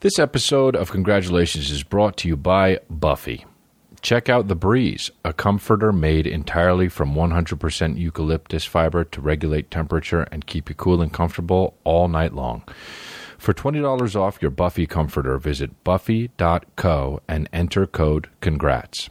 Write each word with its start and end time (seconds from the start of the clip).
This 0.00 0.18
episode 0.18 0.76
of 0.76 0.90
Congratulations 0.90 1.70
is 1.70 1.82
brought 1.82 2.18
to 2.18 2.28
you 2.28 2.36
by 2.36 2.80
Buffy. 2.90 3.46
Check 4.02 4.28
out 4.28 4.46
The 4.46 4.54
Breeze, 4.54 5.10
a 5.24 5.32
comforter 5.32 5.90
made 5.90 6.26
entirely 6.26 6.90
from 6.90 7.14
100% 7.14 7.96
eucalyptus 7.98 8.66
fiber 8.66 9.04
to 9.04 9.20
regulate 9.22 9.70
temperature 9.70 10.28
and 10.30 10.46
keep 10.46 10.68
you 10.68 10.74
cool 10.74 11.00
and 11.00 11.10
comfortable 11.10 11.78
all 11.84 12.08
night 12.08 12.34
long. 12.34 12.62
For 13.38 13.54
$20 13.54 14.14
off 14.14 14.42
your 14.42 14.50
Buffy 14.50 14.86
comforter, 14.86 15.38
visit 15.38 15.82
buffy.co 15.82 17.22
and 17.26 17.48
enter 17.54 17.86
code 17.86 18.28
CONGRATS. 18.42 19.08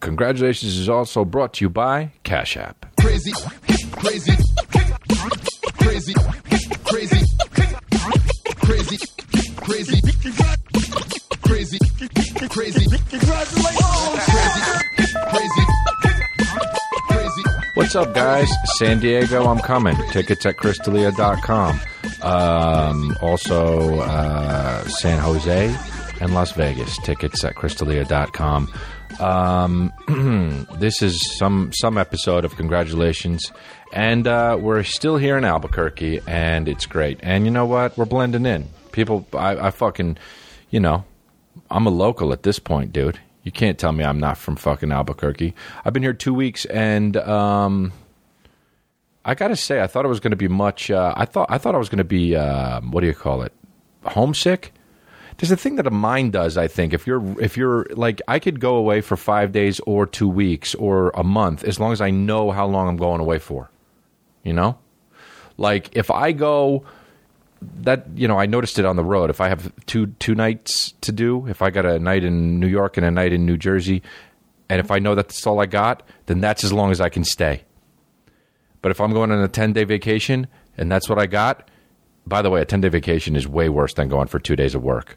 Congratulations 0.00 0.76
is 0.76 0.90
also 0.90 1.24
brought 1.24 1.54
to 1.54 1.64
you 1.64 1.70
by 1.70 2.12
Cash 2.24 2.58
App. 2.58 2.94
crazy, 3.00 3.32
crazy, 3.92 4.36
crazy, 9.64 10.00
crazy, 10.02 10.32
crazy, 11.42 11.78
crazy, 12.48 12.48
crazy, 12.48 12.86
crazy. 17.08 17.42
What's 17.74 17.96
up, 17.96 18.14
guys? 18.14 18.50
San 18.76 19.00
Diego, 19.00 19.46
I'm 19.46 19.58
coming. 19.58 19.96
Tickets 20.12 20.46
at 20.46 20.56
chrisdelia.com. 20.56 21.80
Um, 22.22 23.16
also, 23.20 23.98
uh, 24.00 24.84
San 24.84 25.18
Jose 25.18 25.74
and 26.20 26.34
Las 26.34 26.52
Vegas. 26.52 26.96
Tickets 26.98 27.42
at 27.42 27.54
chrisdelia.com. 27.54 28.72
Um, 29.18 30.66
this 30.78 31.02
is 31.02 31.36
some 31.38 31.72
some 31.72 31.98
episode 31.98 32.44
of 32.44 32.56
Congratulations, 32.56 33.50
and 33.92 34.26
uh, 34.26 34.56
we're 34.60 34.82
still 34.82 35.16
here 35.16 35.38
in 35.38 35.44
Albuquerque, 35.44 36.20
and 36.26 36.68
it's 36.68 36.86
great. 36.86 37.18
And 37.22 37.44
you 37.44 37.50
know 37.50 37.66
what? 37.66 37.96
We're 37.96 38.04
blending 38.06 38.44
in. 38.46 38.68
People, 38.94 39.26
I, 39.32 39.56
I 39.56 39.70
fucking, 39.70 40.18
you 40.70 40.78
know, 40.78 41.04
I'm 41.68 41.84
a 41.86 41.90
local 41.90 42.32
at 42.32 42.44
this 42.44 42.60
point, 42.60 42.92
dude. 42.92 43.18
You 43.42 43.50
can't 43.50 43.76
tell 43.76 43.90
me 43.90 44.04
I'm 44.04 44.20
not 44.20 44.38
from 44.38 44.54
fucking 44.54 44.92
Albuquerque. 44.92 45.52
I've 45.84 45.92
been 45.92 46.04
here 46.04 46.12
two 46.12 46.32
weeks, 46.32 46.64
and 46.66 47.16
um, 47.16 47.92
I 49.24 49.34
gotta 49.34 49.56
say, 49.56 49.82
I 49.82 49.88
thought 49.88 50.04
it 50.04 50.08
was 50.08 50.20
going 50.20 50.30
to 50.30 50.36
be 50.36 50.46
much. 50.46 50.92
Uh, 50.92 51.12
I 51.16 51.24
thought 51.24 51.48
I 51.50 51.58
thought 51.58 51.74
I 51.74 51.78
was 51.78 51.88
going 51.88 51.98
to 51.98 52.04
be 52.04 52.36
uh, 52.36 52.80
what 52.82 53.00
do 53.00 53.08
you 53.08 53.14
call 53.14 53.42
it? 53.42 53.52
Homesick. 54.04 54.72
There's 55.38 55.50
a 55.50 55.56
thing 55.56 55.74
that 55.76 55.88
a 55.88 55.90
mind 55.90 56.32
does. 56.32 56.56
I 56.56 56.68
think 56.68 56.94
if 56.94 57.04
you're 57.06 57.40
if 57.40 57.56
you're 57.56 57.86
like 57.90 58.22
I 58.28 58.38
could 58.38 58.60
go 58.60 58.76
away 58.76 59.00
for 59.00 59.16
five 59.16 59.50
days 59.50 59.80
or 59.80 60.06
two 60.06 60.28
weeks 60.28 60.74
or 60.76 61.10
a 61.10 61.24
month 61.24 61.64
as 61.64 61.80
long 61.80 61.92
as 61.92 62.00
I 62.00 62.10
know 62.10 62.52
how 62.52 62.66
long 62.66 62.86
I'm 62.88 62.96
going 62.96 63.20
away 63.20 63.40
for. 63.40 63.70
You 64.44 64.52
know, 64.52 64.78
like 65.56 65.96
if 65.96 66.10
I 66.10 66.30
go 66.32 66.84
that 67.82 68.06
you 68.14 68.28
know 68.28 68.38
I 68.38 68.46
noticed 68.46 68.78
it 68.78 68.84
on 68.84 68.96
the 68.96 69.04
road. 69.04 69.30
If 69.30 69.40
I 69.40 69.48
have 69.48 69.72
two 69.86 70.06
two 70.18 70.34
nights 70.34 70.94
to 71.02 71.12
do, 71.12 71.46
if 71.46 71.62
I 71.62 71.70
got 71.70 71.86
a 71.86 71.98
night 71.98 72.24
in 72.24 72.60
New 72.60 72.68
York 72.68 72.96
and 72.96 73.04
a 73.04 73.10
night 73.10 73.32
in 73.32 73.46
New 73.46 73.56
Jersey, 73.56 74.02
and 74.68 74.80
if 74.80 74.90
I 74.90 74.98
know 74.98 75.14
that's 75.14 75.46
all 75.46 75.60
I 75.60 75.66
got, 75.66 76.02
then 76.26 76.40
that's 76.40 76.64
as 76.64 76.72
long 76.72 76.90
as 76.90 77.00
I 77.00 77.08
can 77.08 77.24
stay. 77.24 77.64
But 78.82 78.90
if 78.90 79.00
I'm 79.00 79.12
going 79.12 79.30
on 79.30 79.40
a 79.40 79.48
10 79.48 79.72
day 79.72 79.84
vacation 79.84 80.46
and 80.76 80.90
that's 80.92 81.08
what 81.08 81.18
I 81.18 81.26
got, 81.26 81.70
by 82.26 82.42
the 82.42 82.50
way, 82.50 82.60
a 82.60 82.64
10 82.64 82.82
day 82.82 82.88
vacation 82.88 83.36
is 83.36 83.48
way 83.48 83.68
worse 83.68 83.94
than 83.94 84.08
going 84.08 84.28
for 84.28 84.38
two 84.38 84.56
days 84.56 84.74
of 84.74 84.82
work 84.82 85.16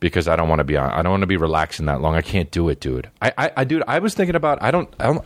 because 0.00 0.28
I 0.28 0.36
don't 0.36 0.48
want 0.48 0.58
to 0.58 0.64
be 0.64 0.76
on, 0.76 0.90
I 0.90 1.02
don't 1.02 1.12
want 1.12 1.20
to 1.22 1.28
be 1.28 1.36
relaxing 1.36 1.86
that 1.86 2.00
long. 2.00 2.14
I 2.14 2.22
can't 2.22 2.50
do 2.50 2.68
it, 2.68 2.80
dude. 2.80 3.08
I, 3.22 3.32
I, 3.38 3.52
I 3.58 3.64
dude, 3.64 3.82
I 3.86 3.98
was 3.98 4.14
thinking 4.14 4.34
about, 4.34 4.62
I 4.62 4.70
don't, 4.70 4.92
I 4.98 5.04
don't, 5.04 5.24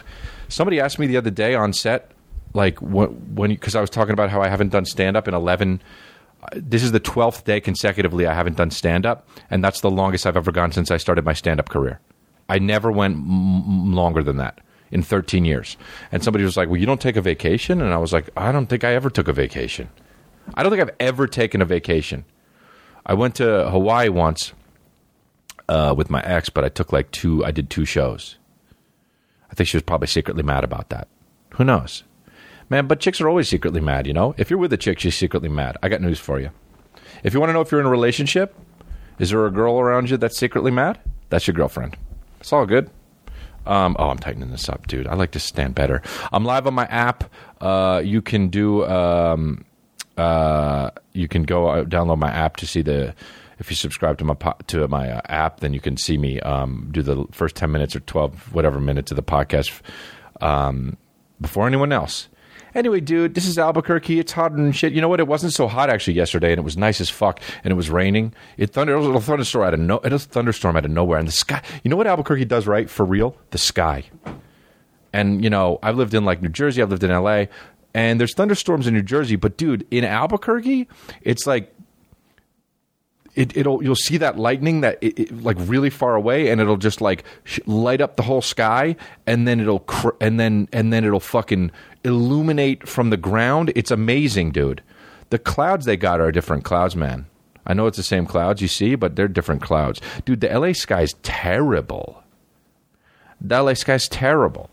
somebody 0.48 0.80
asked 0.80 0.98
me 0.98 1.06
the 1.06 1.16
other 1.16 1.30
day 1.30 1.54
on 1.54 1.72
set, 1.72 2.12
like 2.52 2.80
when, 2.80 3.08
when, 3.34 3.56
cause 3.56 3.74
I 3.74 3.80
was 3.80 3.90
talking 3.90 4.12
about 4.12 4.30
how 4.30 4.42
I 4.42 4.48
haven't 4.48 4.68
done 4.68 4.84
stand 4.84 5.16
up 5.16 5.26
in 5.26 5.34
11, 5.34 5.82
this 6.54 6.82
is 6.82 6.92
the 6.92 7.00
12th 7.00 7.44
day 7.44 7.60
consecutively 7.60 8.26
I 8.26 8.34
haven't 8.34 8.56
done 8.56 8.70
stand 8.70 9.06
up, 9.06 9.28
and 9.50 9.62
that's 9.62 9.80
the 9.80 9.90
longest 9.90 10.26
I've 10.26 10.36
ever 10.36 10.52
gone 10.52 10.72
since 10.72 10.90
I 10.90 10.96
started 10.96 11.24
my 11.24 11.32
stand 11.32 11.60
up 11.60 11.68
career. 11.68 12.00
I 12.48 12.58
never 12.58 12.90
went 12.90 13.16
m- 13.16 13.92
longer 13.94 14.22
than 14.22 14.38
that 14.38 14.60
in 14.90 15.02
13 15.02 15.44
years. 15.44 15.76
And 16.10 16.22
somebody 16.24 16.44
was 16.44 16.56
like, 16.56 16.68
Well, 16.68 16.78
you 16.78 16.86
don't 16.86 17.00
take 17.00 17.16
a 17.16 17.22
vacation? 17.22 17.80
And 17.80 17.92
I 17.92 17.98
was 17.98 18.12
like, 18.12 18.28
I 18.36 18.52
don't 18.52 18.66
think 18.66 18.84
I 18.84 18.94
ever 18.94 19.10
took 19.10 19.28
a 19.28 19.32
vacation. 19.32 19.88
I 20.54 20.62
don't 20.62 20.72
think 20.72 20.82
I've 20.82 20.96
ever 20.98 21.26
taken 21.26 21.62
a 21.62 21.64
vacation. 21.64 22.24
I 23.06 23.14
went 23.14 23.36
to 23.36 23.70
Hawaii 23.70 24.08
once 24.08 24.52
uh, 25.68 25.94
with 25.96 26.10
my 26.10 26.22
ex, 26.22 26.50
but 26.50 26.64
I 26.64 26.68
took 26.68 26.92
like 26.92 27.10
two, 27.12 27.44
I 27.44 27.50
did 27.50 27.70
two 27.70 27.84
shows. 27.84 28.36
I 29.50 29.54
think 29.54 29.68
she 29.68 29.76
was 29.76 29.82
probably 29.82 30.08
secretly 30.08 30.42
mad 30.42 30.64
about 30.64 30.88
that. 30.90 31.08
Who 31.54 31.64
knows? 31.64 32.02
Man, 32.70 32.86
but 32.86 33.00
chicks 33.00 33.20
are 33.20 33.28
always 33.28 33.48
secretly 33.48 33.80
mad, 33.80 34.06
you 34.06 34.12
know? 34.12 34.32
If 34.38 34.48
you're 34.48 34.58
with 34.58 34.72
a 34.72 34.76
chick, 34.76 35.00
she's 35.00 35.16
secretly 35.16 35.48
mad. 35.48 35.76
I 35.82 35.88
got 35.88 36.00
news 36.00 36.20
for 36.20 36.38
you. 36.38 36.50
If 37.24 37.34
you 37.34 37.40
want 37.40 37.50
to 37.50 37.52
know 37.52 37.60
if 37.60 37.72
you're 37.72 37.80
in 37.80 37.86
a 37.86 37.90
relationship, 37.90 38.54
is 39.18 39.30
there 39.30 39.44
a 39.44 39.50
girl 39.50 39.80
around 39.80 40.08
you 40.08 40.16
that's 40.16 40.38
secretly 40.38 40.70
mad? 40.70 41.00
That's 41.30 41.48
your 41.48 41.54
girlfriend. 41.54 41.96
It's 42.38 42.52
all 42.52 42.66
good. 42.66 42.88
Um, 43.66 43.96
oh, 43.98 44.08
I'm 44.08 44.18
tightening 44.18 44.50
this 44.50 44.68
up, 44.68 44.86
dude. 44.86 45.08
I 45.08 45.14
like 45.14 45.32
to 45.32 45.40
stand 45.40 45.74
better. 45.74 46.00
I'm 46.32 46.44
live 46.44 46.66
on 46.66 46.74
my 46.74 46.86
app. 46.86 47.24
Uh, 47.60 48.00
you 48.04 48.22
can 48.22 48.48
do. 48.48 48.86
Um, 48.86 49.64
uh, 50.16 50.90
you 51.12 51.28
can 51.28 51.42
go 51.42 51.68
uh, 51.68 51.84
download 51.84 52.18
my 52.18 52.30
app 52.30 52.56
to 52.58 52.66
see 52.66 52.82
the. 52.82 53.14
If 53.58 53.68
you 53.68 53.76
subscribe 53.76 54.16
to 54.18 54.24
my 54.24 54.34
po- 54.34 54.56
to 54.68 54.88
my 54.88 55.10
uh, 55.10 55.20
app, 55.26 55.60
then 55.60 55.74
you 55.74 55.80
can 55.80 55.98
see 55.98 56.16
me 56.16 56.40
um, 56.40 56.88
do 56.90 57.02
the 57.02 57.26
first 57.32 57.54
ten 57.54 57.70
minutes 57.70 57.94
or 57.94 58.00
twelve 58.00 58.54
whatever 58.54 58.80
minutes 58.80 59.10
of 59.12 59.16
the 59.16 59.22
podcast 59.22 59.82
um, 60.40 60.96
before 61.40 61.66
anyone 61.66 61.92
else. 61.92 62.28
Anyway, 62.74 63.00
dude, 63.00 63.34
this 63.34 63.46
is 63.46 63.58
Albuquerque. 63.58 64.18
It's 64.18 64.32
hot 64.32 64.52
and 64.52 64.74
shit. 64.74 64.92
You 64.92 65.00
know 65.00 65.08
what? 65.08 65.20
It 65.20 65.26
wasn't 65.26 65.52
so 65.52 65.68
hot 65.68 65.90
actually 65.90 66.14
yesterday, 66.14 66.52
and 66.52 66.58
it 66.58 66.64
was 66.64 66.76
nice 66.76 67.00
as 67.00 67.10
fuck, 67.10 67.40
and 67.64 67.72
it 67.72 67.74
was 67.74 67.90
raining. 67.90 68.34
It 68.56 68.70
thunder. 68.70 68.94
It 68.94 68.98
was 69.00 69.08
a 69.08 69.20
thunderstorm 69.20 69.64
out 69.64 69.74
of 69.74 69.80
no. 69.80 69.98
It 69.98 70.12
was 70.12 70.26
a 70.26 70.28
thunderstorm 70.28 70.76
out 70.76 70.84
of 70.84 70.90
nowhere, 70.90 71.18
and 71.18 71.28
the 71.28 71.32
sky. 71.32 71.62
You 71.82 71.90
know 71.90 71.96
what 71.96 72.06
Albuquerque 72.06 72.44
does 72.46 72.66
right 72.66 72.88
for 72.88 73.04
real? 73.04 73.36
The 73.50 73.58
sky. 73.58 74.04
And 75.12 75.42
you 75.42 75.50
know, 75.50 75.78
I've 75.82 75.96
lived 75.96 76.14
in 76.14 76.24
like 76.24 76.42
New 76.42 76.48
Jersey. 76.48 76.82
I've 76.82 76.90
lived 76.90 77.04
in 77.04 77.10
L.A. 77.10 77.48
And 77.92 78.20
there's 78.20 78.34
thunderstorms 78.34 78.86
in 78.86 78.94
New 78.94 79.02
Jersey, 79.02 79.34
but 79.34 79.56
dude, 79.56 79.84
in 79.90 80.04
Albuquerque, 80.04 80.88
it's 81.22 81.44
like 81.46 81.74
it, 83.40 83.56
it'll 83.56 83.82
you'll 83.82 83.96
see 83.96 84.18
that 84.18 84.38
lightning 84.38 84.82
that 84.82 84.98
it, 85.00 85.18
it, 85.18 85.42
like 85.42 85.56
really 85.60 85.88
far 85.88 86.14
away 86.14 86.50
and 86.50 86.60
it'll 86.60 86.76
just 86.76 87.00
like 87.00 87.24
sh- 87.44 87.58
light 87.64 88.02
up 88.02 88.16
the 88.16 88.22
whole 88.22 88.42
sky 88.42 88.94
and 89.26 89.48
then 89.48 89.60
it'll 89.60 89.80
cr- 89.80 90.10
and 90.20 90.38
then 90.38 90.68
and 90.74 90.92
then 90.92 91.04
it'll 91.04 91.20
fucking 91.20 91.70
illuminate 92.04 92.86
from 92.86 93.08
the 93.08 93.16
ground. 93.16 93.72
It's 93.74 93.90
amazing 93.90 94.52
dude. 94.52 94.82
The 95.30 95.38
clouds 95.38 95.86
they 95.86 95.96
got 95.96 96.20
are 96.20 96.30
different 96.30 96.64
clouds 96.64 96.94
man. 96.94 97.26
I 97.66 97.72
know 97.72 97.86
it's 97.86 97.96
the 97.96 98.02
same 98.02 98.26
clouds 98.26 98.60
you 98.60 98.68
see 98.68 98.94
but 98.94 99.16
they're 99.16 99.26
different 99.26 99.62
clouds. 99.62 100.02
Dude 100.26 100.42
the 100.42 100.60
la 100.60 100.72
sky's 100.72 101.14
terrible. 101.22 102.22
The 103.40 103.62
la 103.62 103.72
sky's 103.72 104.06
terrible. 104.06 104.68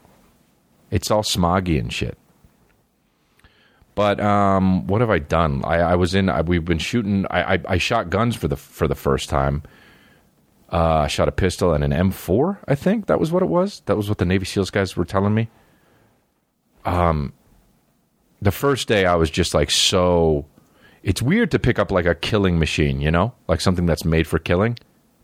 It's 0.92 1.10
all 1.10 1.24
smoggy 1.24 1.80
and 1.80 1.92
shit 1.92 2.18
but 3.98 4.20
um, 4.20 4.86
what 4.86 5.02
have 5.02 5.10
I 5.10 5.18
done? 5.18 5.66
I, 5.66 5.78
I 5.78 5.96
was 5.96 6.14
in. 6.14 6.30
I, 6.30 6.42
we've 6.42 6.64
been 6.64 6.78
shooting. 6.78 7.26
I, 7.32 7.56
I, 7.56 7.60
I 7.68 7.78
shot 7.80 8.12
guns 8.12 8.36
for 8.36 8.48
the 8.48 8.56
for 8.56 8.88
the 8.88 8.94
first 8.94 9.28
time. 9.28 9.64
Uh, 10.72 10.98
I 10.98 11.08
shot 11.08 11.28
a 11.28 11.32
pistol 11.32 11.74
and 11.74 11.84
an 11.84 11.90
M4. 11.90 12.60
I 12.68 12.76
think 12.76 13.08
that 13.08 13.20
was 13.20 13.32
what 13.32 13.42
it 13.42 13.48
was. 13.48 13.82
That 13.88 13.98
was 13.98 14.08
what 14.08 14.20
the 14.20 14.26
Navy 14.26 14.46
SEALs 14.46 14.70
guys 14.70 14.96
were 14.96 15.04
telling 15.04 15.34
me. 15.34 15.50
Um, 16.86 17.34
the 18.40 18.52
first 18.52 18.88
day 18.88 19.08
I 19.08 19.16
was 19.16 19.32
just 19.32 19.56
like 19.56 19.72
so. 19.72 20.46
It's 21.02 21.24
weird 21.24 21.50
to 21.50 21.58
pick 21.58 21.80
up 21.80 21.90
like 21.90 22.06
a 22.06 22.14
killing 22.14 22.60
machine, 22.60 23.02
you 23.02 23.10
know, 23.10 23.34
like 23.48 23.62
something 23.62 23.88
that's 23.88 24.06
made 24.06 24.28
for 24.28 24.38
killing. 24.38 24.78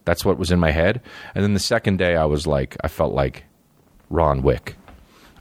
That's 0.05 0.25
what 0.25 0.39
was 0.39 0.49
in 0.49 0.59
my 0.59 0.71
head. 0.71 0.99
And 1.35 1.43
then 1.43 1.53
the 1.53 1.59
second 1.59 1.97
day 1.97 2.15
I 2.15 2.25
was 2.25 2.47
like, 2.47 2.75
I 2.83 2.87
felt 2.87 3.13
like 3.13 3.43
Ron 4.09 4.41
Wick. 4.41 4.77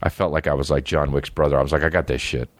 I 0.02 0.10
felt 0.10 0.32
like 0.32 0.46
I 0.46 0.52
was 0.52 0.70
like 0.70 0.84
John 0.84 1.12
Wick's 1.12 1.30
brother. 1.30 1.58
I 1.58 1.62
was 1.62 1.72
like, 1.72 1.82
I 1.82 1.88
got 1.88 2.08
this 2.08 2.20
shit. 2.20 2.50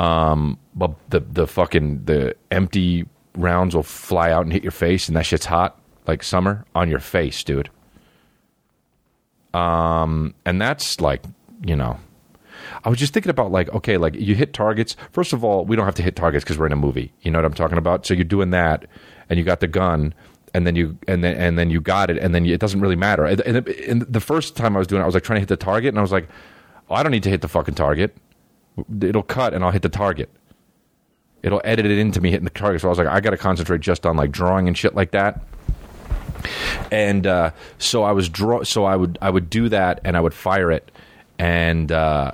Um, 0.00 0.58
but 0.74 0.92
the 1.10 1.20
the 1.20 1.46
fucking 1.46 2.06
the 2.06 2.34
empty 2.50 3.06
rounds 3.34 3.76
will 3.76 3.82
fly 3.82 4.30
out 4.30 4.44
and 4.44 4.52
hit 4.52 4.62
your 4.62 4.72
face, 4.72 5.08
and 5.08 5.16
that 5.16 5.26
shit's 5.26 5.44
hot 5.44 5.78
like 6.06 6.22
summer 6.22 6.64
on 6.74 6.88
your 6.88 7.00
face, 7.00 7.44
dude. 7.44 7.68
Um, 9.52 10.34
and 10.46 10.58
that's 10.58 11.02
like 11.02 11.22
you 11.66 11.76
know, 11.76 12.00
I 12.82 12.88
was 12.88 12.98
just 12.98 13.12
thinking 13.12 13.28
about 13.28 13.52
like 13.52 13.68
okay, 13.74 13.98
like 13.98 14.14
you 14.14 14.34
hit 14.34 14.54
targets. 14.54 14.96
First 15.12 15.34
of 15.34 15.44
all, 15.44 15.66
we 15.66 15.76
don't 15.76 15.84
have 15.84 15.96
to 15.96 16.02
hit 16.02 16.16
targets 16.16 16.44
because 16.44 16.56
we're 16.56 16.66
in 16.66 16.72
a 16.72 16.76
movie. 16.76 17.12
You 17.20 17.30
know 17.30 17.36
what 17.36 17.44
I'm 17.44 17.52
talking 17.52 17.76
about? 17.76 18.06
So 18.06 18.14
you're 18.14 18.24
doing 18.24 18.52
that, 18.52 18.86
and 19.28 19.38
you 19.38 19.44
got 19.44 19.60
the 19.60 19.68
gun. 19.68 20.14
And 20.52 20.66
then 20.66 20.74
you 20.74 20.98
and 21.06 21.22
then 21.22 21.36
and 21.36 21.58
then 21.58 21.68
you 21.70 21.80
got 21.80 22.10
it, 22.10 22.16
and 22.16 22.34
then 22.34 22.46
you, 22.46 22.54
it 22.54 22.60
doesn't 22.60 22.80
really 22.80 22.96
matter. 22.96 23.24
And, 23.24 23.40
and, 23.42 23.68
and 23.68 24.02
the 24.02 24.18
first 24.18 24.56
time 24.56 24.74
I 24.74 24.80
was 24.80 24.88
doing 24.88 25.00
it, 25.00 25.04
I 25.04 25.06
was 25.06 25.14
like 25.14 25.22
trying 25.22 25.36
to 25.36 25.40
hit 25.40 25.48
the 25.48 25.56
target, 25.56 25.90
and 25.90 25.98
I 25.98 26.02
was 26.02 26.10
like, 26.10 26.28
oh, 26.88 26.94
I 26.96 27.04
don't 27.04 27.12
need 27.12 27.22
to 27.22 27.30
hit 27.30 27.40
the 27.40 27.46
fucking 27.48 27.74
target 27.74 28.16
it'll 29.02 29.22
cut 29.22 29.54
and 29.54 29.64
I'll 29.64 29.70
hit 29.70 29.82
the 29.82 29.88
target. 29.88 30.30
It'll 31.42 31.62
edit 31.64 31.86
it 31.86 31.98
into 31.98 32.20
me 32.20 32.30
hitting 32.30 32.44
the 32.44 32.50
target. 32.50 32.82
So 32.82 32.88
I 32.88 32.90
was 32.90 32.98
like, 32.98 33.08
I 33.08 33.20
got 33.20 33.30
to 33.30 33.36
concentrate 33.36 33.80
just 33.80 34.04
on 34.04 34.16
like 34.16 34.30
drawing 34.30 34.68
and 34.68 34.76
shit 34.76 34.94
like 34.94 35.12
that. 35.12 35.40
And 36.90 37.26
uh, 37.26 37.50
so 37.78 38.02
I 38.02 38.12
was 38.12 38.28
draw. 38.28 38.62
So 38.62 38.84
I 38.84 38.96
would 38.96 39.18
I 39.20 39.30
would 39.30 39.50
do 39.50 39.68
that 39.68 40.00
and 40.04 40.16
I 40.16 40.20
would 40.20 40.34
fire 40.34 40.70
it, 40.70 40.90
and 41.38 41.92
uh, 41.92 42.32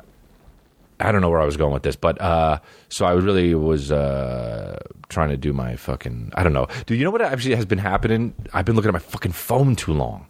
I 0.99 1.13
don't 1.13 1.21
know 1.21 1.29
where 1.29 1.41
I 1.41 1.45
was 1.45 1.57
going 1.57 1.73
with 1.73 1.83
this, 1.83 1.97
but 1.97 2.21
uh, 2.21 2.61
so 2.89 3.05
I 3.05 3.13
really 3.13 3.55
was 3.55 3.93
uh, 3.93 4.79
trying 5.09 5.29
to 5.31 5.37
do 5.37 5.53
my 5.53 5.77
fucking. 5.77 6.33
I 6.35 6.43
don't 6.43 6.53
know, 6.53 6.69
dude. 6.87 6.99
You 6.99 7.05
know 7.05 7.11
what 7.11 7.21
actually 7.21 7.55
has 7.57 7.67
been 7.67 7.79
happening? 7.79 8.35
I've 8.53 8.65
been 8.65 8.77
looking 8.77 8.89
at 8.89 8.95
my 8.95 8.99
fucking 9.01 9.33
phone 9.33 9.77
too 9.77 9.93
long, 9.93 10.27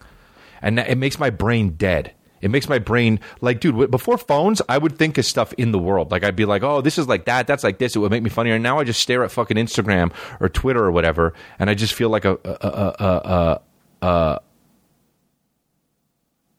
and 0.62 0.78
it 0.78 0.98
makes 0.98 1.18
my 1.18 1.30
brain 1.30 1.70
dead. 1.70 2.12
It 2.40 2.50
makes 2.50 2.68
my 2.68 2.78
brain 2.78 3.20
like, 3.40 3.60
dude. 3.60 3.90
Before 3.90 4.18
phones, 4.18 4.60
I 4.68 4.78
would 4.78 4.98
think 4.98 5.18
of 5.18 5.24
stuff 5.24 5.52
in 5.54 5.72
the 5.72 5.78
world. 5.78 6.10
Like 6.10 6.22
I'd 6.22 6.36
be 6.36 6.44
like, 6.44 6.62
oh, 6.62 6.80
this 6.80 6.98
is 6.98 7.08
like 7.08 7.24
that. 7.24 7.46
That's 7.46 7.64
like 7.64 7.78
this. 7.78 7.96
It 7.96 8.00
would 8.00 8.10
make 8.10 8.22
me 8.22 8.30
funnier. 8.30 8.54
And 8.54 8.62
now 8.62 8.78
I 8.78 8.84
just 8.84 9.00
stare 9.00 9.24
at 9.24 9.30
fucking 9.30 9.56
Instagram 9.56 10.12
or 10.40 10.48
Twitter 10.48 10.84
or 10.84 10.92
whatever, 10.92 11.32
and 11.58 11.70
I 11.70 11.74
just 11.74 11.94
feel 11.94 12.10
like 12.10 12.24
a 12.24 12.38
a 12.44 13.60
a 14.02 14.06
a, 14.06 14.40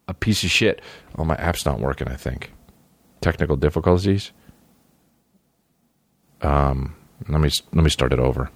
a, 0.07 0.13
piece 0.15 0.43
of 0.43 0.49
shit. 0.49 0.81
Oh, 1.17 1.23
my 1.23 1.35
app's 1.35 1.65
not 1.65 1.79
working. 1.79 2.07
I 2.07 2.15
think 2.15 2.51
technical 3.21 3.55
difficulties. 3.55 4.31
Um, 6.41 6.95
let 7.27 7.41
me 7.41 7.49
let 7.73 7.83
me 7.83 7.89
start 7.89 8.13
it 8.13 8.19
over. 8.19 8.49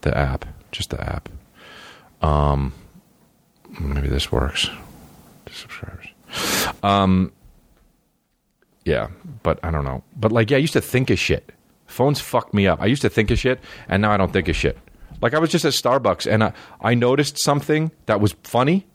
The 0.00 0.16
app, 0.16 0.44
just 0.72 0.90
the 0.90 1.00
app. 1.00 1.28
Um, 2.22 2.72
maybe 3.80 4.08
this 4.08 4.32
works. 4.32 4.70
Subscribers. 5.50 5.97
Um, 6.82 7.32
yeah, 8.84 9.08
but 9.42 9.58
I 9.62 9.70
don't 9.70 9.84
know. 9.84 10.02
But 10.16 10.32
like, 10.32 10.50
yeah, 10.50 10.56
I 10.56 10.60
used 10.60 10.72
to 10.72 10.80
think 10.80 11.10
of 11.10 11.18
shit. 11.18 11.52
Phones 11.86 12.20
fucked 12.20 12.54
me 12.54 12.66
up. 12.66 12.80
I 12.80 12.86
used 12.86 13.02
to 13.02 13.08
think 13.08 13.30
of 13.30 13.38
shit, 13.38 13.60
and 13.88 14.02
now 14.02 14.12
I 14.12 14.16
don't 14.16 14.32
think 14.32 14.48
of 14.48 14.56
shit. 14.56 14.78
Like 15.20 15.34
I 15.34 15.38
was 15.38 15.50
just 15.50 15.64
at 15.64 15.72
Starbucks, 15.72 16.30
and 16.30 16.44
I, 16.44 16.52
I 16.80 16.94
noticed 16.94 17.42
something 17.42 17.90
that 18.06 18.20
was 18.20 18.34
funny 18.44 18.86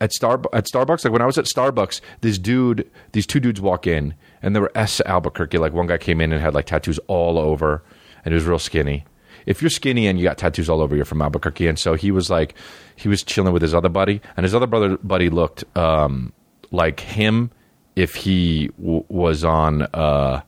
at 0.00 0.12
Star 0.12 0.40
at 0.52 0.64
Starbucks. 0.66 1.04
Like 1.04 1.12
when 1.12 1.22
I 1.22 1.26
was 1.26 1.38
at 1.38 1.44
Starbucks, 1.44 2.00
this 2.22 2.38
dude, 2.38 2.90
these 3.12 3.26
two 3.26 3.40
dudes 3.40 3.60
walk 3.60 3.86
in, 3.86 4.14
and 4.42 4.56
they 4.56 4.60
were 4.60 4.72
S 4.74 5.00
Albuquerque. 5.02 5.58
Like 5.58 5.72
one 5.72 5.86
guy 5.86 5.98
came 5.98 6.20
in 6.20 6.32
and 6.32 6.40
had 6.40 6.54
like 6.54 6.66
tattoos 6.66 6.98
all 7.06 7.38
over, 7.38 7.82
and 8.24 8.32
he 8.32 8.34
was 8.34 8.44
real 8.44 8.58
skinny. 8.58 9.04
If 9.46 9.62
you're 9.62 9.70
skinny 9.70 10.06
and 10.06 10.18
you 10.18 10.24
got 10.24 10.38
tattoos 10.38 10.68
all 10.68 10.80
over, 10.80 10.94
you're 10.94 11.04
from 11.04 11.22
Albuquerque. 11.22 11.66
And 11.66 11.78
so 11.78 11.94
he 11.94 12.10
was 12.10 12.28
like, 12.28 12.54
he 12.94 13.08
was 13.08 13.22
chilling 13.22 13.52
with 13.52 13.62
his 13.62 13.74
other 13.74 13.88
buddy, 13.88 14.20
and 14.36 14.44
his 14.44 14.54
other 14.54 14.66
brother 14.66 14.96
buddy 14.98 15.30
looked 15.30 15.64
um, 15.76 16.32
like 16.70 17.00
him 17.00 17.50
if 17.96 18.14
he 18.14 18.68
w- 18.78 19.04
was 19.08 19.44
on. 19.44 19.82
Uh, 19.82 20.42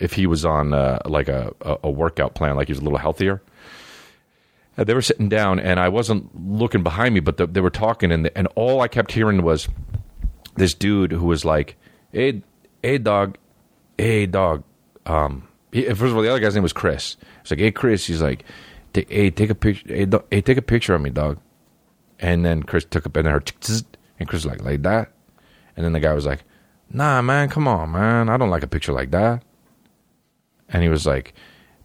if 0.00 0.14
he 0.14 0.26
was 0.26 0.44
on 0.44 0.72
uh, 0.72 0.98
like 1.04 1.28
a, 1.28 1.54
a, 1.84 1.90
workout 1.90 2.34
plan, 2.34 2.56
like 2.56 2.66
he 2.66 2.72
was 2.72 2.80
a 2.80 2.82
little 2.82 2.98
healthier. 2.98 3.40
And 4.76 4.88
they 4.88 4.94
were 4.94 5.02
sitting 5.02 5.28
down, 5.28 5.60
and 5.60 5.78
I 5.78 5.88
wasn't 5.88 6.30
looking 6.34 6.82
behind 6.82 7.14
me, 7.14 7.20
but 7.20 7.36
the, 7.36 7.46
they 7.46 7.60
were 7.60 7.70
talking, 7.70 8.10
and 8.10 8.24
the, 8.24 8.36
and 8.36 8.48
all 8.56 8.80
I 8.80 8.88
kept 8.88 9.12
hearing 9.12 9.42
was 9.42 9.68
this 10.56 10.74
dude 10.74 11.12
who 11.12 11.26
was 11.26 11.44
like, 11.44 11.76
"Hey, 12.10 12.42
hey, 12.82 12.98
dog, 12.98 13.38
hey, 13.96 14.26
dog." 14.26 14.64
Um, 15.06 15.46
he, 15.70 15.84
first 15.84 16.02
of 16.02 16.16
all, 16.16 16.22
the 16.22 16.30
other 16.30 16.40
guy's 16.40 16.54
name 16.54 16.64
was 16.64 16.72
Chris. 16.72 17.16
He's 17.42 17.52
like, 17.52 17.60
"Hey, 17.60 17.70
Chris," 17.70 18.06
he's 18.06 18.20
like, 18.20 18.44
"Hey, 18.92 19.30
take 19.30 19.50
a 19.50 19.54
picture. 19.54 19.94
Hey, 19.94 20.06
do- 20.06 20.24
hey, 20.30 20.40
take 20.40 20.58
a 20.58 20.62
picture 20.62 20.94
of 20.94 21.02
me, 21.02 21.10
dog." 21.10 21.38
And 22.18 22.44
then 22.44 22.64
Chris 22.64 22.84
took 22.84 23.06
a 23.06 23.18
and 23.18 23.26
then 23.26 23.32
her 23.32 23.40
and 24.18 24.28
Chris 24.28 24.44
was 24.44 24.52
like, 24.52 24.62
"Like 24.64 24.82
that," 24.82 25.12
and 25.76 25.84
then 25.84 25.92
the 25.92 26.00
guy 26.00 26.12
was 26.12 26.26
like, 26.26 26.44
"Nah, 26.90 27.22
man, 27.22 27.48
come 27.48 27.66
on, 27.68 27.92
man, 27.92 28.28
I 28.28 28.36
don't 28.36 28.50
like 28.50 28.62
a 28.62 28.68
picture 28.68 28.92
like 28.92 29.10
that." 29.10 29.42
And 30.68 30.82
he 30.82 30.88
was 30.88 31.06
like, 31.06 31.34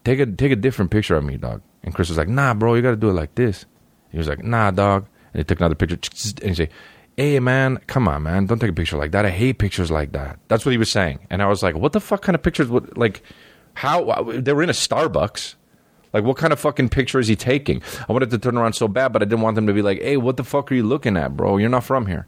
"Take 0.03 0.19
a 0.19 0.25
take 0.25 0.51
a 0.51 0.55
different 0.55 0.91
picture 0.91 1.15
of 1.15 1.23
me, 1.23 1.37
dog." 1.37 1.61
And 1.83 1.93
Chris 1.93 2.09
was 2.09 2.17
like, 2.17 2.27
"Nah, 2.27 2.53
bro, 2.53 2.75
you 2.75 2.81
got 2.81 2.91
to 2.91 2.95
do 2.97 3.09
it 3.09 3.13
like 3.13 3.35
this." 3.35 3.65
He 4.11 4.17
was 4.17 4.27
like, 4.27 4.43
"Nah, 4.43 4.71
dog." 4.71 5.07
And 5.33 5.39
he 5.39 5.43
took 5.43 5.59
another 5.59 5.75
picture, 5.75 5.95
and 6.41 6.49
he 6.49 6.55
said, 6.55 6.69
"Hey, 7.15 7.39
man, 7.39 7.77
come 7.87 8.07
on, 8.07 8.23
man, 8.23 8.45
don't 8.45 8.59
take 8.59 8.71
a 8.71 8.73
picture 8.73 8.97
like 8.97 9.11
that. 9.11 9.25
I 9.25 9.29
hate 9.29 9.59
pictures 9.59 9.91
like 9.91 10.11
that." 10.13 10.39
That's 10.47 10.65
what 10.65 10.71
he 10.71 10.77
was 10.77 10.91
saying, 10.91 11.19
and 11.29 11.41
I 11.41 11.47
was 11.47 11.61
like, 11.63 11.75
"What 11.75 11.93
the 11.93 11.99
fuck 11.99 12.21
kind 12.21 12.35
of 12.35 12.43
pictures? 12.43 12.67
Would, 12.69 12.97
like, 12.97 13.21
how 13.75 14.23
they 14.23 14.53
were 14.53 14.63
in 14.63 14.69
a 14.69 14.73
Starbucks?" 14.73 15.55
Like, 16.13 16.23
what 16.23 16.37
kind 16.37 16.51
of 16.51 16.59
fucking 16.59 16.89
picture 16.89 17.19
is 17.19 17.27
he 17.27 17.35
taking? 17.35 17.81
I 18.07 18.11
wanted 18.11 18.31
to 18.31 18.37
turn 18.37 18.57
around 18.57 18.73
so 18.73 18.87
bad, 18.87 19.13
but 19.13 19.21
I 19.21 19.25
didn't 19.25 19.41
want 19.41 19.55
them 19.55 19.67
to 19.67 19.73
be 19.73 19.81
like, 19.81 20.01
hey, 20.01 20.17
what 20.17 20.37
the 20.37 20.43
fuck 20.43 20.71
are 20.71 20.75
you 20.75 20.83
looking 20.83 21.17
at, 21.17 21.37
bro? 21.37 21.57
You're 21.57 21.69
not 21.69 21.83
from 21.83 22.07
here. 22.07 22.25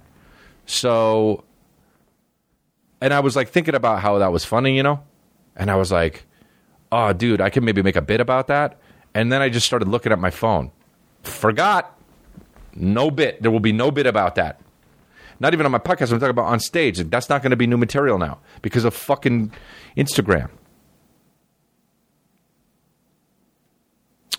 So, 0.66 1.44
and 3.02 3.14
I 3.14 3.20
was 3.22 3.36
like 3.36 3.50
thinking 3.50 3.74
about 3.74 4.02
how 4.02 4.20
that 4.20 4.32
was 4.32 4.46
funny, 4.46 4.78
you 4.78 4.84
know? 4.84 5.02
And 5.56 5.72
I 5.72 5.76
was 5.76 5.92
like, 5.92 6.26
oh, 6.92 7.12
dude, 7.14 7.42
I 7.42 7.50
can 7.50 7.66
maybe 7.66 7.82
make 7.82 7.96
a 7.96 8.02
bit 8.02 8.22
about 8.22 8.48
that. 8.48 8.80
And 9.14 9.32
then 9.32 9.42
I 9.42 9.50
just 9.50 9.66
started 9.66 9.88
looking 9.88 10.12
at 10.12 10.20
my 10.20 10.30
phone. 10.30 10.72
Forgot. 11.24 11.98
No 12.76 13.12
bit. 13.12 13.42
There 13.42 13.52
will 13.52 13.60
be 13.60 13.74
no 13.74 13.92
bit 13.92 14.06
about 14.06 14.36
that. 14.36 14.62
Not 15.40 15.54
even 15.54 15.66
on 15.66 15.72
my 15.72 15.80
podcast. 15.80 16.12
I'm 16.14 16.20
talking 16.20 16.30
about 16.30 16.46
on 16.46 16.60
stage. 16.60 17.00
That's 17.00 17.28
not 17.28 17.42
going 17.42 17.50
to 17.50 17.58
be 17.58 17.68
new 17.68 17.78
material 17.78 18.18
now 18.18 18.40
because 18.62 18.86
of 18.86 18.94
fucking 18.94 19.52
Instagram. 19.98 20.50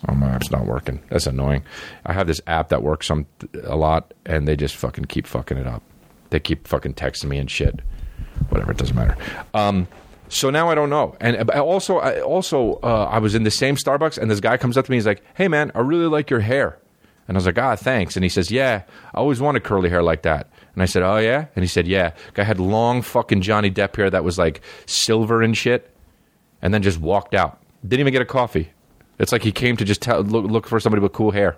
Oh, 0.09 0.15
my 0.15 0.31
app's 0.31 0.51
not 0.51 0.67
working. 0.67 1.01
That's 1.11 1.27
annoying. 1.27 1.63
I 2.05 2.13
have 2.13 2.27
this 2.27 2.41
app 2.47 2.71
that 2.71 2.83
works 2.83 3.11
a 3.11 3.77
lot, 3.77 4.13
and 4.27 4.49
they 4.49 4.57
just 4.57 4.75
fucking 4.77 5.05
keep 5.05 5.27
fucking 5.27 5.57
it 5.57 5.67
up. 5.67 5.83
They 6.31 6.41
keep 6.41 6.67
fucking 6.67 6.95
texting 6.95 7.27
me 7.27 7.39
and 7.39 7.51
shit. 7.51 7.81
Whatever, 8.49 8.73
it 8.73 8.79
doesn't 8.79 8.97
matter. 8.97 9.17
Um, 9.55 9.87
so 10.29 10.51
now 10.51 10.69
I 10.71 10.75
don't 10.75 10.91
know. 10.91 11.15
And 11.21 11.51
uh, 11.51 11.63
also, 11.63 11.99
I, 11.99 12.21
also, 12.21 12.81
uh, 12.83 13.09
I 13.11 13.19
was 13.19 13.35
in 13.35 13.45
the 13.45 13.51
same 13.51 13.77
Starbucks, 13.77 14.19
and 14.19 14.31
this 14.31 14.41
guy 14.41 14.57
comes 14.57 14.77
up 14.77 14.87
to 14.87 14.91
me. 14.91 14.97
He's 14.97 15.07
like, 15.07 15.23
"Hey, 15.35 15.47
man, 15.47 15.71
I 15.75 15.81
really 15.81 16.07
like 16.07 16.31
your 16.31 16.41
hair." 16.41 16.79
And 17.29 17.37
I 17.37 17.39
was 17.39 17.47
like, 17.47 17.59
"Ah, 17.59 17.77
thanks." 17.77 18.17
And 18.17 18.25
he 18.25 18.29
says, 18.29 18.51
"Yeah, 18.51 18.83
I 19.15 19.19
always 19.19 19.41
wanted 19.41 19.63
curly 19.63 19.91
hair 19.91 20.03
like 20.03 20.23
that." 20.23 20.49
And 20.75 20.83
I 20.83 20.87
said, 20.87 21.03
"Oh 21.03 21.19
yeah." 21.19 21.47
And 21.55 21.63
he 21.63 21.69
said, 21.69 21.87
"Yeah." 21.87 22.13
Guy 22.35 22.43
had 22.43 22.59
long 22.59 23.03
fucking 23.03 23.43
Johnny 23.43 23.71
Depp 23.71 23.95
hair 23.95 24.11
that 24.11 24.25
was 24.25 24.39
like 24.39 24.63
silver 24.87 25.43
and 25.43 25.57
shit, 25.57 25.95
and 26.63 26.75
then 26.75 26.83
just 26.83 26.99
walked 26.99 27.35
out. 27.35 27.63
Didn't 27.87 28.01
even 28.01 28.13
get 28.13 28.23
a 28.23 28.27
coffee. 28.27 28.72
It's 29.23 29.31
like 29.31 29.45
he 29.45 29.53
came 29.53 29.77
to 29.77 29.85
just 29.85 30.03
tell, 30.03 30.21
look, 30.21 30.51
look 30.51 30.67
for 30.67 30.81
somebody 30.81 31.01
with 31.01 31.13
cool 31.13 31.31
hair. 31.31 31.57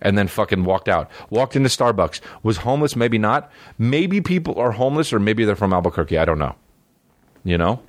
And 0.00 0.16
then 0.16 0.26
fucking 0.26 0.64
walked 0.64 0.88
out. 0.88 1.10
Walked 1.28 1.54
into 1.54 1.68
Starbucks. 1.68 2.20
Was 2.42 2.56
homeless, 2.56 2.96
maybe 2.96 3.18
not. 3.18 3.52
Maybe 3.78 4.22
people 4.22 4.58
are 4.58 4.72
homeless 4.72 5.12
or 5.12 5.20
maybe 5.20 5.44
they're 5.44 5.54
from 5.54 5.74
Albuquerque. 5.74 6.16
I 6.16 6.24
don't 6.24 6.38
know. 6.38 6.56
You 7.44 7.58
know? 7.58 7.82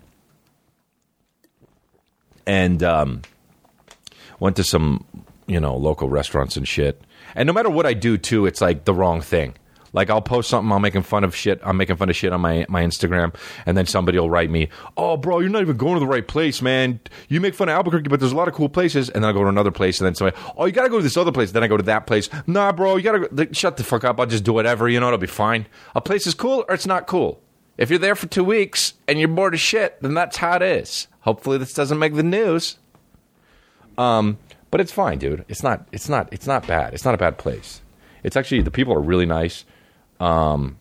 And 2.46 2.84
um, 2.84 3.22
went 4.42 4.58
to 4.58 4.66
some, 4.66 5.06
you 5.48 5.62
know, 5.62 5.78
local 5.78 6.10
restaurants 6.10 6.58
and 6.58 6.68
shit. 6.68 7.02
And 7.36 7.48
no 7.48 7.54
matter 7.54 7.70
what 7.70 7.86
I 7.86 7.94
do, 7.94 8.18
too, 8.18 8.46
it's 8.46 8.60
like 8.60 8.84
the 8.84 8.94
wrong 8.94 9.22
thing. 9.22 9.56
Like 9.94 10.10
I'll 10.10 10.22
post 10.22 10.50
something, 10.50 10.72
I'm 10.72 10.82
making 10.82 11.04
fun 11.04 11.24
of 11.24 11.36
shit. 11.36 11.62
I'm 11.64 11.78
making 11.78 11.96
fun 11.98 12.10
of 12.10 12.16
shit 12.16 12.34
on 12.34 12.42
my 12.42 12.66
my 12.68 12.84
Instagram, 12.84 13.34
and 13.66 13.78
then 13.78 13.86
somebody 13.86 14.18
will 14.20 14.30
write 14.30 14.50
me, 14.50 14.70
"Oh, 14.98 15.18
bro, 15.18 15.40
you're 15.40 15.50
not 15.50 15.62
even 15.62 15.78
going 15.78 15.94
to 15.94 16.00
the 16.00 16.08
right 16.08 16.28
place, 16.28 16.62
man. 16.62 17.00
You 17.30 17.40
make 17.40 17.54
fun 17.54 17.70
of 17.70 17.76
Albuquerque, 17.76 18.10
but 18.10 18.20
there's 18.20 18.32
a 18.32 18.36
lot 18.36 18.48
of 18.48 18.56
cool 18.56 18.70
places." 18.70 19.10
And 19.10 19.24
then 19.24 19.30
I 19.30 19.34
go 19.34 19.44
to 19.44 19.50
another 19.50 19.72
place, 19.72 20.00
and 20.02 20.08
then 20.08 20.16
somebody, 20.16 20.36
"Oh, 20.58 20.66
you 20.66 20.72
got 20.72 20.84
to 20.84 20.90
go 20.90 20.98
to 20.98 21.04
this 21.04 21.16
other 21.16 21.32
place." 21.32 21.52
Then 21.52 21.64
I 21.64 21.68
go 21.68 21.78
to 21.78 21.84
that 21.84 22.08
place. 22.08 22.28
Nah, 22.48 22.72
bro, 22.72 22.96
you 22.96 23.04
got 23.04 23.12
to 23.14 23.30
like, 23.32 23.56
shut 23.56 23.78
the 23.78 23.84
fuck 23.84 24.04
up. 24.04 24.20
I'll 24.20 24.26
just 24.26 24.44
do 24.44 24.54
whatever. 24.54 24.90
You 24.90 25.00
know, 25.00 25.08
it'll 25.08 25.20
be 25.20 25.28
fine. 25.28 25.68
A 25.96 26.02
place 26.02 26.26
is 26.26 26.34
cool 26.34 26.66
or 26.68 26.74
it's 26.74 26.88
not 26.88 27.06
cool. 27.06 27.40
If 27.78 27.90
you're 27.90 28.00
there 28.00 28.16
for 28.16 28.28
two 28.28 28.44
weeks 28.44 28.94
and 29.08 29.20
you're 29.20 29.28
bored 29.28 29.54
as 29.54 29.60
shit, 29.60 30.02
then 30.02 30.14
that's 30.14 30.38
how 30.38 30.56
it 30.56 30.62
is. 30.62 31.08
Hopefully, 31.22 31.58
this 31.58 31.74
doesn't 31.74 32.00
make 32.00 32.16
the 32.16 32.24
news. 32.24 32.78
Um, 33.98 34.38
but 34.72 34.82
it's 34.82 34.92
fine, 34.92 35.20
dude. 35.20 35.46
It's 35.48 35.62
not. 35.62 35.88
It's 35.92 36.10
not. 36.10 36.30
It's 36.32 36.48
not 36.48 36.66
bad. 36.66 36.94
It's 36.94 37.06
not 37.06 37.14
a 37.14 37.18
bad 37.18 37.38
place. 37.38 37.82
It's 38.24 38.36
actually 38.36 38.62
the 38.62 38.72
people 38.72 38.94
are 38.94 39.02
really 39.02 39.26
nice. 39.26 39.66
Um, 40.24 40.80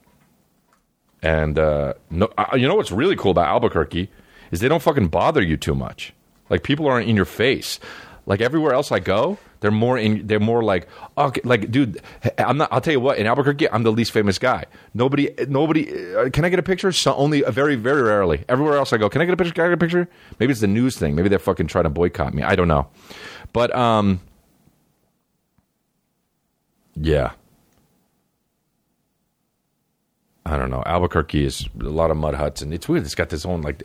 and 1.21 1.59
uh, 1.59 1.95
no, 2.11 2.29
uh, 2.39 2.55
you 2.55 2.69
know 2.69 2.77
what's 2.77 2.93
really 2.93 3.17
cool 3.17 3.33
about 3.33 3.47
Albuquerque 3.47 4.09
is 4.53 4.61
they 4.61 4.69
don't 4.69 4.83
fucking 4.83 5.09
bother 5.09 5.43
you 5.43 5.57
too 5.57 5.75
much. 5.75 6.13
Like 6.49 6.63
people 6.63 6.87
aren't 6.87 7.09
in 7.09 7.17
your 7.17 7.25
face. 7.25 7.81
Like 8.25 8.41
everywhere 8.41 8.73
else 8.73 8.93
I 8.93 9.01
go, 9.01 9.39
they're 9.59 9.73
more 9.73 9.99
in. 9.99 10.29
They're 10.29 10.39
more 10.39 10.63
like, 10.63 10.87
okay, 11.19 11.41
like, 11.43 11.73
dude, 11.73 12.01
I'm 12.39 12.57
not. 12.57 12.69
I'll 12.71 12.81
tell 12.81 12.93
you 12.93 13.01
what. 13.01 13.19
In 13.19 13.27
Albuquerque, 13.27 13.69
I'm 13.69 13.83
the 13.83 13.91
least 13.91 14.13
famous 14.13 14.39
guy. 14.39 14.67
Nobody, 14.95 15.31
nobody. 15.49 16.15
Uh, 16.15 16.31
can 16.31 16.45
I 16.45 16.49
get 16.49 16.61
a 16.61 16.63
picture? 16.63 16.93
So 16.93 17.15
only 17.15 17.45
uh, 17.45 17.51
very, 17.51 17.75
very 17.75 18.03
rarely. 18.03 18.45
Everywhere 18.49 18.77
else 18.77 18.93
I 18.93 18.99
go, 18.99 19.09
can 19.09 19.23
I 19.23 19.25
get 19.25 19.35
a 19.35 19.37
picture? 19.37 19.55
Can 19.55 19.65
I 19.65 19.69
get 19.69 19.75
a 19.75 19.77
picture? 19.77 20.09
Maybe 20.39 20.53
it's 20.53 20.61
the 20.61 20.69
news 20.69 20.97
thing. 20.97 21.17
Maybe 21.17 21.29
they're 21.29 21.41
fucking 21.41 21.67
trying 21.67 21.85
to 21.85 21.91
boycott 21.91 22.33
me. 22.33 22.45
I 22.45 22.55
don't 22.55 22.69
know. 22.69 22.87
But 23.53 23.75
um, 23.75 24.21
yeah. 26.95 27.33
I 30.45 30.57
don't 30.57 30.71
know. 30.71 30.83
Albuquerque 30.87 31.45
is 31.45 31.69
a 31.81 31.85
lot 31.85 32.11
of 32.11 32.17
mud 32.17 32.35
huts, 32.35 32.63
and 32.63 32.75
it's 32.75 32.89
weird. 32.89 33.05
It's 33.05 33.15
got 33.15 33.29
this 33.29 33.47
own 33.47 33.63
like 33.63 33.85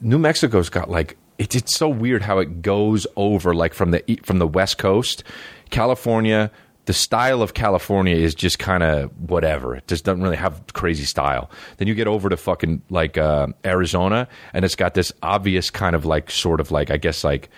New 0.00 0.18
Mexico's 0.18 0.68
got 0.68 0.88
like 0.88 1.16
it's 1.38 1.56
it's 1.56 1.76
so 1.76 1.88
weird 1.88 2.22
how 2.22 2.38
it 2.38 2.62
goes 2.62 3.06
over 3.16 3.54
like 3.54 3.74
from 3.74 3.90
the 3.90 4.20
from 4.22 4.38
the 4.38 4.46
West 4.46 4.78
Coast, 4.78 5.24
California. 5.70 6.50
The 6.84 6.92
style 6.94 7.42
of 7.42 7.52
California 7.52 8.16
is 8.16 8.34
just 8.34 8.58
kind 8.58 8.82
of 8.82 9.10
whatever. 9.28 9.76
It 9.76 9.86
just 9.88 10.04
doesn't 10.04 10.22
really 10.22 10.36
have 10.36 10.62
crazy 10.72 11.04
style. 11.04 11.50
Then 11.76 11.86
you 11.86 11.94
get 11.94 12.06
over 12.06 12.30
to 12.30 12.36
fucking 12.36 12.80
like 12.88 13.18
uh, 13.18 13.48
Arizona, 13.64 14.26
and 14.54 14.64
it's 14.64 14.74
got 14.76 14.94
this 14.94 15.12
obvious 15.22 15.68
kind 15.68 15.94
of 15.94 16.06
like 16.06 16.30
sort 16.30 16.60
of 16.60 16.70
like 16.70 16.90
I 16.90 16.96
guess 16.96 17.24
like 17.24 17.50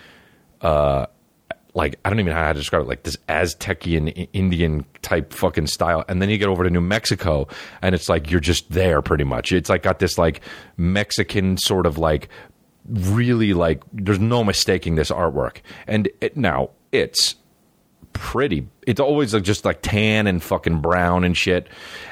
uh, 0.62 1.06
like 1.74 1.98
I 2.04 2.10
don't 2.10 2.20
even 2.20 2.32
know 2.32 2.38
how 2.38 2.52
to 2.52 2.58
describe 2.58 2.82
it, 2.82 2.88
like 2.88 3.02
this 3.04 3.16
Aztecian 3.28 4.28
Indian 4.32 4.84
type 5.02 5.32
fucking 5.32 5.66
style. 5.66 6.04
And 6.08 6.20
then 6.20 6.30
you 6.30 6.38
get 6.38 6.48
over 6.48 6.64
to 6.64 6.70
New 6.70 6.80
Mexico, 6.80 7.48
and 7.82 7.94
it's 7.94 8.08
like 8.08 8.30
you're 8.30 8.40
just 8.40 8.70
there 8.70 9.02
pretty 9.02 9.24
much. 9.24 9.52
It's 9.52 9.68
like 9.68 9.82
got 9.82 9.98
this 9.98 10.18
like 10.18 10.40
Mexican 10.76 11.56
sort 11.58 11.86
of 11.86 11.98
like 11.98 12.28
really 12.88 13.52
like 13.52 13.82
there's 13.92 14.18
no 14.18 14.42
mistaking 14.44 14.96
this 14.96 15.10
artwork. 15.10 15.58
And 15.86 16.08
it, 16.20 16.36
now 16.36 16.70
it's 16.92 17.36
pretty. 18.12 18.66
It's 18.86 19.00
always 19.00 19.34
like 19.34 19.44
just 19.44 19.64
like 19.64 19.82
tan 19.82 20.26
and 20.26 20.42
fucking 20.42 20.80
brown 20.80 21.24
and 21.24 21.36
shit. 21.36 21.68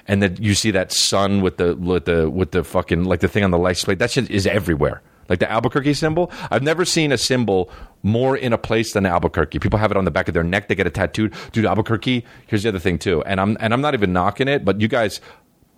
And 0.06 0.22
then 0.22 0.36
you 0.40 0.54
see 0.54 0.70
that 0.72 0.92
sun 0.92 1.40
with 1.40 1.56
the 1.56 1.74
with 1.76 2.04
the 2.04 2.30
with 2.30 2.52
the 2.52 2.64
fucking 2.64 3.04
like 3.04 3.20
the 3.20 3.28
thing 3.28 3.44
on 3.44 3.50
the 3.50 3.58
license 3.58 3.84
plate. 3.84 3.98
That 3.98 4.10
shit 4.10 4.30
is 4.30 4.46
everywhere. 4.46 5.02
Like 5.28 5.40
the 5.40 5.50
Albuquerque 5.50 5.94
symbol, 5.94 6.30
I've 6.50 6.62
never 6.62 6.84
seen 6.84 7.12
a 7.12 7.18
symbol 7.18 7.70
more 8.02 8.36
in 8.36 8.52
a 8.52 8.58
place 8.58 8.92
than 8.92 9.06
Albuquerque. 9.06 9.58
People 9.58 9.78
have 9.78 9.90
it 9.90 9.96
on 9.96 10.04
the 10.04 10.10
back 10.10 10.28
of 10.28 10.34
their 10.34 10.44
neck; 10.44 10.68
they 10.68 10.74
get 10.74 10.86
it 10.86 10.94
tattooed. 10.94 11.34
Dude, 11.52 11.66
Albuquerque. 11.66 12.24
Here's 12.46 12.62
the 12.62 12.70
other 12.70 12.78
thing 12.78 12.98
too, 12.98 13.22
and 13.24 13.40
I'm 13.40 13.56
and 13.60 13.72
I'm 13.72 13.80
not 13.80 13.94
even 13.94 14.12
knocking 14.12 14.48
it, 14.48 14.64
but 14.64 14.80
you 14.80 14.88
guys, 14.88 15.20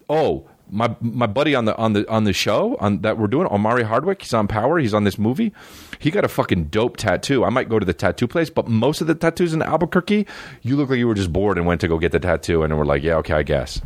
oh, 0.09 0.47
my 0.71 0.95
my 1.00 1.26
buddy 1.26 1.54
on 1.54 1.64
the 1.64 1.76
on 1.76 1.92
the 1.92 2.09
on 2.09 2.25
the 2.25 2.33
show 2.33 2.76
on 2.80 3.00
that 3.02 3.19
we're 3.19 3.26
doing, 3.26 3.47
Omari 3.49 3.83
Hardwick, 3.83 4.23
he's 4.23 4.35
on 4.35 4.47
Power. 4.47 4.78
He's 4.78 4.95
on 4.95 5.04
this 5.04 5.19
movie. 5.19 5.52
He 5.99 6.11
got 6.11 6.25
a 6.25 6.28
fucking 6.28 6.64
dope 6.64 6.97
tattoo. 6.97 7.45
I 7.45 7.50
might 7.50 7.69
go 7.69 7.78
to 7.78 7.87
the 7.87 7.92
tattoo 7.92 8.28
place, 8.28 8.50
but 8.50 8.69
most 8.69 9.00
of 9.00 9.07
the 9.07 9.14
tattoos 9.14 9.52
in 9.52 9.62
Albuquerque, 9.62 10.26
you 10.62 10.76
look 10.76 10.90
like 10.90 10.99
you 10.99 11.09
were 11.09 11.14
just 11.14 11.33
bored 11.33 11.59
and 11.59 11.66
went 11.66 11.80
to 11.80 11.88
go 11.88 11.99
get 11.99 12.12
the 12.12 12.21
tattoo, 12.21 12.62
and 12.62 12.76
we're 12.78 12.85
like, 12.85 13.02
yeah, 13.02 13.16
okay, 13.16 13.35
I 13.35 13.42
guess. 13.42 13.80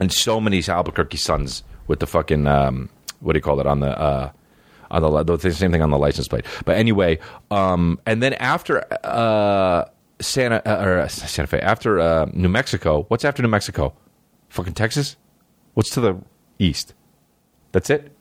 And 0.00 0.12
so 0.12 0.40
many 0.40 0.62
Albuquerque 0.66 1.18
suns 1.18 1.62
with 1.86 2.00
the 2.00 2.06
fucking 2.06 2.46
um, 2.46 2.88
what 3.20 3.32
do 3.32 3.38
you 3.38 3.42
call 3.42 3.60
it 3.60 3.66
on 3.66 3.80
the. 3.80 3.98
Uh, 3.98 4.30
on 5.02 5.26
the, 5.26 5.36
the 5.36 5.52
same 5.52 5.72
thing 5.72 5.82
on 5.82 5.90
the 5.90 5.98
license 5.98 6.28
plate, 6.28 6.44
but 6.64 6.76
anyway, 6.76 7.18
um, 7.50 7.98
and 8.06 8.22
then 8.22 8.34
after 8.34 8.84
uh, 9.04 9.84
Santa 10.20 10.62
uh, 10.66 10.84
or 10.84 10.98
uh, 11.00 11.08
Santa 11.08 11.46
Fe, 11.46 11.60
after 11.60 12.00
uh, 12.00 12.26
New 12.32 12.48
Mexico, 12.48 13.04
what's 13.08 13.24
after 13.24 13.42
New 13.42 13.48
Mexico? 13.48 13.94
Fucking 14.48 14.74
Texas. 14.74 15.16
What's 15.74 15.90
to 15.90 16.00
the 16.00 16.16
east? 16.58 16.94
That's 17.72 17.90
it. 17.90 18.12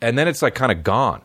And 0.00 0.16
then 0.16 0.28
it's 0.28 0.42
like 0.42 0.54
kind 0.54 0.72
of 0.72 0.82
gone. 0.82 1.20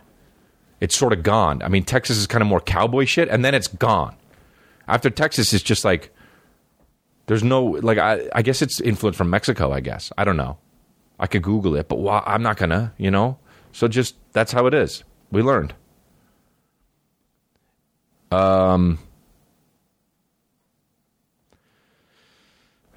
It's 0.82 0.98
sort 0.98 1.14
of 1.14 1.24
gone. 1.24 1.62
I 1.62 1.68
mean, 1.68 1.84
Texas 1.84 2.18
is 2.18 2.28
kind 2.28 2.42
of 2.42 2.48
more 2.48 2.62
cowboy 2.62 3.06
shit, 3.06 3.30
and 3.30 3.44
then 3.44 3.54
it's 3.54 3.68
gone. 3.68 4.16
After 4.88 5.10
Texas, 5.10 5.54
it's 5.54 5.64
just 5.64 5.86
like 5.86 6.12
there's 7.28 7.44
no 7.44 7.64
like. 7.64 7.98
I, 7.98 8.28
I 8.34 8.42
guess 8.42 8.62
it's 8.62 8.82
influenced 8.82 9.18
from 9.18 9.30
Mexico. 9.30 9.72
I 9.72 9.82
guess 9.82 10.12
I 10.18 10.24
don't 10.24 10.38
know. 10.38 10.58
I 11.20 11.28
could 11.28 11.44
Google 11.44 11.76
it, 11.76 11.88
but 11.88 12.24
I'm 12.26 12.42
not 12.42 12.58
gonna. 12.58 12.94
You 12.98 13.12
know. 13.12 13.38
So 13.72 13.88
just 13.88 14.16
that's 14.34 14.52
how 14.52 14.66
it 14.68 14.74
is. 14.74 15.04
We 15.32 15.42
learned. 15.42 15.74
Um. 18.32 19.00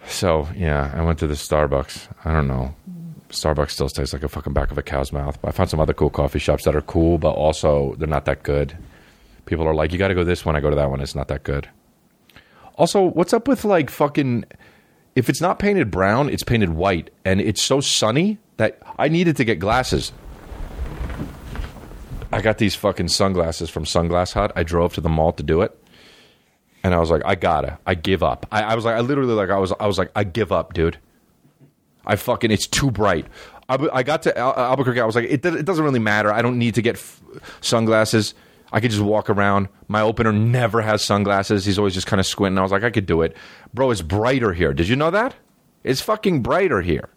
So 0.07 0.49
yeah, 0.57 0.93
I 0.95 1.03
went 1.03 1.19
to 1.21 1.27
the 1.27 1.35
Starbucks. 1.35 2.09
I 2.25 2.33
don't 2.33 2.49
know. 2.49 2.75
Starbucks 3.31 3.71
still 3.71 3.89
tastes 3.89 4.13
like 4.13 4.23
a 4.23 4.29
fucking 4.29 4.53
back 4.53 4.71
of 4.71 4.79
a 4.79 4.83
cow's 4.83 5.13
mouth. 5.13 5.41
But 5.41 5.49
I 5.49 5.53
found 5.53 5.71
some 5.71 5.81
other 5.81 5.95
cool 5.95 6.11
coffee 6.11 6.39
shops 6.39 6.65
that 6.65 6.77
are 6.77 6.83
cool, 6.83 7.19
but 7.19 7.31
also 7.31 7.95
they're 7.99 8.09
not 8.09 8.27
that 8.27 8.43
good. 8.43 8.77
People 9.47 9.67
are 9.67 9.75
like, 9.75 9.93
you 9.93 9.99
got 9.99 10.09
to 10.09 10.15
go 10.15 10.23
this 10.23 10.45
one. 10.45 10.55
I 10.55 10.61
go 10.61 10.71
to 10.71 10.77
that 10.77 10.91
one. 10.91 11.01
It's 11.01 11.15
not 11.15 11.29
that 11.29 11.43
good. 11.43 11.69
Also, 12.77 13.03
what's 13.03 13.33
up 13.33 13.49
with 13.49 13.65
like 13.65 13.91
fucking? 13.91 14.45
If 15.15 15.29
it's 15.29 15.41
not 15.41 15.59
painted 15.59 15.91
brown, 15.91 16.31
it's 16.31 16.43
painted 16.43 16.71
white, 16.71 17.11
and 17.25 17.41
it's 17.41 17.61
so 17.61 17.81
sunny 17.81 18.39
that 18.57 18.79
I 18.99 19.09
needed 19.09 19.37
to 19.37 19.45
get 19.45 19.59
glasses. 19.59 20.13
I 22.33 22.41
got 22.41 22.59
these 22.59 22.75
fucking 22.75 23.09
sunglasses 23.09 23.69
from 23.71 23.85
Sunglass 23.85 24.33
Hut. 24.33 24.53
I 24.57 24.63
drove 24.63 24.95
to 24.95 25.01
the 25.01 25.09
mall 25.09 25.33
to 25.35 25.43
do 25.43 25.61
it. 25.63 25.79
And 26.83 26.95
I 26.95 26.99
was 26.99 27.11
like, 27.11 27.23
I 27.25 27.35
gotta. 27.35 27.79
I 27.87 27.95
give 27.95 28.23
up. 28.23 28.47
I, 28.51 28.63
I 28.63 28.75
was 28.75 28.85
like, 28.85 28.97
I 28.97 29.01
literally 29.01 29.35
like, 29.35 29.51
I 29.51 29.59
was, 29.59 29.73
I 29.79 29.87
was 29.87 29.99
like, 29.99 30.11
I 30.17 30.25
give 30.25 30.51
up, 30.51 30.73
dude. 30.73 30.99
I 32.05 32.17
fucking, 32.17 32.51
it's 32.51 32.67
too 32.67 32.91
bright. 32.91 33.27
I, 33.69 33.77
I 33.93 34.03
got 34.03 34.23
to 34.23 34.37
Al- 34.37 34.51
uh, 34.57 34.71
Albuquerque. 34.71 35.01
I 35.01 35.05
was 35.05 35.15
like, 35.15 35.27
it, 35.27 35.45
it 35.45 35.65
doesn't 35.65 35.85
really 35.85 36.01
matter. 36.01 36.33
I 36.33 36.43
don't 36.43 36.59
need 36.59 36.75
to 36.75 36.83
get 36.83 36.97
f- 36.97 37.21
sunglasses. 37.61 38.35
I 38.73 38.81
could 38.81 38.91
just 38.91 39.03
walk 39.03 39.31
around. 39.31 39.69
My 39.87 40.01
opener 40.01 40.33
never 40.33 40.81
has 40.81 41.05
sunglasses. 41.05 41.65
He's 41.65 41.79
always 41.79 41.95
just 41.95 42.07
kind 42.07 42.19
of 42.19 42.27
squinting. 42.27 42.59
I 42.59 42.63
was 42.63 42.73
like, 42.73 42.83
I 42.83 42.91
could 42.91 43.07
do 43.07 43.23
it. 43.23 43.37
Bro, 43.73 43.91
it's 43.93 44.03
brighter 44.03 44.53
here. 44.53 44.73
Did 44.73 44.89
you 44.89 44.97
know 44.97 45.11
that? 45.11 45.35
It's 45.85 46.01
fucking 46.01 46.43
brighter 46.43 46.81
here. 46.81 47.11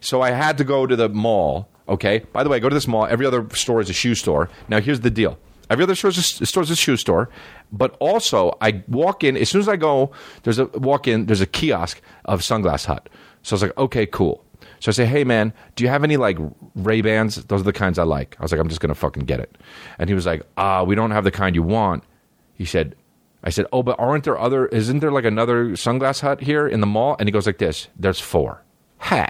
So 0.00 0.22
I 0.22 0.30
had 0.30 0.58
to 0.58 0.64
go 0.64 0.86
to 0.86 0.96
the 0.96 1.08
mall. 1.08 1.68
Okay. 1.88 2.18
By 2.32 2.42
the 2.42 2.48
way, 2.48 2.56
I 2.56 2.60
go 2.60 2.68
to 2.68 2.74
this 2.74 2.86
mall. 2.88 3.06
Every 3.06 3.26
other 3.26 3.48
store 3.54 3.80
is 3.80 3.90
a 3.90 3.92
shoe 3.92 4.14
store. 4.14 4.48
Now 4.68 4.80
here's 4.80 5.00
the 5.00 5.10
deal. 5.10 5.38
Every 5.68 5.82
other 5.82 5.94
store 5.94 6.10
is 6.10 6.40
a, 6.40 6.46
store 6.46 6.62
is 6.62 6.70
a 6.70 6.76
shoe 6.76 6.96
store, 6.96 7.28
but 7.72 7.96
also 7.98 8.56
I 8.60 8.84
walk 8.86 9.24
in 9.24 9.36
as 9.36 9.48
soon 9.48 9.60
as 9.60 9.68
I 9.68 9.76
go. 9.76 10.12
There's 10.44 10.58
a 10.58 10.66
walk 10.66 11.08
in. 11.08 11.26
There's 11.26 11.40
a 11.40 11.46
kiosk 11.46 12.00
of 12.24 12.40
Sunglass 12.40 12.86
Hut. 12.86 13.08
So 13.42 13.54
I 13.54 13.56
was 13.56 13.62
like, 13.62 13.76
okay, 13.78 14.06
cool. 14.06 14.44
So 14.80 14.90
I 14.90 14.92
say, 14.92 15.06
hey 15.06 15.24
man, 15.24 15.52
do 15.74 15.84
you 15.84 15.90
have 15.90 16.04
any 16.04 16.16
like 16.16 16.38
Ray 16.74 17.00
Bans? 17.00 17.36
Those 17.46 17.62
are 17.62 17.64
the 17.64 17.72
kinds 17.72 17.98
I 17.98 18.04
like. 18.04 18.36
I 18.38 18.42
was 18.42 18.52
like, 18.52 18.60
I'm 18.60 18.68
just 18.68 18.80
gonna 18.80 18.94
fucking 18.94 19.24
get 19.24 19.40
it. 19.40 19.56
And 19.98 20.08
he 20.08 20.14
was 20.14 20.26
like, 20.26 20.42
ah, 20.56 20.84
we 20.84 20.94
don't 20.94 21.10
have 21.10 21.24
the 21.24 21.30
kind 21.30 21.56
you 21.56 21.62
want. 21.62 22.04
He 22.54 22.64
said, 22.64 22.94
I 23.42 23.50
said, 23.50 23.66
oh, 23.72 23.82
but 23.82 23.98
aren't 23.98 24.24
there 24.24 24.38
other? 24.38 24.66
Isn't 24.66 25.00
there 25.00 25.12
like 25.12 25.24
another 25.24 25.70
Sunglass 25.70 26.20
Hut 26.20 26.40
here 26.40 26.66
in 26.66 26.80
the 26.80 26.86
mall? 26.86 27.16
And 27.18 27.28
he 27.28 27.32
goes 27.32 27.46
like 27.46 27.58
this. 27.58 27.88
There's 27.98 28.20
four. 28.20 28.62
Ha. 28.98 29.28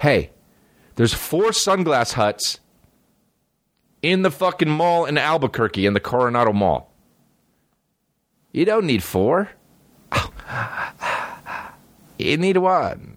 Hey, 0.00 0.30
there's 1.00 1.14
four 1.14 1.44
sunglass 1.44 2.12
huts 2.12 2.60
in 4.02 4.20
the 4.20 4.30
fucking 4.30 4.68
mall 4.68 5.06
in 5.06 5.16
Albuquerque 5.16 5.86
in 5.86 5.94
the 5.94 5.98
Coronado 5.98 6.52
Mall. 6.52 6.92
You 8.52 8.66
don't 8.66 8.84
need 8.84 9.02
four. 9.02 9.48
You 12.18 12.36
need 12.36 12.58
one. 12.58 13.16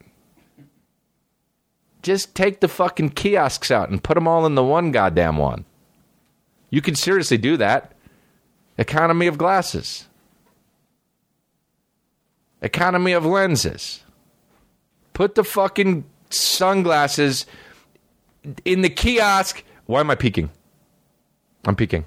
Just 2.02 2.34
take 2.36 2.62
the 2.62 2.70
fucking 2.70 3.10
kiosks 3.10 3.70
out 3.70 3.90
and 3.90 4.02
put 4.02 4.14
them 4.14 4.30
all 4.30 4.46
in 4.46 4.56
the 4.56 4.64
one 4.64 4.94
goddamn 4.94 5.36
one. 5.36 5.66
You 6.70 6.82
can 6.82 6.96
seriously 6.96 7.38
do 7.38 7.58
that. 7.58 7.92
Economy 8.78 9.28
of 9.28 9.38
glasses. 9.38 10.08
Economy 12.62 13.12
of 13.12 13.26
lenses. 13.26 14.06
Put 15.12 15.36
the 15.36 15.44
fucking 15.44 16.06
sunglasses 16.30 17.46
in 18.66 18.82
the 18.82 18.90
kiosk. 18.90 19.64
Why 19.86 20.00
am 20.00 20.10
I 20.10 20.16
peeking? 20.16 20.50
I'm 21.66 21.76
peeking. 21.76 22.06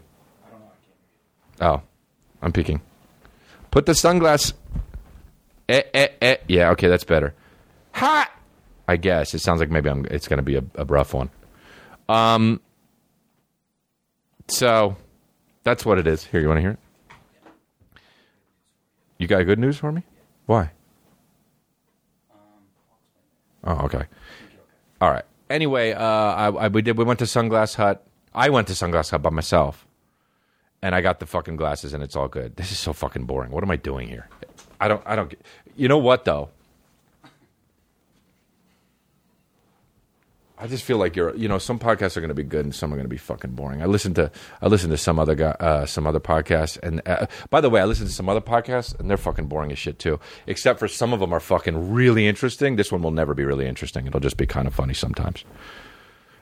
Oh, 1.61 1.81
I'm 2.43 2.53
peeking. 2.53 2.81
Put 3.71 3.87
the 3.87 3.93
sunglass. 3.93 4.53
Eh, 5.69 5.83
eh, 5.95 6.09
eh. 6.21 6.37
Yeah, 6.49 6.71
okay, 6.71 6.89
that's 6.89 7.05
better. 7.05 7.35
Ha! 7.93 8.31
I 8.89 8.97
guess 8.97 9.35
it 9.35 9.41
sounds 9.41 9.61
like 9.61 9.71
maybe 9.71 9.91
I'm. 9.91 10.07
It's 10.11 10.29
going 10.29 10.39
to 10.39 10.43
be 10.43 10.57
a, 10.57 10.65
a 10.77 10.85
rough 10.85 11.15
one. 11.15 11.31
Um. 12.09 12.61
So, 14.49 14.97
that's 15.65 15.85
what 15.85 15.99
it 15.99 16.07
is. 16.07 16.25
Here, 16.25 16.41
you 16.41 16.47
want 16.47 16.59
to 16.59 16.63
hear 16.63 16.71
it? 16.71 16.79
You 19.19 19.27
got 19.27 19.43
good 19.45 19.59
news 19.59 19.77
for 19.79 19.91
me? 19.91 20.03
Why? 20.45 20.71
Oh, 23.65 23.85
okay. 23.87 24.05
All 25.01 25.11
right. 25.11 25.25
Anyway, 25.49 25.93
uh, 25.93 26.03
I, 26.03 26.47
I 26.49 26.69
we 26.69 26.83
did. 26.83 26.99
We 26.99 27.05
went 27.05 27.19
to 27.21 27.25
Sunglass 27.25 27.77
Hut. 27.77 28.05
I 28.35 28.51
went 28.51 28.67
to 28.69 28.75
Sunglass 28.75 29.11
Hut 29.11 29.23
by 29.23 29.31
myself, 29.31 29.87
and 30.83 30.95
I 30.95 31.01
got 31.01 31.21
the 31.21 31.27
fucking 31.27 31.57
glasses, 31.57 31.95
and 31.95 32.03
it's 32.03 32.17
all 32.17 32.29
good. 32.29 32.57
This 32.57 32.73
is 32.73 32.79
so 32.79 32.93
fucking 32.93 33.25
boring. 33.25 33.53
What 33.53 33.63
am 33.63 33.71
I 33.71 33.77
doing 33.77 34.09
here? 34.09 34.29
I 34.81 34.89
don't. 34.89 35.03
I 35.07 35.17
don't. 35.17 35.35
You 35.77 35.89
know 35.89 35.99
what 35.99 36.25
though? 36.25 36.51
I 40.59 40.67
just 40.67 40.85
feel 40.85 40.97
like 40.97 41.17
you're. 41.17 41.35
You 41.37 41.49
know, 41.49 41.59
some 41.59 41.79
podcasts 41.79 42.17
are 42.17 42.21
going 42.21 42.29
to 42.29 42.35
be 42.35 42.43
good, 42.43 42.65
and 42.65 42.75
some 42.75 42.93
are 42.93 42.97
going 42.97 43.05
to 43.05 43.11
be 43.11 43.19
fucking 43.19 43.51
boring. 43.53 43.83
I 43.83 43.87
listened 43.87 44.17
to. 44.17 44.31
I 44.63 44.69
listened 44.69 44.91
to 44.93 44.97
some 44.97 45.19
other 45.19 45.35
guy, 45.35 45.51
uh, 45.61 45.85
some 45.85 46.07
other 46.07 46.21
podcasts, 46.21 46.79
and 46.83 47.03
uh, 47.07 47.27
by 47.51 47.61
the 47.61 47.69
way, 47.69 47.81
I 47.81 47.85
listened 47.85 48.09
to 48.09 48.15
some 48.15 48.29
other 48.29 48.41
podcasts, 48.41 48.99
and 48.99 49.11
they're 49.11 49.19
fucking 49.19 49.47
boring 49.47 49.71
as 49.71 49.79
shit 49.79 49.99
too. 49.99 50.19
Except 50.47 50.79
for 50.79 50.89
some 50.89 51.13
of 51.13 51.21
them 51.21 51.33
are 51.33 51.41
fucking 51.41 51.93
really 51.93 52.27
interesting. 52.27 52.77
This 52.77 52.91
one 52.91 53.03
will 53.03 53.11
never 53.11 53.35
be 53.35 53.45
really 53.45 53.67
interesting. 53.67 54.07
It'll 54.07 54.21
just 54.21 54.39
be 54.39 54.47
kind 54.47 54.67
of 54.67 54.75
funny 54.75 54.95
sometimes. 54.95 55.45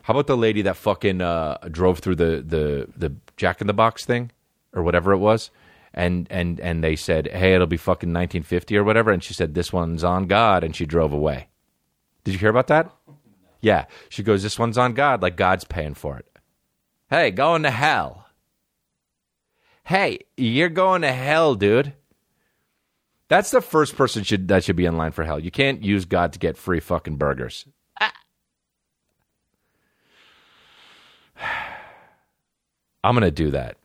How 0.03 0.13
about 0.13 0.27
the 0.29 0.37
lady 0.37 0.63
that 0.63 0.77
fucking 0.77 1.21
uh, 1.21 1.59
drove 1.71 1.99
through 1.99 2.17
the 2.17 2.45
the 2.47 2.89
the 2.97 3.15
Jack 3.37 3.61
in 3.61 3.67
the 3.67 3.73
Box 3.73 4.05
thing 4.05 4.31
or 4.73 4.85
whatever 4.85 5.13
it 5.13 5.19
was, 5.19 5.51
and 5.93 6.29
and 6.31 6.61
and 6.61 6.85
they 6.85 6.95
said, 6.95 7.27
"Hey, 7.33 7.55
it'll 7.55 7.67
be 7.67 7.77
fucking 7.77 8.11
1950 8.11 8.77
or 8.77 8.85
whatever," 8.85 9.11
and 9.11 9.25
she 9.25 9.35
said, 9.35 9.55
"This 9.55 9.73
one's 9.73 10.05
on 10.05 10.27
God," 10.29 10.63
and 10.63 10.77
she 10.77 10.87
drove 10.87 11.13
away. 11.13 11.49
Did 12.23 12.33
you 12.35 12.39
hear 12.39 12.51
about 12.51 12.69
that? 12.69 12.93
Yeah, 13.65 13.87
she 14.11 14.23
goes, 14.23 14.43
"This 14.43 14.59
one's 14.59 14.77
on 14.77 14.93
God, 14.93 15.23
like 15.23 15.37
God's 15.37 15.65
paying 15.65 15.95
for 15.95 16.19
it." 16.19 16.27
Hey, 17.09 17.31
going 17.31 17.63
to 17.63 17.71
hell. 17.71 18.27
Hey, 19.85 20.21
you're 20.37 20.69
going 20.69 21.01
to 21.03 21.13
hell, 21.13 21.55
dude. 21.55 21.95
That's 23.29 23.51
the 23.51 23.61
first 23.63 23.97
person 23.97 24.23
should 24.23 24.49
that 24.49 24.65
should 24.65 24.77
be 24.77 24.85
in 24.85 24.97
line 24.99 25.13
for 25.13 25.25
hell. 25.25 25.41
You 25.41 25.51
can't 25.51 25.83
use 25.83 26.05
God 26.05 26.35
to 26.35 26.39
get 26.39 26.59
free 26.59 26.79
fucking 26.81 27.17
burgers. 27.17 27.65
I'm 33.03 33.15
gonna 33.15 33.31
do 33.31 33.51
that. 33.51 33.77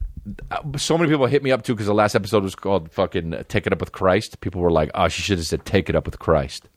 Uh, 0.52 0.78
So 0.78 0.98
many 0.98 1.10
people 1.10 1.26
hit 1.26 1.42
me 1.44 1.52
up 1.52 1.64
too 1.64 1.74
because 1.74 1.88
the 1.88 1.94
last 1.94 2.16
episode 2.16 2.44
was 2.44 2.56
called 2.56 2.92
"fucking 2.92 3.46
Take 3.48 3.66
It 3.66 3.74
Up 3.74 3.80
with 3.80 3.92
Christ." 3.94 4.42
People 4.42 4.62
were 4.62 4.72
like, 4.72 4.92
"Oh, 4.94 5.08
she 5.08 5.22
should 5.22 5.38
have 5.38 5.48
said 5.48 5.66
take 5.66 5.90
it 5.90 5.96
up 5.96 6.06
with 6.06 6.20
Christ." 6.20 6.70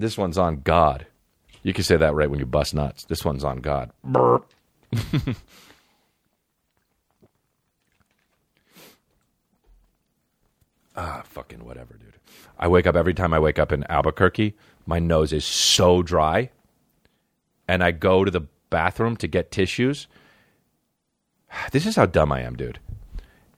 This 0.00 0.16
one's 0.16 0.38
on 0.38 0.62
God. 0.62 1.06
You 1.62 1.74
can 1.74 1.84
say 1.84 1.98
that 1.98 2.14
right 2.14 2.30
when 2.30 2.38
you 2.38 2.46
bust 2.46 2.74
nuts. 2.74 3.04
This 3.04 3.22
one's 3.22 3.44
on 3.44 3.58
God. 3.58 3.90
Ah, 10.96 11.22
fucking 11.24 11.64
whatever, 11.64 11.94
dude. 11.94 12.16
I 12.58 12.68
wake 12.68 12.86
up 12.86 12.96
every 12.96 13.14
time 13.14 13.32
I 13.32 13.38
wake 13.38 13.58
up 13.58 13.72
in 13.72 13.84
Albuquerque. 13.88 14.54
My 14.84 14.98
nose 14.98 15.32
is 15.32 15.46
so 15.46 16.02
dry, 16.02 16.50
and 17.66 17.82
I 17.82 17.92
go 17.92 18.22
to 18.24 18.30
the 18.30 18.48
bathroom 18.68 19.16
to 19.18 19.28
get 19.28 19.50
tissues. 19.50 20.08
This 21.70 21.86
is 21.86 21.96
how 21.96 22.04
dumb 22.06 22.32
I 22.32 22.40
am, 22.42 22.54
dude. 22.56 22.80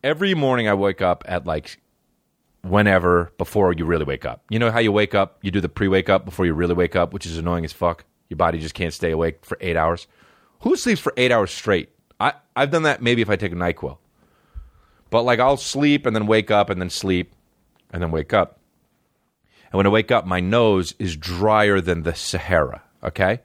Every 0.04 0.34
morning 0.34 0.68
I 0.68 0.74
wake 0.74 1.02
up 1.02 1.24
at 1.26 1.46
like 1.46 1.80
whenever 2.62 3.32
before 3.38 3.72
you 3.72 3.84
really 3.84 4.04
wake 4.04 4.24
up. 4.24 4.44
You 4.48 4.58
know 4.58 4.70
how 4.70 4.78
you 4.78 4.92
wake 4.92 5.14
up, 5.14 5.38
you 5.42 5.50
do 5.50 5.60
the 5.60 5.68
pre 5.68 5.88
wake 5.88 6.08
up 6.08 6.24
before 6.24 6.46
you 6.46 6.54
really 6.54 6.74
wake 6.74 6.96
up, 6.96 7.12
which 7.12 7.26
is 7.26 7.38
annoying 7.38 7.64
as 7.64 7.72
fuck. 7.72 8.04
Your 8.28 8.36
body 8.36 8.58
just 8.58 8.74
can't 8.74 8.94
stay 8.94 9.10
awake 9.10 9.44
for 9.44 9.58
eight 9.60 9.76
hours. 9.76 10.06
Who 10.60 10.76
sleeps 10.76 11.00
for 11.00 11.12
eight 11.16 11.32
hours 11.32 11.50
straight? 11.50 11.90
I, 12.20 12.34
I've 12.54 12.70
done 12.70 12.84
that 12.84 13.02
maybe 13.02 13.20
if 13.20 13.28
I 13.28 13.36
take 13.36 13.52
a 13.52 13.56
NyQuil. 13.56 13.98
But 15.10 15.22
like 15.22 15.40
I'll 15.40 15.56
sleep 15.56 16.06
and 16.06 16.16
then 16.16 16.26
wake 16.26 16.50
up 16.50 16.70
and 16.70 16.80
then 16.80 16.88
sleep 16.88 17.34
and 17.90 18.02
then 18.02 18.10
wake 18.10 18.32
up. 18.32 18.60
And 19.70 19.78
when 19.78 19.86
I 19.86 19.90
wake 19.90 20.10
up, 20.10 20.26
my 20.26 20.40
nose 20.40 20.94
is 20.98 21.16
drier 21.16 21.80
than 21.80 22.02
the 22.02 22.14
Sahara. 22.14 22.82
Okay. 23.02 23.40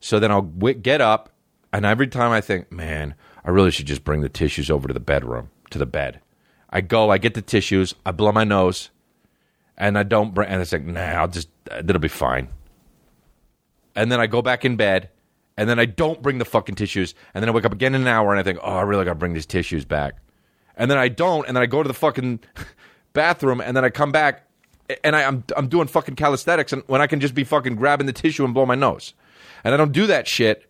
So 0.00 0.18
then 0.18 0.30
I'll 0.30 0.42
w- 0.42 0.74
get 0.74 1.00
up, 1.00 1.30
and 1.72 1.84
every 1.84 2.06
time 2.08 2.32
I 2.32 2.40
think, 2.40 2.72
man, 2.72 3.14
I 3.44 3.50
really 3.50 3.70
should 3.70 3.86
just 3.86 4.02
bring 4.02 4.22
the 4.22 4.28
tissues 4.28 4.70
over 4.70 4.88
to 4.88 4.94
the 4.94 5.00
bedroom, 5.00 5.50
to 5.70 5.78
the 5.78 5.86
bed. 5.86 6.20
I 6.70 6.80
go, 6.80 7.10
I 7.10 7.18
get 7.18 7.34
the 7.34 7.42
tissues, 7.42 7.94
I 8.06 8.12
blow 8.12 8.32
my 8.32 8.44
nose, 8.44 8.90
and 9.76 9.98
I 9.98 10.04
don't 10.04 10.32
bring, 10.32 10.48
and 10.48 10.62
it's 10.62 10.72
like, 10.72 10.84
nah, 10.84 11.00
I'll 11.00 11.28
just, 11.28 11.48
it'll 11.70 11.98
be 11.98 12.08
fine. 12.08 12.48
And 13.96 14.10
then 14.10 14.20
I 14.20 14.26
go 14.26 14.40
back 14.40 14.64
in 14.64 14.76
bed, 14.76 15.10
and 15.56 15.68
then 15.68 15.78
I 15.78 15.84
don't 15.84 16.22
bring 16.22 16.38
the 16.38 16.44
fucking 16.44 16.76
tissues, 16.76 17.14
and 17.34 17.42
then 17.42 17.48
I 17.48 17.52
wake 17.52 17.64
up 17.64 17.72
again 17.72 17.94
in 17.94 18.02
an 18.02 18.08
hour, 18.08 18.30
and 18.30 18.38
I 18.38 18.42
think, 18.42 18.60
oh, 18.62 18.76
I 18.76 18.82
really 18.82 19.04
got 19.04 19.12
to 19.12 19.18
bring 19.18 19.34
these 19.34 19.46
tissues 19.46 19.84
back. 19.84 20.14
And 20.76 20.90
then 20.90 20.96
I 20.96 21.08
don't, 21.08 21.46
and 21.46 21.56
then 21.56 21.62
I 21.62 21.66
go 21.66 21.82
to 21.82 21.88
the 21.88 21.94
fucking 21.94 22.40
bathroom, 23.12 23.60
and 23.60 23.76
then 23.76 23.84
I 23.84 23.90
come 23.90 24.12
back, 24.12 24.46
and 25.04 25.14
I, 25.16 25.24
I'm 25.24 25.44
I'm 25.56 25.68
doing 25.68 25.88
fucking 25.88 26.16
calisthenics, 26.16 26.72
and 26.72 26.82
when 26.86 27.00
I 27.00 27.06
can 27.06 27.20
just 27.20 27.34
be 27.34 27.44
fucking 27.44 27.76
grabbing 27.76 28.06
the 28.06 28.12
tissue 28.12 28.44
and 28.44 28.54
blow 28.54 28.66
my 28.66 28.74
nose, 28.74 29.14
and 29.64 29.74
I 29.74 29.76
don't 29.76 29.92
do 29.92 30.06
that 30.06 30.28
shit, 30.28 30.68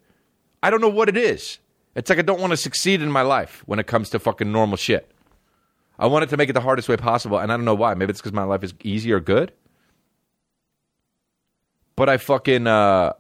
I 0.63 0.71
don't 0.71 0.81
know 0.81 0.89
what 0.89 1.09
it 1.09 1.17
is. 1.17 1.59
It's 1.95 2.09
like 2.09 2.19
I 2.19 2.23
don't 2.23 2.41
want 2.41 2.53
to 2.53 2.57
succeed 2.57 3.03
in 3.03 3.11
my 3.11 3.23
life 3.23 3.63
when 3.67 3.79
it 3.79 3.87
comes 3.87 4.11
to 4.11 4.19
fucking 4.19 4.51
normal 4.51 4.77
shit. 4.77 5.11
I 6.01 6.07
wanted 6.07 6.31
to 6.31 6.39
make 6.39 6.49
it 6.49 6.55
the 6.55 6.63
hardest 6.63 6.89
way 6.89 6.97
possible, 6.97 7.39
and 7.39 7.53
I 7.53 7.57
don't 7.57 7.67
know 7.67 7.75
why. 7.75 7.93
Maybe 7.93 8.11
it's 8.11 8.21
because 8.21 8.33
my 8.33 8.43
life 8.43 8.65
is 8.65 8.73
easy 8.83 9.13
or 9.13 9.21
good. 9.21 9.53
But 11.95 12.09
I 12.09 12.17
fucking, 12.17 12.67
uh, 12.67 13.13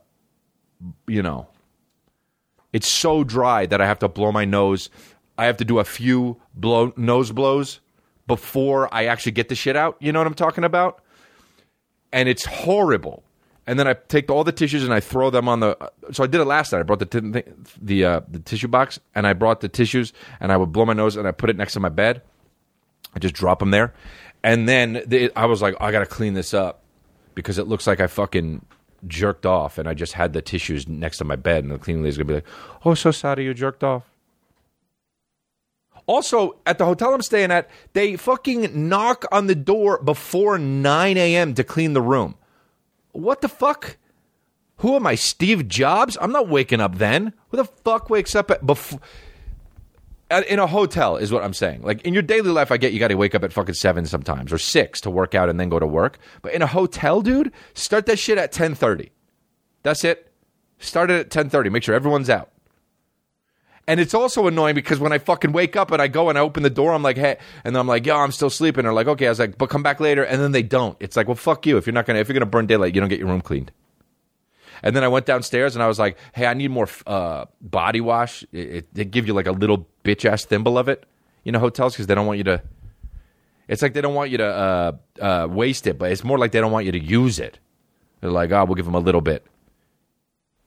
you 1.06 1.22
know, 1.22 1.46
it's 2.72 2.88
so 2.88 3.22
dry 3.22 3.66
that 3.66 3.82
I 3.82 3.87
have 3.87 3.99
to 3.99 4.08
blow 4.08 4.32
my 4.32 4.46
nose. 4.46 4.88
I 5.37 5.44
have 5.44 5.58
to 5.58 5.64
do 5.64 5.78
a 5.78 5.84
few 5.84 6.40
blow 6.54 6.94
nose 6.96 7.32
blows 7.32 7.80
before 8.26 8.92
I 8.94 9.04
actually 9.04 9.32
get 9.32 9.50
the 9.50 9.54
shit 9.54 9.76
out. 9.76 9.96
You 10.00 10.10
know 10.12 10.20
what 10.20 10.26
I'm 10.26 10.34
talking 10.34 10.64
about? 10.64 11.02
And 12.14 12.30
it's 12.30 12.46
horrible. 12.46 13.22
And 13.66 13.78
then 13.78 13.87
I 13.87 13.92
take 13.92 14.30
all 14.30 14.42
the 14.42 14.52
tissues 14.52 14.84
and 14.84 14.94
I 14.94 15.00
throw 15.00 15.28
them 15.28 15.49
on 15.50 15.60
the. 15.60 15.76
So 16.12 16.25
I 16.25 16.26
did 16.26 16.40
it 16.40 16.46
last 16.46 16.72
night. 16.72 16.78
I 16.78 16.82
brought 16.84 17.00
the 17.00 17.06
t- 17.06 17.42
the 17.80 18.04
uh, 18.04 18.20
the 18.26 18.38
tissue 18.38 18.68
box 18.68 18.99
and 19.14 19.26
I 19.26 19.34
brought 19.34 19.60
the 19.60 19.68
tissues 19.68 20.14
and 20.40 20.50
I 20.50 20.56
would 20.56 20.72
blow 20.72 20.87
my 20.87 20.94
nose 20.94 21.16
and 21.16 21.28
I 21.28 21.32
put 21.32 21.50
it 21.50 21.56
next 21.56 21.75
to 21.75 21.80
my 21.80 21.90
bed. 21.90 22.22
I 23.14 23.19
just 23.19 23.35
drop 23.35 23.59
them 23.59 23.71
there, 23.71 23.93
and 24.43 24.69
then 24.69 25.02
the, 25.07 25.33
I 25.37 25.47
was 25.47 25.62
like, 25.62 25.75
I 25.81 25.90
got 25.93 26.00
to 26.00 26.07
clean 26.07 26.35
this 26.35 26.55
up 26.55 26.83
because 27.35 27.59
it 27.59 27.67
looks 27.67 27.87
like 27.87 28.00
I 28.00 28.07
fucking 28.07 28.64
jerked 29.07 29.47
off 29.47 29.79
and 29.79 29.88
I 29.88 29.95
just 29.95 30.12
had 30.12 30.33
the 30.33 30.43
tissues 30.43 30.87
next 30.87 31.19
to 31.19 31.25
my 31.25 31.37
bed 31.37 31.64
and 31.64 31.73
the 31.73 31.79
cleaning 31.79 32.02
lady's 32.02 32.19
gonna 32.19 32.29
be 32.29 32.35
like, 32.35 32.47
"Oh, 32.85 32.95
so 32.95 33.11
sorry 33.11 33.45
you 33.45 33.55
jerked 33.55 33.83
off." 33.83 34.05
Also, 36.07 36.57
at 36.67 36.79
the 36.79 36.85
hotel 36.85 37.14
I'm 37.14 37.23
staying 37.23 37.50
at, 37.50 37.71
they 37.93 38.17
fucking 38.17 38.88
knock 38.88 39.25
on 39.31 39.47
the 39.47 39.55
door 39.55 40.02
before 40.02 40.59
9 40.59 41.17
a.m. 41.17 41.55
to 41.55 41.64
clean 41.64 41.92
the 41.92 42.03
room. 42.03 42.35
What 43.12 43.42
the 43.42 43.49
fuck? 43.49 43.96
Who 44.79 44.96
am 44.96 45.07
I, 45.07 45.14
Steve 45.14 45.68
Jobs? 45.68 46.16
I'm 46.20 46.33
not 46.33 46.49
waking 46.49 46.81
up 46.81 46.96
then. 46.96 47.33
Who 47.51 47.59
the 47.59 47.64
fuck 47.64 48.11
wakes 48.11 48.35
up 48.35 48.51
at 48.51 48.66
before? 48.66 49.01
In 50.31 50.61
a 50.61 50.66
hotel 50.66 51.16
is 51.16 51.33
what 51.33 51.43
I'm 51.43 51.53
saying. 51.53 51.83
Like 51.83 52.03
in 52.03 52.14
your 52.14 52.23
daily 52.23 52.51
life, 52.51 52.71
I 52.71 52.77
get 52.77 52.93
you 52.93 53.01
got 53.01 53.09
to 53.09 53.16
wake 53.16 53.35
up 53.35 53.43
at 53.43 53.53
fucking 53.53 53.75
seven 53.75 54.07
sometimes 54.07 54.53
or 54.53 54.59
six 54.59 55.01
to 55.01 55.11
work 55.11 55.35
out 55.35 55.49
and 55.49 55.59
then 55.59 55.69
go 55.69 55.81
to 55.81 55.87
work. 55.87 56.19
But 56.40 56.55
in 56.55 56.62
a 56.62 56.69
hotel, 56.69 57.21
dude, 57.21 57.53
start 57.75 58.07
that 58.07 58.19
shit 58.19 58.38
at 58.38 58.53
10:30. 58.53 59.11
That's 59.83 60.05
it. 60.05 60.33
Start 60.79 61.11
it 61.11 61.21
at 61.21 61.31
10:30. 61.31 61.71
Make 61.71 61.83
sure 61.83 61.97
everyone's 61.97 62.31
out. 62.31 62.51
And 63.88 63.99
it's 63.99 64.14
also 64.14 64.47
annoying 64.47 64.77
because 64.77 65.01
when 65.01 65.12
I 65.12 65.19
fucking 65.19 65.51
wake 65.51 65.75
up 65.75 65.90
and 65.90 66.01
I 66.01 66.07
go 66.07 66.29
and 66.29 66.38
I 66.38 66.43
open 66.43 66.62
the 66.62 66.71
door, 66.71 66.93
I'm 66.93 67.03
like, 67.03 67.16
hey, 67.16 67.38
and 67.64 67.75
then 67.75 67.81
I'm 67.81 67.88
like, 67.88 68.07
yo, 68.07 68.16
I'm 68.16 68.31
still 68.31 68.51
sleeping. 68.51 68.85
They're 68.85 68.93
like, 68.93 69.09
okay. 69.09 69.27
I 69.27 69.31
was 69.31 69.40
like, 69.40 69.59
but 69.59 69.69
come 69.69 69.83
back 69.83 69.99
later. 69.99 70.23
And 70.23 70.40
then 70.40 70.53
they 70.53 70.62
don't. 70.62 70.97
It's 71.01 71.16
like, 71.16 71.27
well, 71.27 71.35
fuck 71.35 71.66
you. 71.66 71.77
If 71.77 71.87
you're 71.87 71.95
not 71.95 72.07
gonna, 72.07 72.21
if 72.21 72.29
you're 72.29 72.35
gonna 72.35 72.47
burn 72.47 72.66
daylight, 72.66 72.95
you 72.95 73.01
don't 73.01 73.11
get 73.11 73.19
your 73.19 73.27
room 73.27 73.40
cleaned. 73.40 73.73
And 74.83 74.97
then 74.97 75.05
I 75.05 75.09
went 75.09 75.27
downstairs 75.27 75.77
and 75.77 75.83
I 75.83 75.88
was 75.88 75.99
like, 75.99 76.16
hey, 76.35 76.47
I 76.47 76.55
need 76.55 76.71
more 76.71 76.88
uh, 77.07 77.47
body 77.61 78.01
wash. 78.01 78.43
It, 78.53 78.59
it, 78.59 78.95
they 78.95 79.05
give 79.05 79.27
you 79.27 79.35
like 79.35 79.47
a 79.47 79.53
little 79.53 79.87
bitch 80.05 80.25
ass 80.25 80.45
thimble 80.45 80.79
of 80.79 80.88
it, 80.88 81.05
you 81.45 81.53
know, 81.53 81.59
hotels 81.59 81.95
because 81.95 82.07
they 82.07 82.14
don't 82.14 82.27
want 82.27 82.38
you 82.38 82.45
to. 82.45 82.62
It's 83.69 83.83
like 83.83 83.93
they 83.93 84.01
don't 84.01 84.14
want 84.14 84.31
you 84.31 84.38
to 84.38 84.47
uh, 84.47 84.93
uh, 85.21 85.49
waste 85.49 85.87
it, 85.87 85.99
but 85.99 86.11
it's 86.11 86.25
more 86.25 86.38
like 86.38 86.53
they 86.53 86.61
don't 86.61 86.73
want 86.73 86.87
you 86.87 86.93
to 86.93 86.99
use 86.99 87.38
it. 87.38 87.59
They're 88.21 88.31
like, 88.31 88.51
oh, 88.51 88.64
we'll 88.64 88.75
give 88.75 88.85
them 88.85 88.95
a 88.95 89.01
little 89.01 89.21
bit 89.21 89.47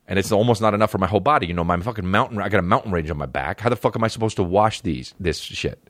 and 0.08 0.19
it's 0.19 0.32
almost 0.32 0.62
not 0.62 0.73
enough 0.73 0.91
for 0.91 0.97
my 0.97 1.08
whole 1.08 1.19
body. 1.19 1.47
You 1.47 1.54
know, 1.54 1.63
my 1.63 1.80
fucking 1.80 2.10
mountain. 2.10 2.41
I 2.41 2.49
got 2.49 2.60
a 2.60 2.63
mountain 2.63 2.91
range 2.91 3.10
on 3.10 3.17
my 3.17 3.26
back. 3.26 3.62
How 3.62 3.69
the 3.69 3.76
fuck 3.76 3.95
am 3.95 4.04
I 4.04 4.08
supposed 4.08 4.36
to 4.38 4.43
wash 4.43 4.82
these? 4.82 5.13
This 5.19 5.39
shit. 5.39 5.84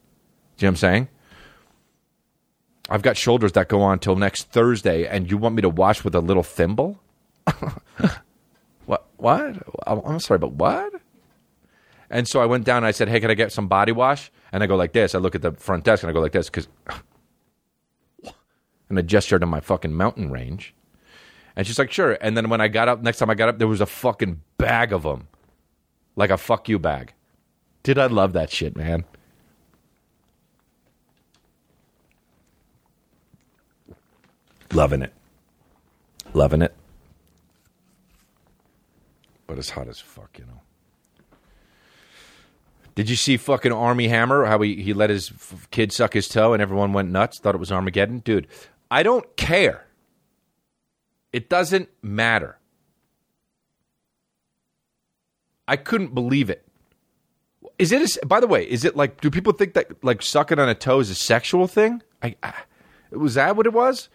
Do 0.58 0.66
you 0.66 0.68
know 0.68 0.68
what 0.68 0.70
I'm 0.70 0.76
saying? 0.78 1.08
I've 2.90 3.02
got 3.02 3.18
shoulders 3.18 3.54
that 3.54 3.70
go 3.70 3.82
on 3.82 4.00
till 4.00 4.16
next 4.16 4.52
Thursday, 4.52 5.08
and 5.08 5.30
you 5.32 5.38
want 5.38 5.56
me 5.56 5.62
to 5.62 5.70
wash 5.70 6.04
with 6.04 6.14
a 6.16 6.20
little 6.20 6.44
thimble? 6.44 7.02
what? 8.86 9.08
What? 9.17 9.58
I'm 9.86 10.19
sorry, 10.19 10.38
but 10.38 10.53
what? 10.53 10.93
And 12.10 12.27
so 12.27 12.41
I 12.41 12.45
went 12.45 12.65
down 12.65 12.77
and 12.77 12.86
I 12.86 12.91
said, 12.91 13.10
"Hey, 13.10 13.19
can 13.19 13.32
I 13.32 13.34
get 13.36 13.51
some 13.51 13.67
body 13.67 13.91
wash?" 13.91 14.32
And 14.51 14.63
I 14.63 14.67
go 14.67 14.75
like 14.75 14.93
this. 14.93 15.15
I 15.15 15.19
look 15.19 15.36
at 15.36 15.41
the 15.41 15.51
front 15.53 15.84
desk 15.84 16.03
and 16.03 16.10
I 16.10 16.13
go 16.13 16.19
like 16.19 16.32
this 16.32 16.49
because, 16.49 16.67
and 18.89 18.99
I 18.99 19.01
gestured 19.01 19.41
to 19.41 19.47
my 19.47 19.60
fucking 19.60 19.93
mountain 19.93 20.32
range. 20.32 20.75
And 21.56 21.67
she's 21.67 21.77
like, 21.77 21.91
sure. 21.91 22.17
And 22.19 22.36
then 22.36 22.49
when 22.49 22.62
I 22.62 22.67
got 22.67 22.88
up, 22.88 23.01
next 23.01 23.19
time 23.19 23.29
I 23.29 23.36
got 23.36 23.49
up, 23.49 23.60
there 23.60 23.67
was 23.67 23.82
a 23.82 23.86
fucking 23.86 24.41
bag 24.58 24.91
of 24.91 25.03
them. 25.03 25.27
Like 26.15 26.29
a 26.29 26.38
fuck 26.38 26.69
you 26.69 26.79
bag. 26.79 27.13
Did 27.84 27.97
I 27.97 28.08
love 28.08 28.34
that 28.34 28.49
shit, 28.49 28.75
man? 28.75 29.06
Loving 34.71 35.01
it. 35.01 35.13
Loving 36.34 36.62
it. 36.62 36.73
But 39.54 39.60
it's 39.60 39.70
hot 39.70 39.88
as 39.88 40.00
fuck, 40.00 40.39
you 40.39 40.46
know. 40.46 40.62
Did 42.96 43.08
you 43.08 43.16
see 43.16 43.38
fucking 43.38 43.72
Armie 43.72 44.08
Hammer? 44.08 44.46
How 44.46 44.60
he, 44.62 44.82
he 44.82 44.94
let 44.94 45.12
his 45.12 45.30
f- 45.30 45.68
kid 45.70 45.92
suck 45.92 46.12
his 46.12 46.28
toe 46.28 46.54
and 46.54 46.62
everyone 46.62 46.92
went 46.92 47.12
nuts, 47.12 47.38
thought 47.38 47.54
it 47.54 47.60
was 47.60 47.72
Armageddon? 47.72 48.18
Dude, 48.18 48.48
I 48.89 49.04
don't 49.04 49.38
care. 49.38 49.86
It 51.32 51.50
doesn't 51.50 51.89
matter. 52.02 52.58
I 55.68 55.76
couldn't 55.76 56.16
believe 56.16 56.50
it. 56.50 56.68
Is 57.78 57.92
it? 57.92 58.18
A, 58.24 58.26
by 58.26 58.39
the 58.39 58.48
way, 58.48 58.63
is 58.63 58.84
it 58.84 58.96
like? 58.96 59.22
Do 59.22 59.30
people 59.30 59.54
think 59.54 59.76
that 59.76 60.04
like 60.04 60.24
sucking 60.24 60.58
on 60.58 60.68
a 60.68 60.74
toe 60.74 61.00
is 61.00 61.12
a 61.12 61.16
sexual 61.16 61.68
thing? 61.68 62.02
I, 62.24 62.36
I 62.42 62.54
was 63.12 63.36
that 63.36 63.56
what 63.56 63.68
it 63.68 63.74
was? 63.74 64.10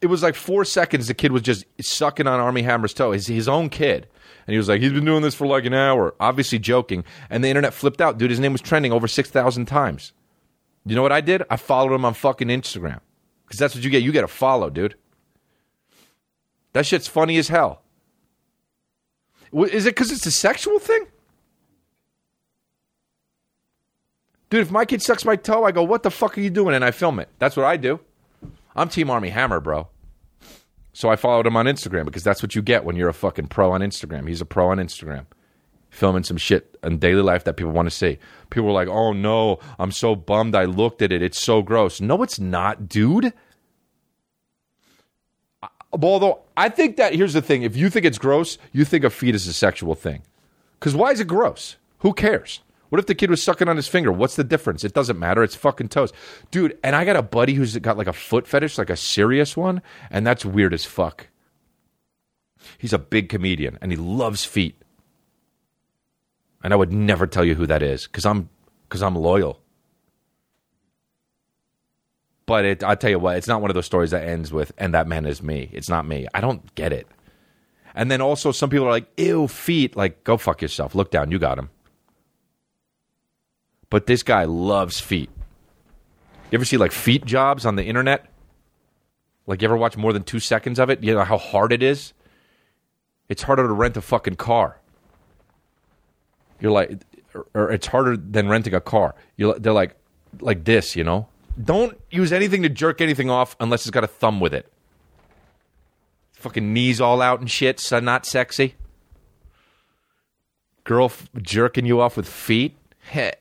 It 0.00 0.06
was 0.06 0.22
like 0.22 0.36
four 0.36 0.64
seconds. 0.64 1.08
The 1.08 1.14
kid 1.14 1.32
was 1.32 1.42
just 1.42 1.64
sucking 1.80 2.28
on 2.28 2.38
Armie 2.38 2.62
Hammer's 2.62 2.94
toe. 2.94 3.10
His 3.10 3.26
his 3.26 3.48
own 3.48 3.68
kid, 3.68 4.06
and 4.50 4.54
he 4.54 4.58
was 4.58 4.68
like, 4.68 4.80
he's 4.80 4.92
been 4.92 5.04
doing 5.04 5.22
this 5.22 5.36
for 5.36 5.46
like 5.46 5.64
an 5.64 5.74
hour, 5.74 6.12
obviously 6.18 6.58
joking. 6.58 7.04
And 7.30 7.44
the 7.44 7.46
internet 7.46 7.72
flipped 7.72 8.00
out, 8.00 8.18
dude. 8.18 8.30
His 8.30 8.40
name 8.40 8.50
was 8.50 8.60
trending 8.60 8.90
over 8.90 9.06
six 9.06 9.30
thousand 9.30 9.66
times. 9.66 10.12
You 10.84 10.96
know 10.96 11.02
what 11.02 11.12
I 11.12 11.20
did? 11.20 11.44
I 11.48 11.54
followed 11.54 11.94
him 11.94 12.04
on 12.04 12.14
fucking 12.14 12.48
Instagram 12.48 12.98
because 13.46 13.60
that's 13.60 13.76
what 13.76 13.84
you 13.84 13.90
get. 13.90 14.02
You 14.02 14.10
get 14.10 14.24
a 14.24 14.26
follow, 14.26 14.68
dude. 14.68 14.96
That 16.72 16.84
shit's 16.84 17.06
funny 17.06 17.38
as 17.38 17.46
hell. 17.46 17.82
Is 19.52 19.86
it 19.86 19.90
because 19.94 20.10
it's 20.10 20.26
a 20.26 20.32
sexual 20.32 20.80
thing? 20.80 21.06
Dude, 24.48 24.62
if 24.62 24.72
my 24.72 24.84
kid 24.84 25.00
sucks 25.00 25.24
my 25.24 25.36
toe, 25.36 25.62
I 25.62 25.70
go, 25.70 25.84
what 25.84 26.02
the 26.02 26.10
fuck 26.10 26.36
are 26.36 26.40
you 26.40 26.50
doing? 26.50 26.74
And 26.74 26.84
I 26.84 26.90
film 26.90 27.20
it. 27.20 27.28
That's 27.38 27.56
what 27.56 27.66
I 27.66 27.76
do. 27.76 28.00
I'm 28.74 28.88
Team 28.88 29.10
Armie 29.10 29.28
Hammer, 29.28 29.60
bro. 29.60 29.86
So 30.92 31.08
I 31.08 31.16
followed 31.16 31.46
him 31.46 31.56
on 31.56 31.66
Instagram 31.66 32.04
because 32.04 32.24
that's 32.24 32.42
what 32.42 32.54
you 32.54 32.62
get 32.62 32.84
when 32.84 32.96
you're 32.96 33.08
a 33.08 33.14
fucking 33.14 33.46
pro 33.46 33.72
on 33.72 33.80
Instagram. 33.80 34.28
He's 34.28 34.40
a 34.40 34.46
pro 34.46 34.70
on 34.70 34.78
Instagram. 34.78 35.26
Filming 35.90 36.22
some 36.22 36.36
shit 36.36 36.76
in 36.84 36.98
daily 36.98 37.22
life 37.22 37.44
that 37.44 37.56
people 37.56 37.72
want 37.72 37.86
to 37.86 37.94
see. 37.94 38.18
People 38.50 38.66
were 38.66 38.72
like, 38.72 38.88
oh 38.88 39.12
no, 39.12 39.58
I'm 39.78 39.90
so 39.90 40.14
bummed 40.14 40.54
I 40.54 40.64
looked 40.64 41.02
at 41.02 41.10
it. 41.10 41.22
It's 41.22 41.38
so 41.40 41.62
gross. 41.62 42.00
No, 42.00 42.22
it's 42.22 42.38
not, 42.38 42.88
dude. 42.88 43.32
Although 45.92 46.40
I 46.56 46.68
think 46.68 46.96
that 46.96 47.14
here's 47.14 47.32
the 47.32 47.42
thing: 47.42 47.62
if 47.62 47.76
you 47.76 47.90
think 47.90 48.06
it's 48.06 48.18
gross, 48.18 48.58
you 48.72 48.84
think 48.84 49.02
a 49.02 49.10
feet 49.10 49.34
is 49.34 49.48
a 49.48 49.52
sexual 49.52 49.96
thing. 49.96 50.22
Because 50.78 50.94
why 50.94 51.10
is 51.10 51.18
it 51.18 51.26
gross? 51.26 51.76
Who 51.98 52.14
cares? 52.14 52.60
What 52.90 52.98
if 52.98 53.06
the 53.06 53.14
kid 53.14 53.30
was 53.30 53.42
sucking 53.42 53.68
on 53.68 53.76
his 53.76 53.88
finger? 53.88 54.12
What's 54.12 54.36
the 54.36 54.44
difference? 54.44 54.84
It 54.84 54.92
doesn't 54.94 55.18
matter. 55.18 55.42
It's 55.42 55.54
fucking 55.54 55.88
toes, 55.88 56.12
dude. 56.50 56.76
And 56.82 56.94
I 56.94 57.04
got 57.04 57.16
a 57.16 57.22
buddy 57.22 57.54
who's 57.54 57.76
got 57.78 57.96
like 57.96 58.08
a 58.08 58.12
foot 58.12 58.46
fetish, 58.46 58.78
like 58.78 58.90
a 58.90 58.96
serious 58.96 59.56
one, 59.56 59.80
and 60.10 60.26
that's 60.26 60.44
weird 60.44 60.74
as 60.74 60.84
fuck. 60.84 61.28
He's 62.78 62.92
a 62.92 62.98
big 62.98 63.28
comedian 63.28 63.78
and 63.80 63.92
he 63.92 63.96
loves 63.96 64.44
feet. 64.44 64.82
And 66.62 66.72
I 66.72 66.76
would 66.76 66.92
never 66.92 67.26
tell 67.26 67.44
you 67.44 67.54
who 67.54 67.66
that 67.66 67.82
is 67.82 68.06
because 68.06 68.26
I'm 68.26 68.50
because 68.88 69.02
I'm 69.02 69.14
loyal. 69.14 69.60
But 72.44 72.64
it, 72.64 72.82
I'll 72.82 72.96
tell 72.96 73.10
you 73.10 73.20
what, 73.20 73.36
it's 73.36 73.46
not 73.46 73.60
one 73.60 73.70
of 73.70 73.76
those 73.76 73.86
stories 73.86 74.10
that 74.10 74.24
ends 74.24 74.52
with 74.52 74.72
"and 74.76 74.92
that 74.94 75.06
man 75.06 75.24
is 75.24 75.42
me." 75.42 75.70
It's 75.72 75.88
not 75.88 76.06
me. 76.06 76.26
I 76.34 76.40
don't 76.40 76.74
get 76.74 76.92
it. 76.92 77.06
And 77.94 78.10
then 78.10 78.20
also, 78.20 78.52
some 78.52 78.68
people 78.68 78.86
are 78.86 78.90
like, 78.90 79.08
"Ew, 79.16 79.46
feet." 79.46 79.96
Like, 79.96 80.24
go 80.24 80.36
fuck 80.36 80.60
yourself. 80.60 80.94
Look 80.94 81.12
down. 81.12 81.30
You 81.30 81.38
got 81.38 81.58
him. 81.58 81.70
But 83.90 84.06
this 84.06 84.22
guy 84.22 84.44
loves 84.44 85.00
feet. 85.00 85.30
You 86.50 86.56
ever 86.56 86.64
see 86.64 86.76
like 86.76 86.92
feet 86.92 87.24
jobs 87.24 87.66
on 87.66 87.76
the 87.76 87.84
internet? 87.84 88.26
Like, 89.46 89.62
you 89.62 89.66
ever 89.66 89.76
watch 89.76 89.96
more 89.96 90.12
than 90.12 90.22
two 90.22 90.38
seconds 90.38 90.78
of 90.78 90.90
it? 90.90 91.02
You 91.02 91.14
know 91.14 91.24
how 91.24 91.38
hard 91.38 91.72
it 91.72 91.82
is. 91.82 92.12
It's 93.28 93.42
harder 93.42 93.66
to 93.66 93.72
rent 93.72 93.96
a 93.96 94.00
fucking 94.00 94.36
car. 94.36 94.78
You're 96.60 96.72
like, 96.72 97.00
or, 97.34 97.46
or 97.54 97.72
it's 97.72 97.88
harder 97.88 98.16
than 98.16 98.48
renting 98.48 98.74
a 98.74 98.80
car. 98.80 99.14
You, 99.36 99.54
they're 99.58 99.72
like, 99.72 99.96
like 100.40 100.64
this, 100.64 100.94
you 100.94 101.02
know. 101.02 101.26
Don't 101.62 101.98
use 102.10 102.32
anything 102.32 102.62
to 102.62 102.68
jerk 102.68 103.00
anything 103.00 103.28
off 103.28 103.56
unless 103.58 103.82
it's 103.82 103.90
got 103.90 104.04
a 104.04 104.08
thumb 104.08 104.40
with 104.40 104.54
it. 104.54 104.70
Fucking 106.34 106.72
knees 106.72 107.00
all 107.00 107.20
out 107.20 107.40
and 107.40 107.50
shit. 107.50 107.80
So 107.80 107.98
not 107.98 108.26
sexy. 108.26 108.76
Girl 110.84 111.06
f- 111.06 111.28
jerking 111.42 111.86
you 111.86 112.00
off 112.00 112.16
with 112.16 112.28
feet. 112.28 112.76
Heh. 113.00 113.32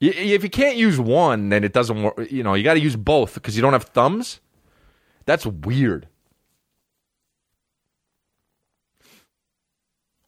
If 0.00 0.42
you 0.42 0.50
can't 0.50 0.76
use 0.76 0.98
one, 0.98 1.48
then 1.48 1.64
it 1.64 1.72
doesn't 1.72 2.02
work. 2.02 2.30
You 2.30 2.42
know, 2.42 2.54
you 2.54 2.64
got 2.64 2.74
to 2.74 2.80
use 2.80 2.96
both 2.96 3.34
because 3.34 3.56
you 3.56 3.62
don't 3.62 3.72
have 3.72 3.84
thumbs. 3.84 4.40
That's 5.24 5.46
weird. 5.46 6.08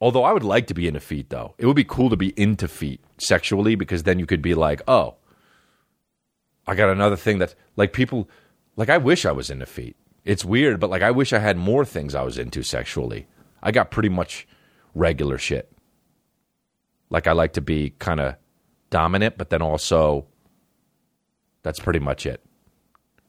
Although 0.01 0.25
I 0.25 0.33
would 0.33 0.45
like 0.45 0.67
to 0.69 0.75
be 0.75 0.87
into 0.87 1.01
feet, 1.01 1.31
though. 1.31 1.55
It 1.59 1.67
would 1.67 1.77
be 1.77 1.85
cool 1.85 2.11
to 2.11 2.17
be 2.17 2.33
into 2.41 2.69
feet 2.69 3.01
sexually 3.19 3.75
because 3.75 4.03
then 4.03 4.19
you 4.19 4.27
could 4.27 4.43
be 4.43 4.55
like, 4.55 4.83
oh, 4.87 5.17
I 6.67 6.75
got 6.75 6.91
another 6.91 7.17
thing 7.17 7.39
that's 7.39 7.55
like 7.77 7.93
people, 7.93 8.29
like 8.77 8.91
I 8.91 8.99
wish 8.99 9.25
I 9.25 9.33
was 9.33 9.51
into 9.51 9.67
feet. 9.67 9.97
It's 10.25 10.45
weird, 10.45 10.81
but 10.81 10.91
like 10.91 11.03
I 11.03 11.13
wish 11.13 11.33
I 11.33 11.39
had 11.39 11.57
more 11.57 11.85
things 11.85 12.15
I 12.15 12.23
was 12.23 12.37
into 12.37 12.63
sexually. 12.63 13.27
I 13.63 13.73
got 13.73 13.91
pretty 13.91 14.09
much 14.09 14.47
regular 14.95 15.39
shit. 15.39 15.73
Like 17.09 17.27
I 17.27 17.33
like 17.33 17.53
to 17.55 17.61
be 17.61 17.91
kind 17.99 18.21
of 18.21 18.37
dominant, 18.91 19.37
but 19.37 19.51
then 19.51 19.63
also 19.63 20.27
that's 21.63 21.81
pretty 21.81 21.99
much 21.99 22.27
it. 22.27 22.41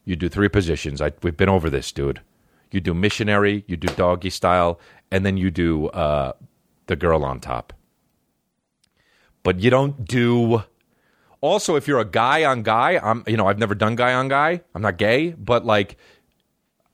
You 0.06 0.16
do 0.16 0.30
three 0.30 0.48
positions. 0.48 1.02
I, 1.02 1.12
we've 1.24 1.36
been 1.36 1.50
over 1.50 1.70
this, 1.70 1.92
dude. 1.92 2.22
You 2.72 2.80
do 2.80 2.94
missionary, 2.94 3.64
you 3.68 3.78
do 3.78 3.88
doggy 3.96 4.30
style, 4.30 4.80
and 5.12 5.26
then 5.26 5.38
you 5.38 5.52
do 5.52 5.88
uh, 5.88 6.34
the 6.88 6.96
girl 6.96 7.24
on 7.24 7.40
top. 7.40 7.74
But 9.44 9.60
you 9.60 9.70
don't 9.70 10.06
do. 10.06 10.64
Also, 11.42 11.76
if 11.76 11.88
you're 11.88 12.00
a 12.00 12.06
guy 12.06 12.44
on 12.46 12.64
guy, 12.64 13.00
I'm. 13.02 13.24
You 13.28 13.38
know, 13.38 13.48
I've 13.48 13.60
never 13.60 13.76
done 13.76 13.96
guy 13.96 14.14
on 14.14 14.28
guy. 14.28 14.62
I'm 14.76 14.82
not 14.82 14.98
gay, 14.98 15.32
but 15.32 15.66
like, 15.66 15.98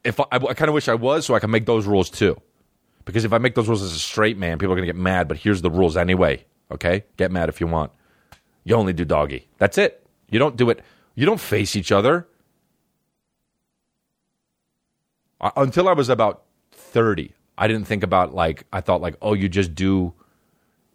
if 0.03 0.19
I, 0.19 0.25
I 0.31 0.53
kind 0.53 0.69
of 0.69 0.73
wish 0.73 0.87
I 0.87 0.95
was, 0.95 1.25
so 1.25 1.33
I 1.33 1.39
can 1.39 1.51
make 1.51 1.65
those 1.65 1.85
rules 1.85 2.09
too. 2.09 2.39
Because 3.05 3.25
if 3.25 3.33
I 3.33 3.37
make 3.37 3.55
those 3.55 3.67
rules 3.67 3.81
as 3.81 3.93
a 3.93 3.99
straight 3.99 4.37
man, 4.37 4.59
people 4.59 4.73
are 4.73 4.75
gonna 4.75 4.85
get 4.85 4.95
mad. 4.95 5.27
But 5.27 5.37
here's 5.37 5.61
the 5.61 5.71
rules 5.71 5.97
anyway. 5.97 6.45
Okay, 6.71 7.03
get 7.17 7.31
mad 7.31 7.49
if 7.49 7.59
you 7.59 7.67
want. 7.67 7.91
You 8.63 8.75
only 8.75 8.93
do 8.93 9.05
doggy. 9.05 9.47
That's 9.57 9.77
it. 9.77 10.05
You 10.29 10.39
don't 10.39 10.55
do 10.55 10.69
it. 10.69 10.81
You 11.15 11.25
don't 11.25 11.39
face 11.39 11.75
each 11.75 11.91
other. 11.91 12.27
Uh, 15.41 15.51
Until 15.57 15.87
I 15.89 15.93
was 15.93 16.09
about 16.09 16.43
30, 16.71 17.33
I 17.57 17.67
didn't 17.67 17.85
think 17.85 18.03
about 18.03 18.33
like, 18.33 18.65
I 18.71 18.81
thought 18.81 19.01
like, 19.01 19.15
oh, 19.21 19.33
you 19.33 19.49
just 19.49 19.75
do 19.75 20.13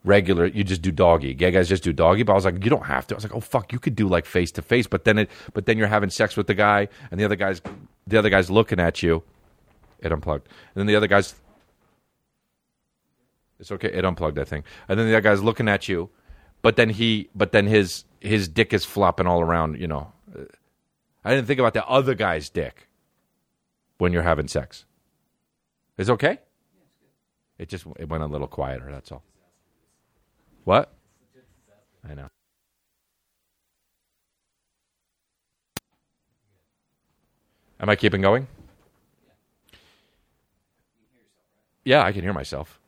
regular, 0.05 0.47
you 0.47 0.65
just 0.65 0.83
do 0.83 0.91
doggy. 0.91 1.35
Gay 1.35 1.51
guys 1.51 1.69
just 1.69 1.83
do 1.83 1.93
doggy. 1.93 2.23
But 2.23 2.33
I 2.33 2.35
was 2.37 2.45
like, 2.45 2.65
you 2.65 2.71
don't 2.71 2.87
have 2.87 3.07
to. 3.09 3.15
I 3.15 3.17
was 3.17 3.25
like, 3.25 3.35
oh, 3.35 3.41
fuck, 3.41 3.73
you 3.73 3.79
could 3.79 3.95
do 3.95 4.09
like 4.09 4.25
face 4.25 4.51
to 4.53 4.63
face. 4.63 4.87
But 4.87 5.05
then 5.05 5.19
it, 5.19 5.31
but 5.53 5.67
then 5.67 5.77
you're 5.79 5.87
having 5.87 6.11
sex 6.11 6.37
with 6.37 6.47
the 6.47 6.55
guy 6.55 6.89
and 7.11 7.21
the 7.21 7.25
other 7.25 7.37
guy's, 7.37 7.61
the 8.07 8.19
other 8.19 8.31
guy's 8.31 8.51
looking 8.51 8.81
at 8.81 9.03
you. 9.03 9.23
It 10.01 10.13
unplugged. 10.13 10.47
And 10.75 10.81
then 10.81 10.87
the 10.87 10.97
other 10.97 11.09
guy's, 11.09 11.35
it's 13.61 13.71
okay. 13.73 13.93
It 13.93 14.05
unplugged 14.05 14.37
that 14.37 14.49
thing. 14.49 14.65
And 14.89 14.99
then 14.99 15.07
the 15.09 15.15
other 15.15 15.21
guy's 15.21 15.43
looking 15.43 15.69
at 15.69 15.89
you, 15.89 16.11
but 16.63 16.77
then 16.77 16.91
he, 16.91 17.29
but 17.35 17.53
then 17.53 17.67
his 17.67 18.05
his 18.21 18.49
dick 18.49 18.73
is 18.73 18.85
flopping 18.85 19.27
all 19.27 19.41
around. 19.41 19.81
You 19.81 19.87
know, 19.87 20.13
I 21.25 21.31
didn't 21.31 21.47
think 21.47 21.61
about 21.61 21.75
the 21.75 21.87
other 21.87 22.15
guy's 22.15 22.49
dick 22.49 22.89
when 23.99 24.13
you're 24.13 24.23
having 24.23 24.49
sex. 24.49 24.85
It's 25.97 26.11
okay. 26.11 26.39
It 27.59 27.69
just 27.69 27.87
it 27.99 28.09
went 28.09 28.23
a 28.23 28.27
little 28.27 28.47
quieter. 28.47 28.89
That's 28.91 29.11
all. 29.11 29.23
What? 30.65 30.93
I 32.09 32.15
know. 32.15 32.29
Am 37.81 37.89
I 37.89 37.97
keeping 37.97 38.21
going? 38.21 38.47
Yeah, 41.85 42.05
I 42.05 42.13
can 42.13 42.23
hear 42.23 42.33
myself. 42.33 42.81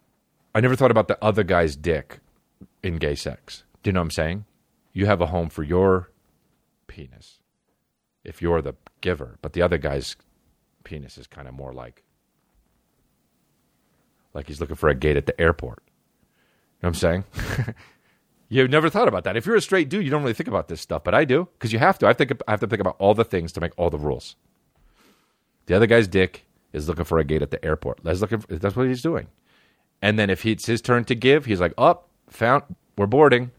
I 0.54 0.60
never 0.60 0.76
thought 0.76 0.90
about 0.90 1.08
the 1.08 1.22
other 1.24 1.42
guy's 1.42 1.76
dick 1.76 2.20
in 2.82 2.96
gay 2.96 3.14
sex. 3.14 3.64
Do 3.82 3.90
you 3.90 3.92
know 3.92 4.00
what 4.00 4.04
I'm 4.04 4.10
saying? 4.10 4.44
You 4.92 5.06
have 5.06 5.20
a 5.20 5.26
home 5.26 5.48
for 5.48 5.62
your 5.62 6.10
penis 6.86 7.38
if 8.24 8.42
you're 8.42 8.60
the 8.60 8.74
giver, 9.00 9.38
but 9.42 9.52
the 9.52 9.62
other 9.62 9.78
guy's 9.78 10.16
penis 10.84 11.16
is 11.18 11.26
kind 11.26 11.48
of 11.48 11.54
more 11.54 11.72
like 11.72 12.02
like 14.32 14.46
he's 14.46 14.60
looking 14.60 14.76
for 14.76 14.88
a 14.88 14.94
gate 14.94 15.16
at 15.16 15.26
the 15.26 15.40
airport. 15.40 15.82
You 16.82 16.88
know 16.88 16.88
what 16.88 16.88
I'm 16.88 16.94
saying? 16.94 17.24
You've 18.48 18.70
never 18.70 18.90
thought 18.90 19.08
about 19.08 19.24
that. 19.24 19.36
If 19.36 19.46
you're 19.46 19.56
a 19.56 19.60
straight 19.60 19.88
dude, 19.88 20.04
you 20.04 20.10
don't 20.10 20.22
really 20.22 20.34
think 20.34 20.48
about 20.48 20.68
this 20.68 20.80
stuff, 20.80 21.04
but 21.04 21.14
I 21.14 21.24
do 21.24 21.48
because 21.54 21.72
you 21.72 21.78
have 21.78 21.98
to. 22.00 22.06
I 22.06 22.12
think 22.12 22.32
I 22.48 22.50
have 22.50 22.60
to 22.60 22.66
think 22.66 22.80
about 22.80 22.96
all 22.98 23.14
the 23.14 23.24
things 23.24 23.52
to 23.52 23.60
make 23.60 23.72
all 23.76 23.90
the 23.90 23.98
rules. 23.98 24.36
The 25.66 25.76
other 25.76 25.86
guy's 25.86 26.08
dick 26.08 26.46
is 26.72 26.88
looking 26.88 27.04
for 27.04 27.18
a 27.18 27.24
gate 27.24 27.42
at 27.42 27.52
the 27.52 27.64
airport. 27.64 28.00
That's 28.02 28.20
looking. 28.20 28.40
For, 28.40 28.56
that's 28.56 28.74
what 28.74 28.88
he's 28.88 29.02
doing. 29.02 29.28
And 30.02 30.18
then 30.18 30.30
if 30.30 30.44
it's 30.44 30.66
his 30.66 30.80
turn 30.80 31.04
to 31.04 31.14
give, 31.14 31.44
he's 31.44 31.60
like, 31.60 31.74
"Up, 31.78 32.09
found. 32.30 32.64
We're 32.96 33.06
boarding." 33.06 33.50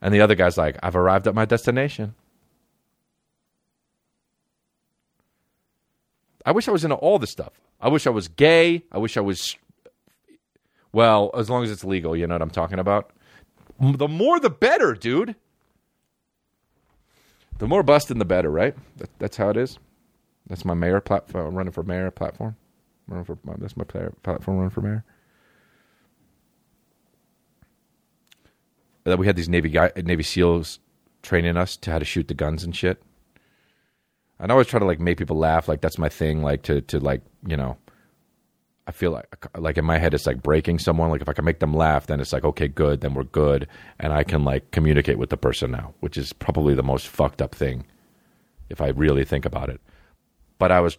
And 0.00 0.12
the 0.12 0.20
other 0.20 0.34
guy's 0.34 0.58
like, 0.58 0.76
"I've 0.82 0.96
arrived 0.96 1.26
at 1.26 1.34
my 1.34 1.46
destination." 1.46 2.14
I 6.44 6.52
wish 6.52 6.68
I 6.68 6.72
was 6.72 6.84
into 6.84 6.96
all 6.96 7.18
this 7.18 7.30
stuff. 7.30 7.52
I 7.80 7.88
wish 7.88 8.06
I 8.06 8.10
was 8.10 8.28
gay. 8.28 8.82
I 8.92 8.98
wish 8.98 9.16
I 9.16 9.20
was. 9.20 9.56
Well, 10.92 11.30
as 11.34 11.48
long 11.48 11.64
as 11.64 11.70
it's 11.70 11.84
legal, 11.84 12.14
you 12.14 12.26
know 12.26 12.34
what 12.34 12.42
I'm 12.42 12.50
talking 12.50 12.78
about. 12.78 13.10
The 13.80 14.06
more, 14.06 14.38
the 14.38 14.50
better, 14.50 14.94
dude. 14.94 15.34
The 17.58 17.66
more 17.66 17.82
busting, 17.82 18.18
the 18.18 18.24
better, 18.24 18.50
right? 18.50 18.76
That, 18.98 19.10
that's 19.18 19.36
how 19.36 19.48
it 19.48 19.56
is. 19.56 19.78
That's 20.46 20.64
my 20.64 20.74
mayor 20.74 21.00
platform. 21.00 21.46
Uh, 21.46 21.50
running 21.50 21.72
for 21.72 21.82
mayor 21.82 22.10
platform. 22.10 22.56
Running 23.08 23.24
for 23.24 23.38
that's 23.58 23.76
my 23.76 23.84
platform. 23.84 24.56
Running 24.56 24.70
for 24.70 24.80
mayor. 24.80 25.04
That 29.04 29.18
we 29.18 29.26
had 29.26 29.36
these 29.36 29.48
Navy 29.48 29.68
guy, 29.68 29.92
Navy 29.96 30.22
SEALs 30.22 30.78
training 31.22 31.56
us 31.56 31.76
to 31.76 31.90
how 31.90 31.98
to 31.98 32.04
shoot 32.04 32.28
the 32.28 32.34
guns 32.34 32.64
and 32.64 32.74
shit. 32.74 33.02
And 34.38 34.50
I 34.50 34.54
always 34.54 34.66
try 34.66 34.80
to 34.80 34.86
like 34.86 35.00
make 35.00 35.18
people 35.18 35.36
laugh. 35.36 35.68
Like 35.68 35.80
that's 35.80 35.98
my 35.98 36.08
thing. 36.08 36.42
Like 36.42 36.62
to 36.62 36.80
to 36.82 37.00
like 37.00 37.22
you 37.46 37.56
know. 37.56 37.76
I 38.86 38.92
feel 38.92 39.12
like 39.12 39.46
like 39.56 39.78
in 39.78 39.84
my 39.84 39.96
head 39.96 40.12
it's 40.12 40.26
like 40.26 40.42
breaking 40.42 40.78
someone. 40.78 41.08
Like 41.08 41.22
if 41.22 41.28
I 41.28 41.32
can 41.32 41.46
make 41.46 41.60
them 41.60 41.72
laugh, 41.72 42.06
then 42.06 42.20
it's 42.20 42.32
like 42.34 42.44
okay, 42.44 42.68
good, 42.68 43.00
then 43.00 43.14
we're 43.14 43.24
good, 43.24 43.66
and 43.98 44.12
I 44.12 44.24
can 44.24 44.44
like 44.44 44.70
communicate 44.72 45.18
with 45.18 45.30
the 45.30 45.38
person 45.38 45.70
now, 45.70 45.94
which 46.00 46.18
is 46.18 46.34
probably 46.34 46.74
the 46.74 46.82
most 46.82 47.06
fucked 47.08 47.40
up 47.40 47.54
thing, 47.54 47.86
if 48.68 48.82
I 48.82 48.88
really 48.88 49.24
think 49.24 49.46
about 49.46 49.70
it. 49.70 49.80
But 50.58 50.70
I 50.70 50.80
was, 50.80 50.98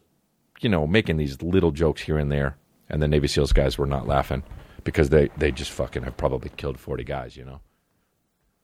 you 0.66 0.70
know, 0.70 0.88
making 0.88 1.18
these 1.18 1.44
little 1.44 1.70
jokes 1.70 2.02
here 2.02 2.18
and 2.18 2.32
there, 2.32 2.58
and 2.90 3.00
the 3.00 3.08
Navy 3.08 3.28
SEALs 3.28 3.54
guys 3.54 3.78
were 3.78 3.86
not 3.86 4.08
laughing 4.08 4.42
because 4.84 5.10
they 5.10 5.30
they 5.38 5.52
just 5.52 5.70
fucking 5.70 6.02
have 6.02 6.18
probably 6.18 6.50
killed 6.58 6.80
forty 6.80 7.04
guys. 7.04 7.38
You 7.38 7.46
know, 7.46 7.62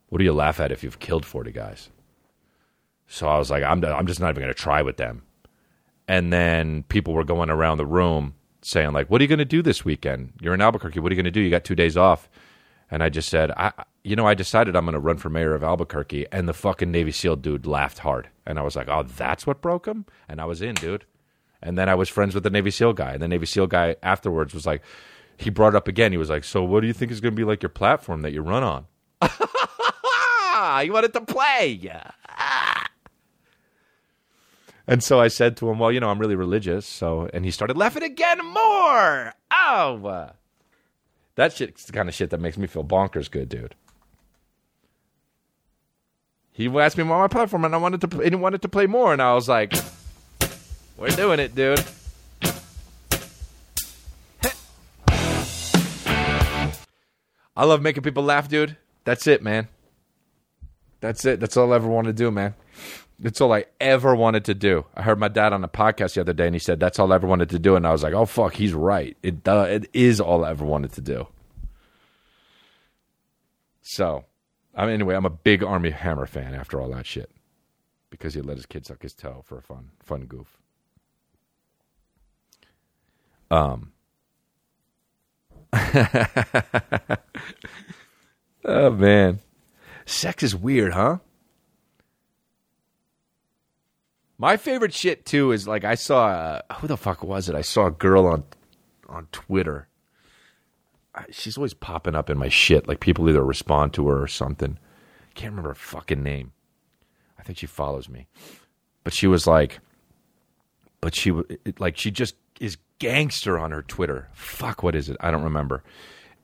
what 0.10 0.18
do 0.18 0.24
you 0.24 0.34
laugh 0.34 0.60
at 0.60 0.72
if 0.72 0.84
you've 0.84 0.98
killed 0.98 1.28
forty 1.28 1.52
guys? 1.52 1.92
So 3.06 3.28
I 3.28 3.38
was 3.38 3.52
like, 3.52 3.64
I'm 3.64 3.86
I'm 3.86 4.08
just 4.08 4.20
not 4.20 4.36
even 4.36 4.48
to 4.48 4.54
try 4.56 4.82
with 4.82 4.98
them. 4.98 5.22
And 6.08 6.34
then 6.34 6.86
people 6.90 7.14
were 7.14 7.24
going 7.24 7.52
around 7.52 7.78
the 7.78 7.86
room 7.86 8.34
saying 8.64 8.94
like, 8.94 9.12
"What 9.12 9.22
are 9.22 9.26
you 9.26 9.36
to 9.36 9.46
do 9.46 9.62
this 9.62 9.86
weekend? 9.86 10.34
You're 10.42 10.56
in 10.56 10.62
Albuquerque. 10.62 11.00
What 11.00 11.12
are 11.12 11.16
you 11.16 11.22
to 11.22 11.30
do? 11.30 11.40
You 11.40 11.52
got 11.52 11.64
two 11.64 11.76
days 11.76 11.98
off." 11.98 12.32
And 12.90 13.04
I 13.04 13.10
just 13.10 13.30
said, 13.30 13.52
"I 13.52 13.72
you 14.04 14.16
know, 14.16 14.26
I 14.26 14.34
decided 14.34 14.76
I'm 14.76 14.86
going 14.86 14.94
to 14.94 15.00
run 15.00 15.18
for 15.18 15.30
mayor 15.30 15.54
of 15.54 15.64
Albuquerque, 15.64 16.26
and 16.32 16.48
the 16.48 16.54
fucking 16.54 16.92
Navy 16.92 17.12
SEAL 17.12 17.36
dude 17.38 17.68
laughed 17.68 18.00
hard, 18.00 18.30
and 18.48 18.58
I 18.58 18.64
was 18.64 18.76
like, 18.76 18.88
oh, 18.90 19.04
that's 19.04 19.46
what 19.46 19.62
broke 19.62 19.88
him, 19.88 20.06
and 20.28 20.42
I 20.42 20.46
was 20.46 20.62
in, 20.62 20.76
dude. 20.76 21.06
And 21.62 21.78
then 21.78 21.89
I 21.89 21.95
was 21.95 22.10
friends 22.10 22.34
with 22.34 22.43
the 22.43 22.50
Navy 22.50 22.71
SEAL 22.71 22.93
guy, 22.93 23.13
and 23.13 23.21
the 23.21 23.28
Navy 23.28 23.45
SEAL 23.45 23.67
guy 23.67 23.95
afterwards 24.02 24.54
was 24.54 24.65
like, 24.65 24.82
he 25.38 25.50
brought 25.50 25.69
it 25.69 25.76
up 25.76 25.88
again. 25.88 26.12
He 26.12 26.17
was 26.17 26.30
like, 26.30 26.43
so 26.43 26.63
what 26.63 26.82
do 26.82 26.88
you 26.88 26.93
think 26.93 27.12
is 27.12 27.21
going 27.21 27.34
to 27.34 27.38
be 27.38 27.43
like 27.43 27.62
your 27.62 27.69
platform 27.69 28.21
that 28.21 28.32
you 28.32 28.41
run 28.41 28.63
on? 28.63 28.86
you 30.84 30.93
wanted 30.93 31.13
to 31.13 31.21
play. 31.21 31.91
And 34.88 35.04
so 35.04 35.19
I 35.19 35.28
said 35.30 35.58
to 35.58 35.69
him, 35.69 35.80
"Well, 35.80 35.91
you 35.91 36.00
know, 36.00 36.10
I'm 36.10 36.19
really 36.19 36.36
religious." 36.36 36.86
So, 36.86 37.30
and 37.34 37.45
he 37.45 37.52
started 37.52 37.78
laughing 37.78 38.04
again 38.04 38.39
more. 38.39 39.34
Oh, 39.54 40.06
uh, 40.06 40.32
that 41.36 41.54
shit's 41.54 41.86
the 41.86 41.93
kind 41.93 42.10
of 42.10 42.15
shit 42.15 42.30
that 42.32 42.41
makes 42.41 42.58
me 42.58 42.67
feel 42.67 42.84
bonkers 42.84 43.30
good, 43.30 43.47
dude. 43.47 43.76
He 46.52 46.67
asked 46.67 46.97
me 46.97 47.04
about 47.04 47.19
my 47.19 47.28
platform, 47.28 47.63
and 47.63 47.74
I 47.74 47.78
wanted 47.78 48.02
to, 48.02 48.21
and 48.21 48.32
he 48.32 48.36
wanted 48.36 48.62
to 48.63 48.69
play 48.69 48.86
more, 48.86 49.13
and 49.13 49.21
I 49.21 49.34
was 49.34 49.47
like, 49.47 49.74
"We're 51.02 51.10
doing 51.10 51.40
it, 51.40 51.56
dude." 51.56 51.84
I 57.58 57.66
love 57.66 57.82
making 57.82 58.04
people 58.04 58.24
laugh, 58.24 58.48
dude. 58.48 58.78
That's 59.04 59.26
it, 59.28 59.44
man. 59.44 59.68
That's 61.00 61.26
it. 61.26 61.40
That's 61.40 61.58
all 61.58 61.74
I 61.74 61.76
ever 61.76 61.88
wanted 61.88 62.16
to 62.16 62.24
do, 62.24 62.30
man. 62.32 62.54
That's 63.20 63.42
all 63.42 63.52
I 63.52 63.66
ever 63.80 64.16
wanted 64.16 64.46
to 64.46 64.54
do. 64.54 64.86
I 64.96 65.02
heard 65.02 65.20
my 65.20 65.28
dad 65.28 65.54
on 65.54 65.64
a 65.64 65.68
podcast 65.68 66.14
the 66.14 66.22
other 66.22 66.34
day, 66.34 66.46
and 66.46 66.56
he 66.56 66.60
said 66.60 66.80
that's 66.80 67.00
all 67.00 67.12
I 67.12 67.16
ever 67.16 67.28
wanted 67.28 67.50
to 67.50 67.60
do, 67.60 67.76
and 67.76 67.86
I 67.86 67.92
was 67.92 68.04
like, 68.04 68.14
"Oh 68.14 68.26
fuck, 68.26 68.54
he's 68.54 68.74
right. 68.74 69.18
It 69.24 69.48
uh, 69.48 69.68
it 69.70 69.90
is 69.94 70.22
all 70.22 70.46
I 70.46 70.52
ever 70.52 70.66
wanted 70.66 70.94
to 70.94 71.02
do." 71.02 71.28
So, 73.82 74.26
I 74.76 74.86
mean, 74.86 74.94
anyway, 74.94 75.16
I'm 75.16 75.26
a 75.26 75.32
big 75.32 75.64
Armie 75.64 75.90
Hammer 75.90 76.28
fan 76.28 76.54
after 76.54 76.80
all 76.80 76.90
that 76.92 77.08
shit 77.08 77.32
because 78.12 78.36
he 78.36 78.42
let 78.42 78.58
his 78.58 78.68
kid 78.68 78.86
suck 78.86 79.02
his 79.02 79.14
toe 79.14 79.44
for 79.46 79.58
a 79.58 79.62
fun 79.64 79.90
fun 80.00 80.26
goof. 80.26 80.61
Um. 83.52 83.92
oh 88.66 88.90
man, 88.92 89.40
sex 90.06 90.42
is 90.42 90.56
weird, 90.56 90.94
huh? 90.94 91.18
My 94.38 94.56
favorite 94.58 94.94
shit 94.94 95.26
too 95.26 95.52
is 95.52 95.68
like 95.68 95.84
I 95.84 95.96
saw 95.96 96.28
uh, 96.28 96.62
who 96.76 96.88
the 96.88 96.96
fuck 96.98 97.24
was 97.24 97.50
it? 97.50 97.56
I 97.56 97.62
saw 97.62 97.88
a 97.88 97.92
girl 97.92 98.26
on 98.26 98.46
on 99.10 99.28
Twitter. 99.34 99.90
She's 101.30 101.58
always 101.58 101.74
popping 101.74 102.16
up 102.16 102.30
in 102.30 102.38
my 102.38 102.48
shit. 102.48 102.88
Like 102.88 103.02
people 103.02 103.28
either 103.28 103.44
respond 103.44 103.94
to 103.94 104.08
her 104.08 104.22
or 104.22 104.28
something. 104.28 104.80
Can't 105.36 105.52
remember 105.52 105.70
her 105.70 105.76
fucking 105.76 106.24
name. 106.24 106.54
I 107.38 107.44
think 107.44 107.58
she 107.58 107.68
follows 107.68 108.08
me, 108.08 108.28
but 109.04 109.14
she 109.14 109.28
was 109.28 109.46
like, 109.46 109.80
but 111.02 111.14
she 111.14 111.34
like 111.80 111.98
she 111.98 112.12
just 112.12 112.36
is 112.62 112.78
gangster 113.02 113.58
on 113.58 113.72
her 113.72 113.82
Twitter. 113.82 114.30
Fuck, 114.32 114.84
what 114.84 114.94
is 114.94 115.10
it? 115.10 115.18
I 115.20 115.32
don't 115.32 115.44
remember. 115.44 115.84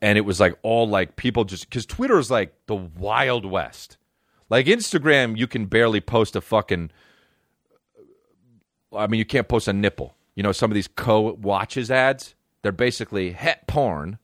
And 0.02 0.17
it 0.17 0.22
was 0.22 0.39
like 0.39 0.58
all 0.63 0.89
like 0.89 1.15
people 1.15 1.46
just 1.46 1.70
because 1.70 1.86
Twitter 1.86 2.17
is 2.17 2.32
like 2.32 2.56
the 2.65 2.76
wild 2.76 3.46
west. 3.46 3.98
Like 4.50 4.65
Instagram, 4.65 5.38
you 5.38 5.46
can 5.46 5.67
barely 5.67 6.02
post 6.02 6.36
a 6.36 6.41
fucking 6.41 6.89
I 8.91 9.06
mean, 9.06 9.20
you 9.20 9.26
can't 9.26 9.48
post 9.48 9.67
a 9.67 9.74
nipple. 9.74 10.15
You 10.34 10.41
know, 10.41 10.52
some 10.52 10.72
of 10.72 10.76
these 10.76 10.88
co 10.88 11.34
watches 11.34 11.91
ads, 11.91 12.34
they're 12.63 12.72
basically 12.72 13.32
het 13.32 13.67
porn. 13.67 14.17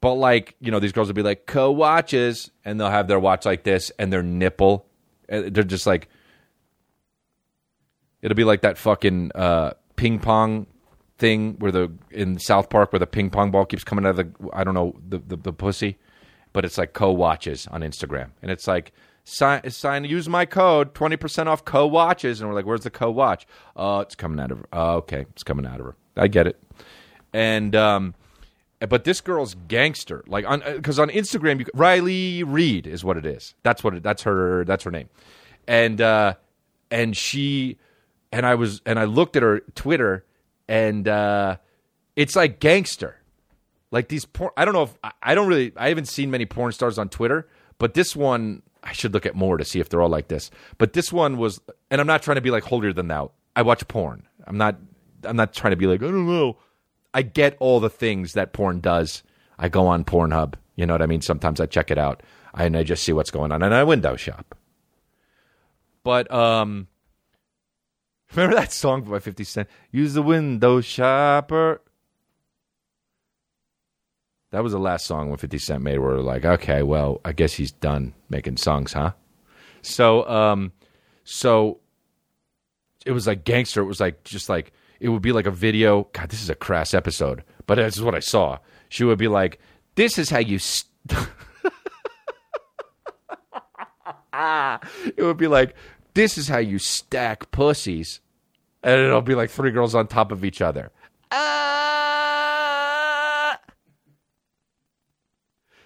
But 0.00 0.14
like, 0.14 0.56
you 0.60 0.72
know, 0.72 0.80
these 0.80 0.92
girls 0.92 1.08
will 1.08 1.14
be 1.14 1.22
like 1.22 1.46
co 1.46 1.70
watches, 1.70 2.50
and 2.64 2.80
they'll 2.80 2.90
have 2.90 3.06
their 3.06 3.20
watch 3.20 3.46
like 3.46 3.62
this 3.62 3.92
and 4.00 4.12
their 4.12 4.22
nipple. 4.22 4.86
They're 5.28 5.62
just 5.62 5.86
like, 5.86 6.08
it'll 8.22 8.34
be 8.34 8.44
like 8.44 8.62
that 8.62 8.78
fucking 8.78 9.30
uh, 9.34 9.74
ping 9.96 10.18
pong 10.18 10.66
thing 11.18 11.54
where 11.58 11.72
the 11.72 11.92
in 12.10 12.38
South 12.38 12.70
Park 12.70 12.92
where 12.92 12.98
the 12.98 13.06
ping 13.06 13.30
pong 13.30 13.50
ball 13.50 13.64
keeps 13.64 13.84
coming 13.84 14.04
out 14.04 14.10
of 14.10 14.16
the 14.16 14.50
I 14.52 14.64
don't 14.64 14.74
know 14.74 14.96
the 15.08 15.18
the, 15.18 15.36
the 15.36 15.52
pussy, 15.52 15.96
but 16.52 16.64
it's 16.64 16.78
like 16.78 16.92
co 16.92 17.10
watches 17.12 17.66
on 17.68 17.82
Instagram, 17.82 18.30
and 18.42 18.50
it's 18.50 18.66
like 18.66 18.92
sign 19.24 19.68
sign 19.70 20.04
use 20.04 20.28
my 20.28 20.44
code 20.44 20.94
twenty 20.94 21.16
percent 21.16 21.48
off 21.48 21.64
co 21.64 21.86
watches, 21.86 22.40
and 22.40 22.48
we're 22.48 22.54
like, 22.54 22.66
where's 22.66 22.82
the 22.82 22.90
co 22.90 23.10
watch? 23.10 23.46
Oh, 23.76 24.00
it's 24.00 24.14
coming 24.14 24.40
out 24.40 24.50
of 24.50 24.58
her. 24.58 24.66
Oh, 24.72 24.94
okay, 24.96 25.26
it's 25.30 25.42
coming 25.42 25.66
out 25.66 25.80
of 25.80 25.86
her. 25.86 25.96
I 26.16 26.28
get 26.28 26.46
it, 26.46 26.62
and 27.32 27.74
um. 27.74 28.14
But 28.80 29.04
this 29.04 29.22
girl's 29.22 29.54
gangster, 29.66 30.24
like 30.26 30.44
on 30.46 30.60
because 30.76 30.98
on 30.98 31.08
Instagram, 31.08 31.60
you, 31.60 31.66
Riley 31.72 32.42
Reid 32.42 32.86
is 32.86 33.02
what 33.02 33.16
it 33.16 33.24
is. 33.24 33.54
That's 33.62 33.82
what 33.82 33.94
it, 33.94 34.02
that's 34.02 34.24
her 34.24 34.62
that's 34.66 34.84
her 34.84 34.90
name, 34.90 35.08
and 35.66 36.02
uh, 36.02 36.34
and 36.90 37.16
she 37.16 37.78
and 38.34 38.44
I 38.44 38.56
was 38.56 38.82
and 38.84 38.98
I 38.98 39.04
looked 39.04 39.36
at 39.36 39.44
her 39.44 39.60
Twitter, 39.76 40.26
and 40.66 41.06
uh, 41.06 41.56
it's 42.16 42.34
like 42.34 42.58
gangster, 42.58 43.16
like 43.92 44.08
these 44.08 44.24
porn. 44.24 44.50
I 44.56 44.64
don't 44.64 44.74
know 44.74 44.82
if 44.82 44.94
I, 45.22 45.36
don't 45.36 45.46
really 45.46 45.72
I 45.76 45.88
haven't 45.88 46.08
seen 46.08 46.32
many 46.32 46.44
porn 46.44 46.72
stars 46.72 46.98
on 46.98 47.08
Twitter, 47.08 47.48
but 47.78 47.94
this 47.94 48.16
one 48.16 48.62
I 48.82 48.92
should 48.92 49.14
look 49.14 49.24
at 49.24 49.36
more 49.36 49.56
to 49.56 49.64
see 49.64 49.78
if 49.78 49.88
they're 49.88 50.02
all 50.02 50.08
like 50.08 50.26
this. 50.26 50.50
But 50.78 50.94
this 50.94 51.12
one 51.12 51.36
was, 51.38 51.60
and 51.92 52.00
I'm 52.00 52.08
not 52.08 52.22
trying 52.22 52.34
to 52.34 52.40
be 52.40 52.50
like 52.50 52.64
holier 52.64 52.92
than 52.92 53.06
thou. 53.06 53.30
I 53.54 53.62
watch 53.62 53.86
porn. 53.86 54.26
I'm 54.48 54.58
not. 54.58 54.78
I'm 55.22 55.36
not 55.36 55.54
trying 55.54 55.70
to 55.70 55.76
be 55.76 55.86
like 55.86 56.02
I 56.02 56.06
don't 56.06 56.26
know. 56.26 56.58
I 57.14 57.22
get 57.22 57.56
all 57.60 57.78
the 57.78 57.88
things 57.88 58.32
that 58.32 58.52
porn 58.52 58.80
does. 58.80 59.22
I 59.60 59.68
go 59.68 59.86
on 59.86 60.04
Pornhub. 60.04 60.54
You 60.74 60.86
know 60.86 60.94
what 60.94 61.02
I 61.02 61.06
mean? 61.06 61.20
Sometimes 61.20 61.60
I 61.60 61.66
check 61.66 61.92
it 61.92 61.98
out 61.98 62.24
and 62.52 62.76
I 62.76 62.82
just 62.82 63.04
see 63.04 63.12
what's 63.12 63.30
going 63.30 63.52
on 63.52 63.62
and 63.62 63.72
I 63.72 63.84
window 63.84 64.16
shop. 64.16 64.56
But 66.02 66.28
um 66.34 66.88
remember 68.36 68.56
that 68.56 68.72
song 68.72 69.02
by 69.02 69.18
50 69.18 69.44
Cent? 69.44 69.68
Use 69.90 70.14
the 70.14 70.22
window 70.22 70.80
shopper. 70.80 71.80
That 74.50 74.62
was 74.62 74.72
the 74.72 74.78
last 74.78 75.06
song 75.06 75.30
when 75.30 75.38
50 75.38 75.58
Cent 75.58 75.82
made 75.82 75.98
where 75.98 76.10
we're 76.10 76.20
like, 76.20 76.44
okay, 76.44 76.82
well, 76.82 77.20
I 77.24 77.32
guess 77.32 77.54
he's 77.54 77.72
done 77.72 78.14
making 78.28 78.56
songs, 78.58 78.92
huh? 78.92 79.12
So 79.82 80.28
um 80.28 80.72
so 81.24 81.80
it 83.04 83.12
was 83.12 83.26
like 83.26 83.44
gangster. 83.44 83.80
It 83.82 83.86
was 83.86 84.00
like 84.00 84.24
just 84.24 84.48
like 84.48 84.72
it 85.00 85.08
would 85.08 85.22
be 85.22 85.32
like 85.32 85.46
a 85.46 85.50
video. 85.50 86.08
God, 86.12 86.30
this 86.30 86.42
is 86.42 86.50
a 86.50 86.54
crass 86.54 86.94
episode, 86.94 87.42
but 87.66 87.74
this 87.76 87.96
is 87.96 88.02
what 88.02 88.14
I 88.14 88.20
saw. 88.20 88.58
She 88.88 89.04
would 89.04 89.18
be 89.18 89.28
like, 89.28 89.58
"This 89.96 90.18
is 90.18 90.30
how 90.30 90.38
you." 90.38 90.58
St- 90.58 90.90
it 95.16 95.22
would 95.22 95.36
be 95.36 95.48
like, 95.48 95.74
"This 96.14 96.38
is 96.38 96.48
how 96.48 96.58
you 96.58 96.78
stack 96.78 97.50
pussies," 97.50 98.20
and 98.84 99.00
it'll 99.00 99.22
be 99.22 99.34
like 99.34 99.50
three 99.50 99.72
girls 99.72 99.96
on 99.96 100.06
top 100.06 100.30
of 100.30 100.44
each 100.44 100.60
other. 100.60 100.92
Ah. 101.32 101.98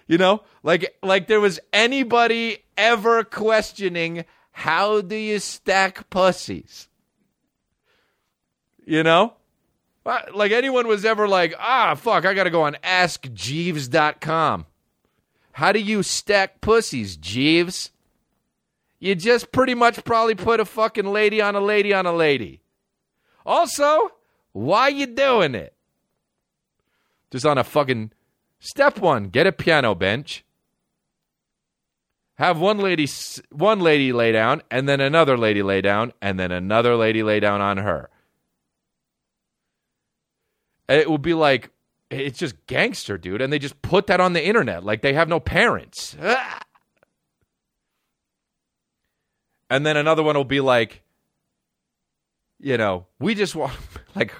You 0.07 0.17
know, 0.17 0.43
like 0.61 0.95
like 1.01 1.27
there 1.27 1.39
was 1.39 1.59
anybody 1.71 2.65
ever 2.77 3.23
questioning 3.23 4.25
how 4.51 5.01
do 5.01 5.15
you 5.15 5.39
stack 5.39 6.09
pussies? 6.09 6.89
You 8.85 9.03
know? 9.03 9.33
Uh, 10.05 10.19
Like 10.33 10.51
anyone 10.51 10.87
was 10.87 11.05
ever 11.05 11.27
like, 11.27 11.53
ah, 11.59 11.95
fuck, 11.95 12.25
I 12.25 12.33
got 12.33 12.45
to 12.45 12.49
go 12.49 12.63
on 12.63 12.75
askjeeves.com. 12.83 14.65
How 15.53 15.71
do 15.71 15.79
you 15.79 16.03
stack 16.03 16.59
pussies, 16.61 17.15
Jeeves? 17.15 17.91
You 18.99 19.13
just 19.15 19.51
pretty 19.51 19.75
much 19.75 20.03
probably 20.03 20.35
put 20.35 20.59
a 20.59 20.65
fucking 20.65 21.05
lady 21.05 21.39
on 21.41 21.55
a 21.55 21.61
lady 21.61 21.93
on 21.93 22.05
a 22.05 22.13
lady. 22.13 22.61
Also, 23.49 24.11
why 24.51 24.89
you 24.89 25.07
doing 25.07 25.55
it? 25.55 25.73
Just 27.31 27.47
on 27.47 27.57
a 27.57 27.63
fucking 27.63 28.11
step 28.59 28.99
one, 28.99 29.29
get 29.29 29.47
a 29.47 29.51
piano 29.51 29.95
bench. 29.95 30.45
Have 32.35 32.59
one 32.59 32.77
lady 32.77 33.07
one 33.49 33.79
lady 33.79 34.13
lay 34.13 34.31
down 34.31 34.61
and 34.69 34.87
then 34.87 35.01
another 35.01 35.35
lady 35.35 35.63
lay 35.63 35.81
down 35.81 36.13
and 36.21 36.39
then 36.39 36.51
another 36.51 36.95
lady 36.95 37.23
lay 37.23 37.39
down 37.39 37.59
on 37.59 37.77
her. 37.77 38.11
It 40.87 41.09
would 41.09 41.23
be 41.23 41.33
like 41.33 41.71
it's 42.11 42.37
just 42.37 42.67
gangster, 42.67 43.17
dude, 43.17 43.41
and 43.41 43.51
they 43.51 43.59
just 43.59 43.81
put 43.81 44.05
that 44.07 44.21
on 44.21 44.33
the 44.33 44.45
internet 44.45 44.83
like 44.83 45.01
they 45.01 45.13
have 45.13 45.27
no 45.27 45.39
parents. 45.39 46.15
Ah! 46.21 46.61
And 49.71 49.85
then 49.85 49.97
another 49.97 50.23
one 50.23 50.35
will 50.35 50.43
be 50.45 50.61
like 50.61 51.03
you 52.59 52.77
know, 52.77 53.07
we 53.19 53.35
just 53.35 53.55
want 53.55 53.73
like 54.15 54.33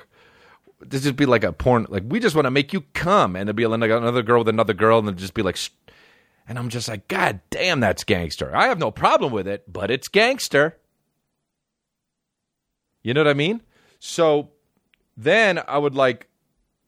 this 0.81 1.03
just 1.03 1.15
be 1.15 1.25
like 1.25 1.43
a 1.43 1.51
porn 1.51 1.85
like 1.89 2.03
we 2.07 2.19
just 2.19 2.35
want 2.35 2.45
to 2.45 2.51
make 2.51 2.71
you 2.71 2.81
come 2.93 3.35
and 3.35 3.47
there'll 3.47 3.55
be 3.55 3.65
like 3.67 3.91
another 3.91 4.23
girl 4.23 4.39
with 4.39 4.49
another 4.49 4.73
girl 4.73 4.99
and 4.99 5.09
it'll 5.09 5.17
just 5.17 5.33
be 5.33 5.41
like 5.41 5.57
and 6.47 6.57
I'm 6.57 6.69
just 6.69 6.87
like 6.87 7.07
god 7.07 7.41
damn 7.49 7.79
that's 7.79 8.03
gangster. 8.03 8.55
I 8.55 8.67
have 8.67 8.79
no 8.79 8.91
problem 8.91 9.31
with 9.31 9.47
it, 9.47 9.71
but 9.71 9.91
it's 9.91 10.07
gangster. 10.07 10.77
You 13.03 13.13
know 13.13 13.21
what 13.21 13.29
I 13.29 13.33
mean? 13.33 13.61
So 13.99 14.51
then 15.17 15.61
I 15.67 15.77
would 15.77 15.95
like 15.95 16.27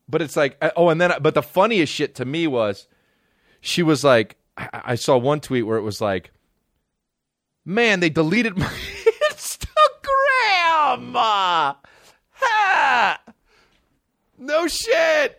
but 0.07 0.21
it's 0.21 0.35
like 0.35 0.57
oh 0.75 0.89
and 0.89 0.99
then 0.99 1.13
but 1.21 1.33
the 1.33 1.43
funniest 1.43 1.93
shit 1.93 2.15
to 2.15 2.25
me 2.25 2.47
was 2.47 2.87
she 3.61 3.83
was 3.83 4.03
like, 4.03 4.37
I, 4.57 4.81
I 4.83 4.95
saw 4.95 5.17
one 5.17 5.39
tweet 5.39 5.65
where 5.65 5.77
it 5.77 5.83
was 5.83 6.01
like, 6.01 6.31
man, 7.63 7.99
they 7.99 8.09
deleted 8.09 8.57
my 8.57 8.71
Uh, 11.15 11.73
ha! 12.31 13.19
No 14.37 14.67
shit. 14.67 15.37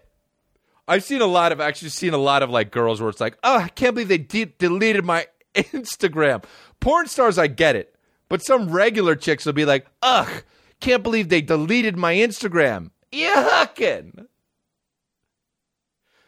I've 0.88 1.04
seen 1.04 1.20
a 1.22 1.26
lot 1.26 1.52
of 1.52 1.60
actually 1.60 1.90
seen 1.90 2.12
a 2.12 2.18
lot 2.18 2.42
of 2.42 2.50
like 2.50 2.70
girls 2.70 3.00
where 3.00 3.08
it's 3.10 3.20
like, 3.20 3.36
oh, 3.42 3.58
I 3.58 3.68
can't 3.68 3.94
believe 3.94 4.08
they 4.08 4.18
de- 4.18 4.44
deleted 4.44 5.04
my 5.04 5.26
Instagram. 5.54 6.44
Porn 6.80 7.06
stars, 7.06 7.38
I 7.38 7.46
get 7.46 7.76
it, 7.76 7.94
but 8.28 8.44
some 8.44 8.70
regular 8.70 9.14
chicks 9.14 9.46
will 9.46 9.52
be 9.52 9.64
like, 9.64 9.86
ugh, 10.02 10.42
can't 10.80 11.02
believe 11.02 11.28
they 11.28 11.40
deleted 11.40 11.96
my 11.96 12.14
Instagram. 12.14 12.90
Yuckin'. 13.12 14.26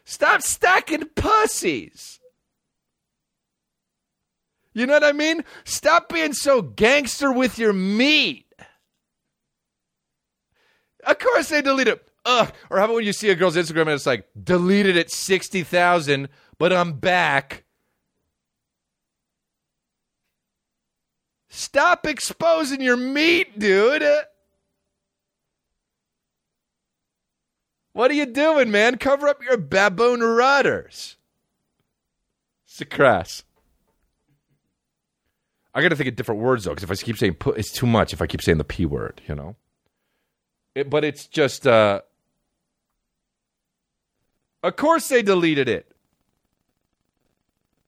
Stop 0.04 0.42
stacking 0.42 1.08
pussies. 1.16 2.20
You 4.74 4.86
know 4.86 4.94
what 4.94 5.04
I 5.04 5.12
mean? 5.12 5.44
Stop 5.64 6.08
being 6.08 6.32
so 6.32 6.60
gangster 6.60 7.32
with 7.32 7.58
your 7.58 7.72
meat. 7.72 8.43
Of 11.06 11.18
course 11.18 11.48
they 11.48 11.62
delete 11.62 11.88
it. 11.88 12.06
Ugh. 12.24 12.52
Or 12.70 12.78
how 12.78 12.84
about 12.84 12.96
when 12.96 13.04
you 13.04 13.12
see 13.12 13.30
a 13.30 13.34
girl's 13.34 13.56
Instagram 13.56 13.82
and 13.82 13.90
it's 13.90 14.06
like, 14.06 14.26
deleted 14.42 14.96
at 14.96 15.10
60,000, 15.10 16.28
but 16.58 16.72
I'm 16.72 16.94
back. 16.94 17.64
Stop 21.48 22.06
exposing 22.06 22.80
your 22.80 22.96
meat, 22.96 23.58
dude. 23.58 24.02
What 27.92 28.10
are 28.10 28.14
you 28.14 28.26
doing, 28.26 28.72
man? 28.72 28.98
Cover 28.98 29.28
up 29.28 29.42
your 29.42 29.56
baboon 29.56 30.20
rudders. 30.20 31.16
Crass. 32.90 33.44
I 35.72 35.80
got 35.80 35.90
to 35.90 35.96
think 35.96 36.08
of 36.08 36.16
different 36.16 36.40
words 36.40 36.64
though, 36.64 36.70
because 36.70 36.82
if 36.82 36.90
I 36.90 36.96
keep 36.96 37.16
saying 37.16 37.34
put, 37.34 37.56
it's 37.56 37.70
too 37.70 37.86
much. 37.86 38.12
If 38.12 38.20
I 38.20 38.26
keep 38.26 38.42
saying 38.42 38.58
the 38.58 38.64
p 38.64 38.84
word, 38.84 39.22
you 39.28 39.34
know. 39.36 39.54
It, 40.74 40.90
but 40.90 41.04
it's 41.04 41.26
just. 41.26 41.66
uh 41.66 42.00
Of 44.62 44.76
course, 44.76 45.08
they 45.08 45.22
deleted 45.22 45.68
it. 45.68 45.90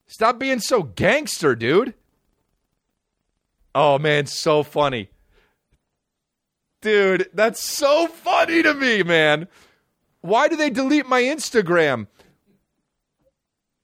Stop 0.06 0.38
being 0.38 0.60
so 0.60 0.82
gangster, 0.84 1.54
dude. 1.56 1.94
Oh 3.74 3.98
man, 3.98 4.26
so 4.26 4.62
funny, 4.62 5.10
dude. 6.80 7.28
That's 7.34 7.62
so 7.62 8.06
funny 8.06 8.62
to 8.62 8.72
me, 8.72 9.02
man. 9.02 9.48
Why 10.20 10.48
do 10.48 10.56
they 10.56 10.70
delete 10.70 11.06
my 11.06 11.22
Instagram? 11.22 12.06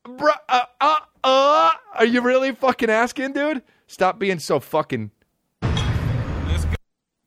Bruh, 0.07 0.35
uh, 0.49 0.65
uh, 0.81 0.99
uh, 1.23 1.71
are 1.95 2.05
you 2.05 2.21
really 2.21 2.53
fucking 2.53 2.91
asking, 2.91 3.33
dude? 3.33 3.63
Stop 3.87 4.19
being 4.19 4.39
so 4.39 4.59
fucking. 4.59 5.11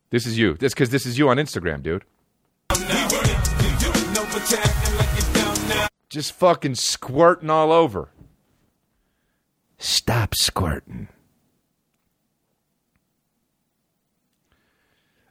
This 0.10 0.26
is 0.26 0.38
you. 0.38 0.54
This 0.54 0.74
because 0.74 0.90
this 0.90 1.06
is 1.06 1.18
you 1.18 1.30
on 1.30 1.38
Instagram, 1.38 1.82
dude. 1.84 2.06
Just 6.10 6.34
fucking 6.34 6.76
squirting 6.76 7.50
all 7.50 7.72
over. 7.72 8.10
Stop 9.78 10.36
squirting. 10.36 11.10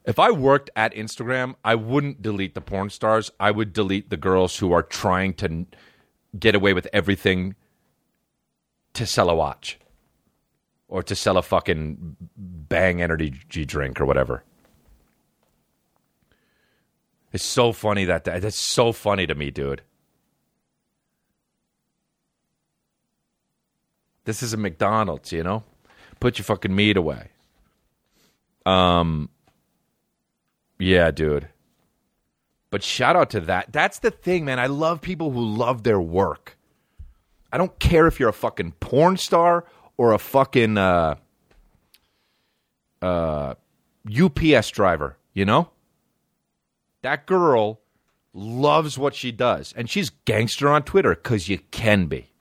If 0.05 0.19
I 0.19 0.29
worked 0.29 0.69
at 0.75 0.93
Instagram, 0.93 1.55
I 1.63 1.73
wouldn't 1.73 2.21
delete 2.21 2.53
the 2.53 2.61
porn 2.61 2.91
stars. 2.91 3.31
I 3.39 3.49
would 3.49 3.73
delete 3.73 4.11
the 4.11 4.17
girls 4.17 4.57
who 4.57 4.71
are 4.71 4.83
trying 4.83 5.33
to 5.35 5.65
get 6.37 6.53
away 6.53 6.73
with 6.73 6.87
everything 6.93 7.55
to 8.93 9.07
sell 9.07 9.29
a 9.29 9.35
watch 9.35 9.79
or 10.87 11.01
to 11.01 11.15
sell 11.15 11.37
a 11.37 11.41
fucking 11.41 12.17
bang 12.37 13.01
energy 13.01 13.31
drink 13.49 13.99
or 13.99 14.05
whatever. 14.05 14.43
It's 17.35 17.43
so 17.43 17.73
funny 17.73 18.05
that 18.05 18.23
that's 18.23 18.55
so 18.55 18.93
funny 18.93 19.27
to 19.27 19.35
me, 19.35 19.51
dude. 19.51 19.81
This 24.23 24.41
is 24.41 24.53
a 24.53 24.57
McDonald's, 24.57 25.33
you 25.33 25.43
know? 25.43 25.63
Put 26.21 26.37
your 26.37 26.45
fucking 26.45 26.73
meat 26.73 26.95
away. 26.95 27.31
Um 28.65 29.27
yeah, 30.79 31.11
dude. 31.11 31.49
But 32.69 32.83
shout 32.83 33.17
out 33.17 33.31
to 33.31 33.41
that. 33.41 33.73
That's 33.73 33.99
the 33.99 34.11
thing, 34.11 34.45
man. 34.45 34.57
I 34.57 34.67
love 34.67 35.01
people 35.01 35.31
who 35.31 35.45
love 35.45 35.83
their 35.83 35.99
work. 35.99 36.57
I 37.51 37.57
don't 37.57 37.77
care 37.79 38.07
if 38.07 38.17
you're 38.17 38.29
a 38.29 38.33
fucking 38.33 38.75
porn 38.79 39.17
star 39.17 39.65
or 39.97 40.13
a 40.13 40.19
fucking 40.19 40.77
uh, 40.77 41.15
uh, 43.01 43.55
UPS 44.09 44.71
driver, 44.71 45.17
you 45.33 45.43
know? 45.43 45.69
That 47.05 47.27
girl 47.27 47.81
loves 48.33 48.97
what 48.97 49.13
she 49.13 49.31
does. 49.31 49.75
And 49.77 49.87
she's 49.87 50.09
gangster 50.09 50.67
on 50.69 50.81
Twitter 50.81 51.13
because 51.13 51.47
you 51.47 51.59
can 51.69 52.07
be. 52.07 52.31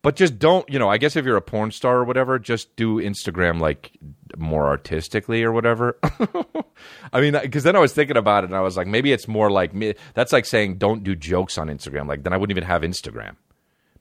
But 0.00 0.16
just 0.16 0.38
don't, 0.38 0.66
you 0.70 0.78
know, 0.78 0.88
I 0.88 0.96
guess 0.96 1.14
if 1.14 1.26
you're 1.26 1.36
a 1.36 1.42
porn 1.42 1.70
star 1.70 1.98
or 1.98 2.04
whatever, 2.04 2.38
just 2.38 2.74
do 2.76 2.96
Instagram 3.02 3.60
like 3.60 3.92
more 4.38 4.66
artistically 4.66 5.42
or 5.42 5.52
whatever. 5.52 5.98
I 7.12 7.20
mean, 7.20 7.36
because 7.38 7.64
then 7.64 7.76
I 7.76 7.80
was 7.80 7.92
thinking 7.92 8.16
about 8.16 8.44
it 8.44 8.46
and 8.46 8.56
I 8.56 8.62
was 8.62 8.78
like, 8.78 8.86
maybe 8.86 9.12
it's 9.12 9.28
more 9.28 9.50
like 9.50 9.74
me. 9.74 9.92
That's 10.14 10.32
like 10.32 10.46
saying 10.46 10.78
don't 10.78 11.04
do 11.04 11.14
jokes 11.14 11.58
on 11.58 11.68
Instagram. 11.68 12.08
Like, 12.08 12.22
then 12.22 12.32
I 12.32 12.38
wouldn't 12.38 12.56
even 12.56 12.66
have 12.66 12.80
Instagram. 12.80 13.36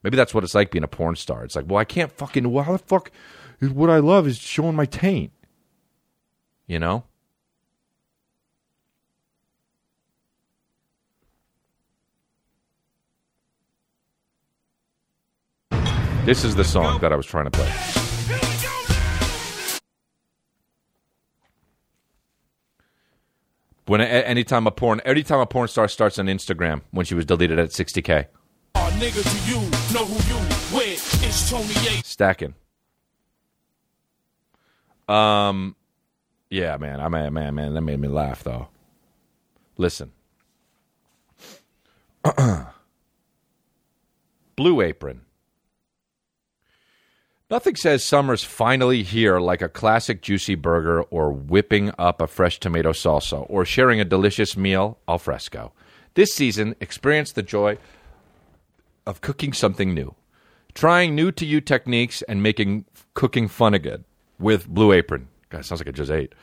Maybe 0.03 0.15
that's 0.15 0.33
what 0.33 0.45
it's 0.45 0.55
like 0.55 0.71
being 0.71 0.85
a 0.85 0.87
porn 0.87 1.17
star. 1.17 1.43
It's 1.43 1.57
like, 1.57 1.65
well, 1.67 1.79
I 1.79 1.83
can't 1.83 2.13
fucking, 2.13 2.49
well, 2.49 2.63
how 2.63 2.71
the 2.71 2.77
fuck, 2.77 3.11
what 3.59 3.89
I 3.89 3.97
love 3.97 4.25
is 4.25 4.37
showing 4.37 4.77
my 4.77 4.85
taint. 4.85 5.33
You 6.65 6.79
know? 6.79 7.03
This 16.27 16.43
is 16.43 16.55
the 16.57 16.63
song 16.65 16.99
that 16.99 17.13
I 17.13 17.15
was 17.15 17.25
trying 17.25 17.45
to 17.45 17.51
play. 17.51 17.71
When 23.85 24.01
anytime 24.01 24.67
a 24.67 24.71
porn, 24.71 24.99
anytime 25.05 25.39
a 25.39 25.45
porn 25.45 25.69
star 25.69 25.87
starts 25.87 26.19
on 26.19 26.25
Instagram, 26.25 26.81
when 26.91 27.05
she 27.05 27.15
was 27.15 27.25
deleted 27.25 27.59
at 27.59 27.69
60k, 27.69 28.25
Oh, 28.75 28.97
nigga, 28.99 29.23
do 29.23 29.37
you 29.49 29.61
know 29.93 30.03
who 30.03 30.15
you 30.27 30.39
with? 30.75 31.23
It's 31.23 31.49
Tony 31.49 31.63
A. 31.97 32.03
stacking. 32.03 32.55
Um, 35.07 35.77
yeah, 36.49 36.75
man, 36.75 36.99
I 36.99 37.07
man, 37.07 37.33
man, 37.33 37.55
man, 37.55 37.73
that 37.73 37.79
made 37.79 38.01
me 38.01 38.09
laugh 38.09 38.43
though. 38.43 38.67
Listen, 39.77 40.11
Blue 44.57 44.81
Apron. 44.81 45.21
Nothing 47.49 47.77
says 47.77 48.03
summer's 48.03 48.43
finally 48.43 49.03
here 49.03 49.39
like 49.39 49.61
a 49.61 49.69
classic 49.69 50.21
juicy 50.21 50.55
burger 50.55 51.03
or 51.03 51.31
whipping 51.31 51.93
up 51.97 52.21
a 52.21 52.27
fresh 52.27 52.59
tomato 52.59 52.91
salsa 52.91 53.45
or 53.49 53.63
sharing 53.63 54.01
a 54.01 54.05
delicious 54.05 54.57
meal 54.57 54.97
al 55.07 55.17
fresco. 55.17 55.71
This 56.15 56.33
season, 56.33 56.75
experience 56.81 57.31
the 57.31 57.43
joy 57.43 57.77
of 59.05 59.21
cooking 59.21 59.53
something 59.53 59.93
new, 59.93 60.13
trying 60.73 61.15
new 61.15 61.31
to 61.31 61.45
you 61.45 61.61
techniques 61.61 62.21
and 62.23 62.43
making 62.43 62.83
cooking 63.13 63.47
fun 63.47 63.73
again 63.73 64.03
with 64.37 64.67
Blue 64.67 64.91
Apron. 64.91 65.29
God, 65.47 65.63
sounds 65.63 65.79
like 65.79 65.87
I 65.87 65.91
just 65.91 66.11
ate. 66.11 66.35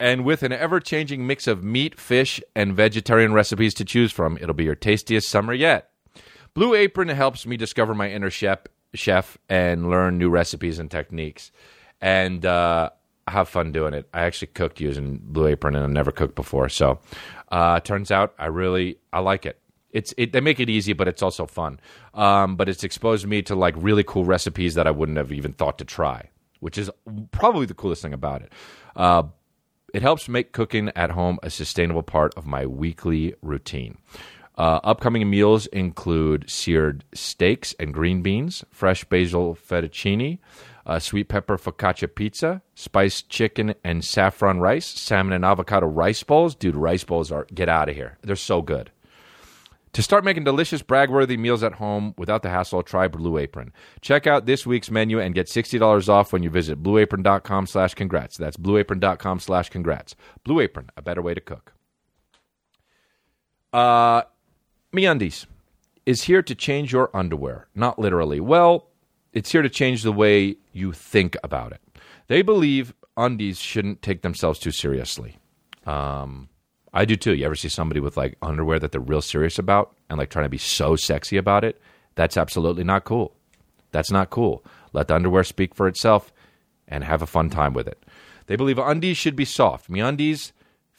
And 0.00 0.24
with 0.24 0.42
an 0.42 0.50
ever 0.52 0.80
changing 0.80 1.28
mix 1.28 1.46
of 1.46 1.62
meat, 1.62 2.00
fish, 2.00 2.42
and 2.56 2.74
vegetarian 2.74 3.32
recipes 3.32 3.72
to 3.74 3.84
choose 3.84 4.10
from, 4.10 4.36
it'll 4.38 4.54
be 4.54 4.64
your 4.64 4.74
tastiest 4.74 5.28
summer 5.28 5.54
yet. 5.54 5.90
Blue 6.54 6.74
Apron 6.74 7.06
helps 7.06 7.46
me 7.46 7.56
discover 7.56 7.94
my 7.94 8.10
inner 8.10 8.30
chef, 8.30 8.58
chef 8.94 9.38
and 9.48 9.90
learn 9.90 10.18
new 10.18 10.30
recipes 10.30 10.78
and 10.78 10.90
techniques. 10.90 11.52
And 12.00 12.44
uh, 12.46 12.90
have 13.30 13.48
fun 13.48 13.72
doing 13.72 13.94
it. 13.94 14.08
I 14.12 14.22
actually 14.22 14.48
cooked 14.48 14.80
using 14.80 15.18
Blue 15.22 15.46
Apron 15.46 15.74
and 15.74 15.84
I've 15.84 15.90
never 15.90 16.12
cooked 16.12 16.34
before. 16.34 16.68
So 16.68 17.00
uh, 17.50 17.80
turns 17.80 18.10
out 18.10 18.34
I 18.38 18.46
really 18.46 18.98
I 19.12 19.20
like 19.20 19.46
it. 19.46 19.58
It's 19.90 20.14
it, 20.16 20.32
they 20.32 20.40
make 20.40 20.60
it 20.60 20.68
easy, 20.68 20.92
but 20.92 21.08
it's 21.08 21.22
also 21.22 21.46
fun. 21.46 21.80
Um, 22.14 22.56
but 22.56 22.68
it's 22.68 22.84
exposed 22.84 23.26
me 23.26 23.42
to 23.42 23.54
like 23.54 23.74
really 23.76 24.04
cool 24.04 24.24
recipes 24.24 24.74
that 24.74 24.86
I 24.86 24.90
wouldn't 24.90 25.18
have 25.18 25.32
even 25.32 25.52
thought 25.52 25.78
to 25.78 25.84
try, 25.84 26.28
which 26.60 26.78
is 26.78 26.90
probably 27.32 27.66
the 27.66 27.74
coolest 27.74 28.02
thing 28.02 28.12
about 28.12 28.42
it. 28.42 28.52
Uh, 28.94 29.24
it 29.92 30.02
helps 30.02 30.28
make 30.28 30.52
cooking 30.52 30.90
at 30.94 31.10
home 31.10 31.38
a 31.42 31.50
sustainable 31.50 32.04
part 32.04 32.32
of 32.36 32.46
my 32.46 32.66
weekly 32.66 33.34
routine. 33.42 33.98
Uh, 34.60 34.78
upcoming 34.84 35.30
meals 35.30 35.64
include 35.68 36.44
seared 36.46 37.02
steaks 37.14 37.74
and 37.80 37.94
green 37.94 38.20
beans, 38.20 38.62
fresh 38.70 39.04
basil 39.04 39.54
fettuccine, 39.54 40.38
uh, 40.84 40.98
sweet 40.98 41.30
pepper 41.30 41.56
focaccia 41.56 42.14
pizza, 42.14 42.60
spiced 42.74 43.30
chicken 43.30 43.74
and 43.82 44.04
saffron 44.04 44.60
rice, 44.60 44.84
salmon 44.84 45.32
and 45.32 45.46
avocado 45.46 45.86
rice 45.86 46.22
bowls. 46.22 46.54
Dude, 46.54 46.76
rice 46.76 47.04
bowls 47.04 47.32
are 47.32 47.46
get 47.54 47.70
out 47.70 47.88
of 47.88 47.94
here. 47.94 48.18
They're 48.20 48.36
so 48.36 48.60
good. 48.60 48.90
To 49.94 50.02
start 50.02 50.26
making 50.26 50.44
delicious, 50.44 50.82
brag-worthy 50.82 51.38
meals 51.38 51.62
at 51.62 51.72
home 51.72 52.12
without 52.18 52.42
the 52.42 52.50
hassle, 52.50 52.82
try 52.82 53.08
Blue 53.08 53.38
Apron. 53.38 53.72
Check 54.02 54.26
out 54.26 54.44
this 54.44 54.66
week's 54.66 54.90
menu 54.90 55.18
and 55.18 55.34
get 55.34 55.46
$60 55.46 56.06
off 56.10 56.34
when 56.34 56.42
you 56.42 56.50
visit 56.50 56.82
blueapron.com 56.82 57.66
slash 57.66 57.94
congrats. 57.94 58.36
That's 58.36 58.58
blueapron.com 58.58 59.40
slash 59.40 59.70
congrats. 59.70 60.16
Blue 60.44 60.60
Apron, 60.60 60.90
a 60.98 61.02
better 61.02 61.22
way 61.22 61.32
to 61.32 61.40
cook. 61.40 61.72
Uh, 63.72 64.22
MeUndies 64.94 65.46
is 66.06 66.22
here 66.22 66.42
to 66.42 66.54
change 66.54 66.92
your 66.92 67.14
underwear. 67.14 67.68
Not 67.74 67.98
literally. 67.98 68.40
Well, 68.40 68.88
it's 69.32 69.52
here 69.52 69.62
to 69.62 69.68
change 69.68 70.02
the 70.02 70.12
way 70.12 70.56
you 70.72 70.92
think 70.92 71.36
about 71.44 71.72
it. 71.72 71.80
They 72.26 72.42
believe 72.42 72.94
undies 73.16 73.58
shouldn't 73.58 74.02
take 74.02 74.22
themselves 74.22 74.58
too 74.58 74.70
seriously. 74.72 75.38
Um, 75.86 76.48
I 76.92 77.04
do 77.04 77.16
too. 77.16 77.34
You 77.34 77.46
ever 77.46 77.54
see 77.54 77.68
somebody 77.68 78.00
with 78.00 78.16
like 78.16 78.36
underwear 78.42 78.78
that 78.80 78.92
they're 78.92 79.00
real 79.00 79.22
serious 79.22 79.58
about 79.58 79.94
and 80.08 80.18
like 80.18 80.30
trying 80.30 80.44
to 80.44 80.50
be 80.50 80.58
so 80.58 80.96
sexy 80.96 81.36
about 81.36 81.64
it? 81.64 81.80
That's 82.16 82.36
absolutely 82.36 82.84
not 82.84 83.04
cool. 83.04 83.34
That's 83.92 84.10
not 84.10 84.30
cool. 84.30 84.64
Let 84.92 85.08
the 85.08 85.14
underwear 85.14 85.44
speak 85.44 85.74
for 85.74 85.86
itself 85.86 86.32
and 86.88 87.04
have 87.04 87.22
a 87.22 87.26
fun 87.26 87.50
time 87.50 87.72
with 87.72 87.86
it. 87.86 88.02
They 88.46 88.56
believe 88.56 88.78
undies 88.78 89.16
should 89.16 89.36
be 89.36 89.44
soft. 89.44 89.88
MeUndies 89.88 90.50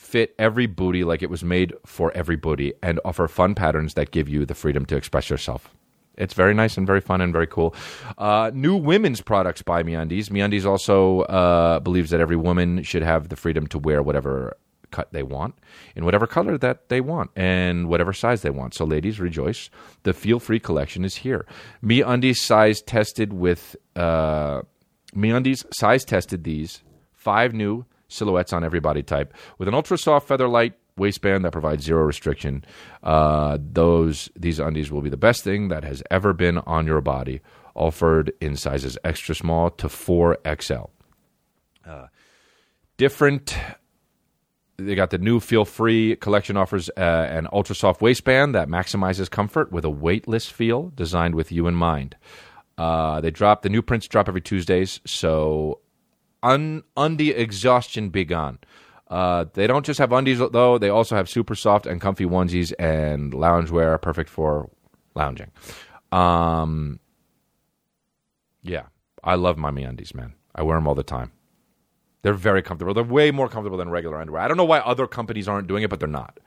fit 0.02 0.34
every 0.40 0.66
booty 0.66 1.04
like 1.04 1.22
it 1.22 1.30
was 1.30 1.44
made 1.44 1.74
for 1.86 2.12
every 2.14 2.36
booty 2.36 2.74
and 2.82 3.00
offer 3.06 3.28
fun 3.28 3.54
patterns 3.54 3.94
that 3.94 4.10
give 4.12 4.28
you 4.28 4.46
the 4.46 4.56
freedom 4.56 4.84
to 4.86 4.96
express 4.98 5.30
yourself. 5.30 5.70
It's 6.18 6.34
very 6.34 6.54
nice 6.54 6.76
and 6.76 6.86
very 6.86 7.02
fun 7.02 7.22
and 7.22 7.32
very 7.32 7.48
cool. 7.48 7.76
Uh, 8.18 8.52
new 8.54 8.76
women's 8.76 9.22
products 9.22 9.62
by 9.62 9.84
MeUndies. 9.84 10.30
MeUndies 10.30 10.66
also 10.66 11.22
uh, 11.22 11.80
believes 11.80 12.10
that 12.10 12.20
every 12.20 12.36
woman 12.36 12.84
should 12.84 13.04
have 13.04 13.30
the 13.30 13.36
freedom 13.36 13.68
to 13.68 13.78
wear 13.78 14.02
whatever 14.02 14.58
cut 14.90 15.14
they 15.14 15.24
want 15.24 15.56
in 15.96 16.04
whatever 16.04 16.28
color 16.28 16.58
that 16.58 16.90
they 16.90 17.00
want 17.00 17.32
and 17.36 17.88
whatever 17.88 18.12
size 18.12 18.42
they 18.42 18.50
want. 18.50 18.74
So, 18.74 18.84
ladies, 18.84 19.20
rejoice. 19.20 19.70
The 20.04 20.14
Feel 20.14 20.40
Free 20.40 20.60
collection 20.60 21.06
is 21.06 21.18
here. 21.18 21.46
MeUndies 21.82 22.38
size 22.38 22.82
tested 22.82 23.32
with 23.32 23.76
uh, 23.96 24.64
MeUndies 25.16 25.64
size 25.74 26.04
tested 26.04 26.44
these 26.44 26.84
five 27.14 27.54
new 27.54 27.86
silhouettes 28.12 28.54
on 28.54 28.64
every 28.64 28.80
body 28.80 29.04
type 29.04 29.34
with 29.58 29.68
an 29.68 29.74
ultra 29.74 29.98
soft 29.98 30.28
feather 30.28 30.48
light 30.48 30.74
waistband 30.98 31.46
that 31.46 31.52
provides 31.52 31.84
zero 31.84 32.04
restriction. 32.04 32.64
Uh, 33.04 33.58
those 33.60 34.30
these 34.36 34.60
undies 34.60 34.92
will 34.92 35.02
be 35.02 35.10
the 35.10 35.18
best 35.18 35.44
thing 35.44 35.70
that 35.70 35.84
has 35.84 36.04
ever 36.12 36.34
been 36.34 36.58
on 36.60 36.86
your 36.86 37.02
body. 37.02 37.42
Offered 37.74 38.34
in 38.42 38.58
sizes 38.58 38.98
extra 39.06 39.34
small 39.34 39.70
to 39.70 39.88
four 39.88 40.38
XL. 40.46 40.90
Uh, 41.88 42.08
different 42.98 43.56
they 44.78 44.96
got 44.96 45.10
the 45.12 45.18
new 45.18 45.40
Feel 45.40 45.66
Free 45.66 46.16
collection 46.16 46.58
offers 46.58 46.90
uh, 46.98 47.02
an 47.30 47.48
ultra 47.54 47.76
soft 47.76 48.02
waistband 48.02 48.56
that 48.56 48.68
maximizes 48.68 49.30
comfort 49.30 49.72
with 49.72 49.86
a 49.86 49.90
weightless 49.90 50.50
feel 50.50 50.92
designed 50.96 51.36
with 51.36 51.52
you 51.52 51.68
in 51.68 51.76
mind. 51.76 52.16
Uh, 52.78 53.22
they 53.22 53.32
drop 53.32 53.62
the 53.62 53.70
new 53.70 53.82
prints 53.82 54.08
drop 54.08 54.28
every 54.28 54.42
Tuesdays, 54.42 55.00
so 55.06 55.80
un, 56.44 56.84
undie 56.98 57.32
exhaustion 57.32 58.10
be 58.10 58.26
gone. 58.26 58.60
Uh, 59.08 59.46
they 59.54 59.68
don't 59.68 59.86
just 59.86 60.00
have 60.00 60.12
undies 60.14 60.40
though; 60.40 60.78
they 60.78 60.90
also 60.90 61.16
have 61.16 61.30
super 61.30 61.56
soft 61.56 61.86
and 61.86 62.00
comfy 62.00 62.26
onesies 62.26 62.72
and 62.80 63.34
loungewear, 63.34 64.02
perfect 64.02 64.30
for 64.30 64.70
lounging. 65.16 65.52
Um, 66.12 67.00
yeah, 68.64 68.84
I 69.24 69.36
love 69.36 69.58
my 69.58 69.70
undies, 69.70 70.14
man. 70.14 70.34
I 70.56 70.64
wear 70.64 70.78
them 70.78 70.88
all 70.88 70.96
the 70.96 71.04
time. 71.04 71.32
They're 72.22 72.34
very 72.34 72.62
comfortable. 72.62 72.94
They're 72.94 73.04
way 73.04 73.32
more 73.32 73.50
comfortable 73.50 73.78
than 73.78 73.90
regular 73.90 74.20
underwear. 74.22 74.42
I 74.42 74.48
don't 74.48 74.58
know 74.58 74.64
why 74.64 74.80
other 74.80 75.08
companies 75.08 75.48
aren't 75.48 75.68
doing 75.68 75.84
it, 75.84 75.90
but 75.90 76.00
they're 76.00 76.08
not. 76.08 76.40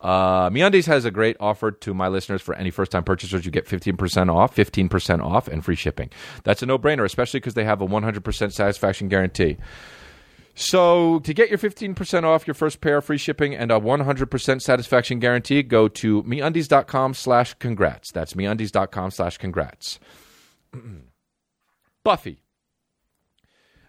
Uh, 0.00 0.48
MeUndies 0.50 0.86
has 0.86 1.04
a 1.04 1.10
great 1.10 1.36
offer 1.40 1.70
to 1.70 1.92
my 1.92 2.08
listeners 2.08 2.40
for 2.40 2.54
any 2.54 2.70
first-time 2.70 3.04
purchasers. 3.04 3.44
You 3.44 3.50
get 3.50 3.66
15% 3.66 4.34
off, 4.34 4.54
15% 4.54 5.22
off, 5.22 5.48
and 5.48 5.64
free 5.64 5.76
shipping. 5.76 6.10
That's 6.44 6.62
a 6.62 6.66
no-brainer, 6.66 7.04
especially 7.04 7.40
because 7.40 7.54
they 7.54 7.64
have 7.64 7.80
a 7.80 7.86
100% 7.86 8.52
satisfaction 8.52 9.08
guarantee. 9.08 9.58
So 10.54 11.20
to 11.20 11.32
get 11.32 11.48
your 11.48 11.58
15% 11.58 12.24
off 12.24 12.46
your 12.46 12.54
first 12.54 12.80
pair, 12.80 13.00
free 13.00 13.18
shipping, 13.18 13.54
and 13.54 13.70
a 13.70 13.78
100% 13.80 14.62
satisfaction 14.62 15.18
guarantee, 15.18 15.62
go 15.62 15.88
to 15.88 16.22
MeUndies.com 16.24 17.14
slash 17.14 17.54
congrats. 17.54 18.10
That's 18.12 18.34
MeUndies.com 18.34 19.10
slash 19.10 19.38
congrats. 19.38 20.00
Buffy 22.04 22.42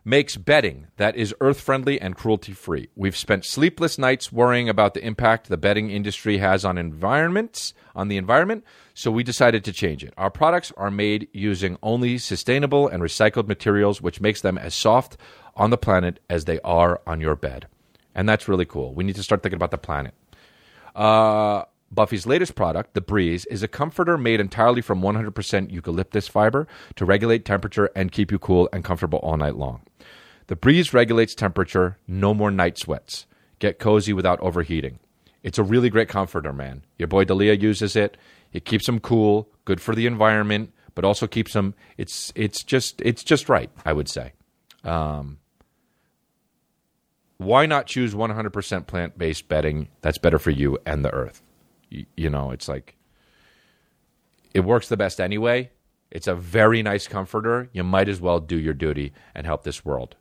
makes 0.03 0.35
bedding 0.35 0.87
that 0.97 1.15
is 1.15 1.35
earth 1.39 1.61
friendly 1.61 1.99
and 2.01 2.15
cruelty 2.15 2.53
free. 2.53 2.89
We've 2.95 3.15
spent 3.15 3.45
sleepless 3.45 3.97
nights 3.97 4.31
worrying 4.31 4.67
about 4.67 4.93
the 4.93 5.05
impact 5.05 5.47
the 5.47 5.57
bedding 5.57 5.91
industry 5.91 6.37
has 6.39 6.65
on 6.65 6.77
environments, 6.77 7.73
on 7.95 8.07
the 8.07 8.17
environment, 8.17 8.63
so 8.93 9.11
we 9.11 9.23
decided 9.23 9.63
to 9.65 9.73
change 9.73 10.03
it. 10.03 10.13
Our 10.17 10.31
products 10.31 10.71
are 10.77 10.91
made 10.91 11.27
using 11.33 11.77
only 11.83 12.17
sustainable 12.17 12.87
and 12.87 13.03
recycled 13.03 13.47
materials 13.47 14.01
which 14.01 14.21
makes 14.21 14.41
them 14.41 14.57
as 14.57 14.73
soft 14.73 15.17
on 15.55 15.69
the 15.69 15.77
planet 15.77 16.19
as 16.29 16.45
they 16.45 16.59
are 16.61 17.01
on 17.05 17.21
your 17.21 17.35
bed. 17.35 17.67
And 18.15 18.27
that's 18.27 18.47
really 18.47 18.65
cool. 18.65 18.93
We 18.93 19.03
need 19.03 19.15
to 19.15 19.23
start 19.23 19.43
thinking 19.43 19.57
about 19.57 19.71
the 19.71 19.77
planet. 19.77 20.13
Uh, 20.95 21.63
Buffy's 21.91 22.25
latest 22.25 22.55
product, 22.55 22.93
the 22.93 23.01
Breeze, 23.01 23.45
is 23.45 23.63
a 23.63 23.67
comforter 23.67 24.17
made 24.17 24.39
entirely 24.39 24.81
from 24.81 25.01
100% 25.01 25.71
eucalyptus 25.71 26.27
fiber 26.27 26.67
to 26.95 27.05
regulate 27.05 27.43
temperature 27.43 27.89
and 27.95 28.11
keep 28.11 28.31
you 28.31 28.39
cool 28.39 28.69
and 28.71 28.83
comfortable 28.83 29.19
all 29.19 29.35
night 29.35 29.57
long. 29.57 29.81
The 30.47 30.55
Breeze 30.55 30.93
regulates 30.93 31.35
temperature, 31.35 31.97
no 32.07 32.33
more 32.33 32.51
night 32.51 32.77
sweats. 32.77 33.25
Get 33.59 33.77
cozy 33.77 34.13
without 34.13 34.39
overheating. 34.39 34.99
It's 35.43 35.57
a 35.57 35.63
really 35.63 35.89
great 35.89 36.07
comforter, 36.07 36.53
man. 36.53 36.83
Your 36.97 37.07
boy 37.07 37.25
D'Elia 37.25 37.53
uses 37.53 37.95
it. 37.95 38.17
It 38.53 38.65
keeps 38.65 38.87
him 38.87 38.99
cool, 38.99 39.49
good 39.65 39.81
for 39.81 39.95
the 39.95 40.07
environment, 40.07 40.73
but 40.95 41.05
also 41.05 41.27
keeps 41.27 41.53
him. 41.53 41.73
It's 41.97 42.31
it's 42.35 42.63
just 42.63 43.01
it's 43.01 43.23
just 43.23 43.49
right, 43.49 43.69
I 43.85 43.93
would 43.93 44.09
say. 44.09 44.33
Um, 44.83 45.39
why 47.37 47.65
not 47.65 47.87
choose 47.87 48.13
100% 48.13 48.87
plant 48.87 49.17
based 49.17 49.47
bedding 49.47 49.89
that's 50.01 50.17
better 50.17 50.37
for 50.37 50.51
you 50.51 50.77
and 50.85 51.03
the 51.03 51.13
earth? 51.13 51.41
You 52.15 52.29
know, 52.29 52.51
it's 52.51 52.67
like 52.67 52.95
it 54.53 54.61
works 54.61 54.87
the 54.87 54.97
best 54.97 55.19
anyway. 55.19 55.71
It's 56.09 56.27
a 56.27 56.35
very 56.35 56.83
nice 56.83 57.07
comforter. 57.07 57.69
You 57.71 57.83
might 57.83 58.09
as 58.09 58.19
well 58.19 58.39
do 58.39 58.57
your 58.59 58.73
duty 58.73 59.13
and 59.33 59.45
help 59.45 59.63
this 59.63 59.85
world 59.85 60.15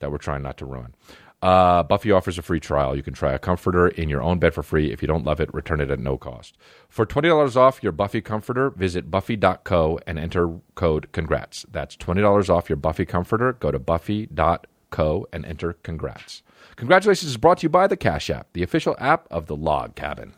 that 0.00 0.10
we're 0.10 0.18
trying 0.18 0.42
not 0.42 0.58
to 0.58 0.66
ruin. 0.66 0.94
Uh, 1.42 1.82
Buffy 1.82 2.12
offers 2.12 2.36
a 2.36 2.42
free 2.42 2.60
trial. 2.60 2.94
You 2.94 3.02
can 3.02 3.14
try 3.14 3.32
a 3.32 3.38
comforter 3.38 3.88
in 3.88 4.10
your 4.10 4.22
own 4.22 4.38
bed 4.38 4.52
for 4.52 4.62
free. 4.62 4.92
If 4.92 5.00
you 5.00 5.08
don't 5.08 5.24
love 5.24 5.40
it, 5.40 5.52
return 5.54 5.80
it 5.80 5.90
at 5.90 5.98
no 5.98 6.18
cost. 6.18 6.58
For 6.90 7.06
$20 7.06 7.56
off 7.56 7.82
your 7.82 7.92
Buffy 7.92 8.20
comforter, 8.20 8.70
visit 8.70 9.10
buffy.co 9.10 9.98
and 10.06 10.18
enter 10.18 10.58
code 10.74 11.10
congrats. 11.12 11.64
That's 11.70 11.96
$20 11.96 12.50
off 12.50 12.68
your 12.68 12.76
Buffy 12.76 13.06
comforter. 13.06 13.54
Go 13.54 13.70
to 13.70 13.78
buffy.co 13.78 15.26
and 15.32 15.46
enter 15.46 15.72
congrats. 15.82 16.42
Congratulations 16.76 17.30
is 17.30 17.36
brought 17.38 17.58
to 17.58 17.64
you 17.64 17.70
by 17.70 17.86
the 17.86 17.96
Cash 17.96 18.28
App, 18.28 18.52
the 18.52 18.62
official 18.62 18.94
app 18.98 19.26
of 19.30 19.46
the 19.46 19.56
Log 19.56 19.94
Cabin. 19.94 20.34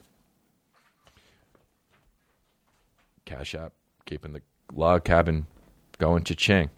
Cash 3.33 3.55
App, 3.55 3.73
keeping 4.05 4.33
the 4.33 4.43
log 4.75 5.05
cabin 5.05 5.47
going 5.99 6.25
cha-ching. 6.25 6.71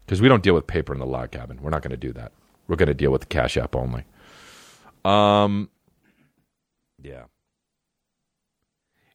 Because 0.00 0.20
we 0.20 0.28
don't 0.28 0.42
deal 0.42 0.54
with 0.54 0.66
paper 0.66 0.92
in 0.92 1.00
the 1.00 1.06
log 1.06 1.30
cabin. 1.30 1.60
We're 1.60 1.70
not 1.70 1.82
going 1.82 1.90
to 1.90 1.96
do 1.96 2.12
that. 2.12 2.32
We're 2.68 2.76
going 2.76 2.88
to 2.88 2.94
deal 2.94 3.10
with 3.10 3.22
the 3.22 3.26
Cash 3.26 3.56
App 3.56 3.74
only. 3.74 4.04
Um, 5.04 5.70
yeah. 7.02 7.24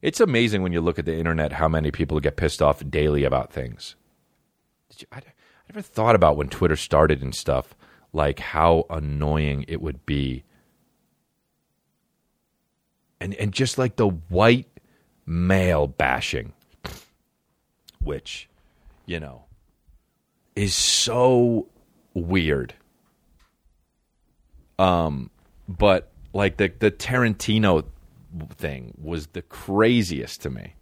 It's 0.02 0.20
amazing 0.20 0.62
when 0.62 0.72
you 0.72 0.80
look 0.80 0.98
at 0.98 1.06
the 1.06 1.16
internet 1.16 1.52
how 1.52 1.68
many 1.68 1.90
people 1.90 2.20
get 2.20 2.36
pissed 2.36 2.60
off 2.60 2.82
daily 2.90 3.24
about 3.24 3.52
things. 3.52 3.96
Did 4.90 5.02
you, 5.02 5.08
I, 5.12 5.18
I 5.18 5.72
never 5.72 5.82
thought 5.82 6.14
about 6.14 6.36
when 6.36 6.48
Twitter 6.48 6.76
started 6.76 7.22
and 7.22 7.34
stuff, 7.34 7.74
like 8.12 8.38
how 8.38 8.84
annoying 8.90 9.64
it 9.68 9.80
would 9.80 10.04
be. 10.04 10.44
And 13.20 13.34
and 13.34 13.52
just 13.52 13.78
like 13.78 13.96
the 13.96 14.08
white 14.08 14.68
male 15.26 15.86
bashing, 15.86 16.52
which, 18.00 18.48
you 19.04 19.20
know, 19.20 19.44
is 20.54 20.74
so 20.74 21.66
weird. 22.14 22.74
Um, 24.78 25.30
but 25.68 26.10
like 26.32 26.56
the 26.58 26.72
the 26.78 26.90
Tarantino 26.90 27.84
thing 28.56 28.94
was 29.02 29.28
the 29.28 29.42
craziest 29.42 30.42
to 30.42 30.50
me. 30.50 30.74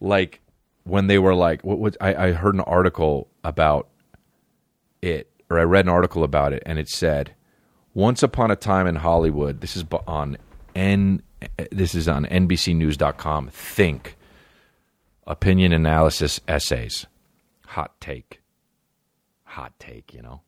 Like 0.00 0.40
when 0.84 1.06
they 1.06 1.18
were 1.18 1.34
like, 1.34 1.64
what 1.64 1.78
was 1.78 1.96
I, 2.00 2.14
I 2.14 2.32
heard 2.32 2.54
an 2.54 2.60
article 2.60 3.28
about 3.42 3.88
it, 5.02 5.30
or 5.50 5.58
I 5.58 5.62
read 5.62 5.84
an 5.84 5.90
article 5.90 6.24
about 6.24 6.52
it, 6.52 6.62
and 6.66 6.78
it 6.78 6.88
said, 6.88 7.34
"Once 7.94 8.22
upon 8.22 8.50
a 8.50 8.56
time 8.56 8.86
in 8.86 8.96
Hollywood." 8.96 9.60
This 9.60 9.76
is 9.76 9.84
on 10.06 10.36
N. 10.74 11.22
This 11.70 11.94
is 11.94 12.08
on 12.08 12.24
NBCNews.com. 12.26 13.48
Think 13.48 14.16
opinion 15.26 15.72
analysis 15.72 16.40
essays. 16.48 17.06
Hot 17.66 18.00
take. 18.00 18.40
Hot 19.44 19.72
take. 19.78 20.14
You 20.14 20.22
know. 20.22 20.40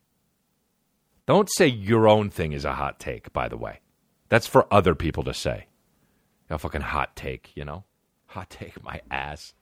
Don't 1.27 1.49
say 1.57 1.67
your 1.67 2.07
own 2.07 2.31
thing 2.31 2.53
is 2.53 2.65
a 2.65 2.73
hot 2.73 2.99
take. 2.99 3.31
By 3.31 3.47
the 3.47 3.57
way, 3.57 3.81
that's 4.29 4.47
for 4.47 4.65
other 4.73 4.95
people 4.95 5.23
to 5.25 5.33
say. 5.33 5.67
A 6.49 6.57
fucking 6.57 6.81
hot 6.81 7.15
take, 7.15 7.51
you 7.55 7.63
know? 7.63 7.83
Hot 8.27 8.49
take 8.49 8.83
my 8.83 9.01
ass. 9.11 9.53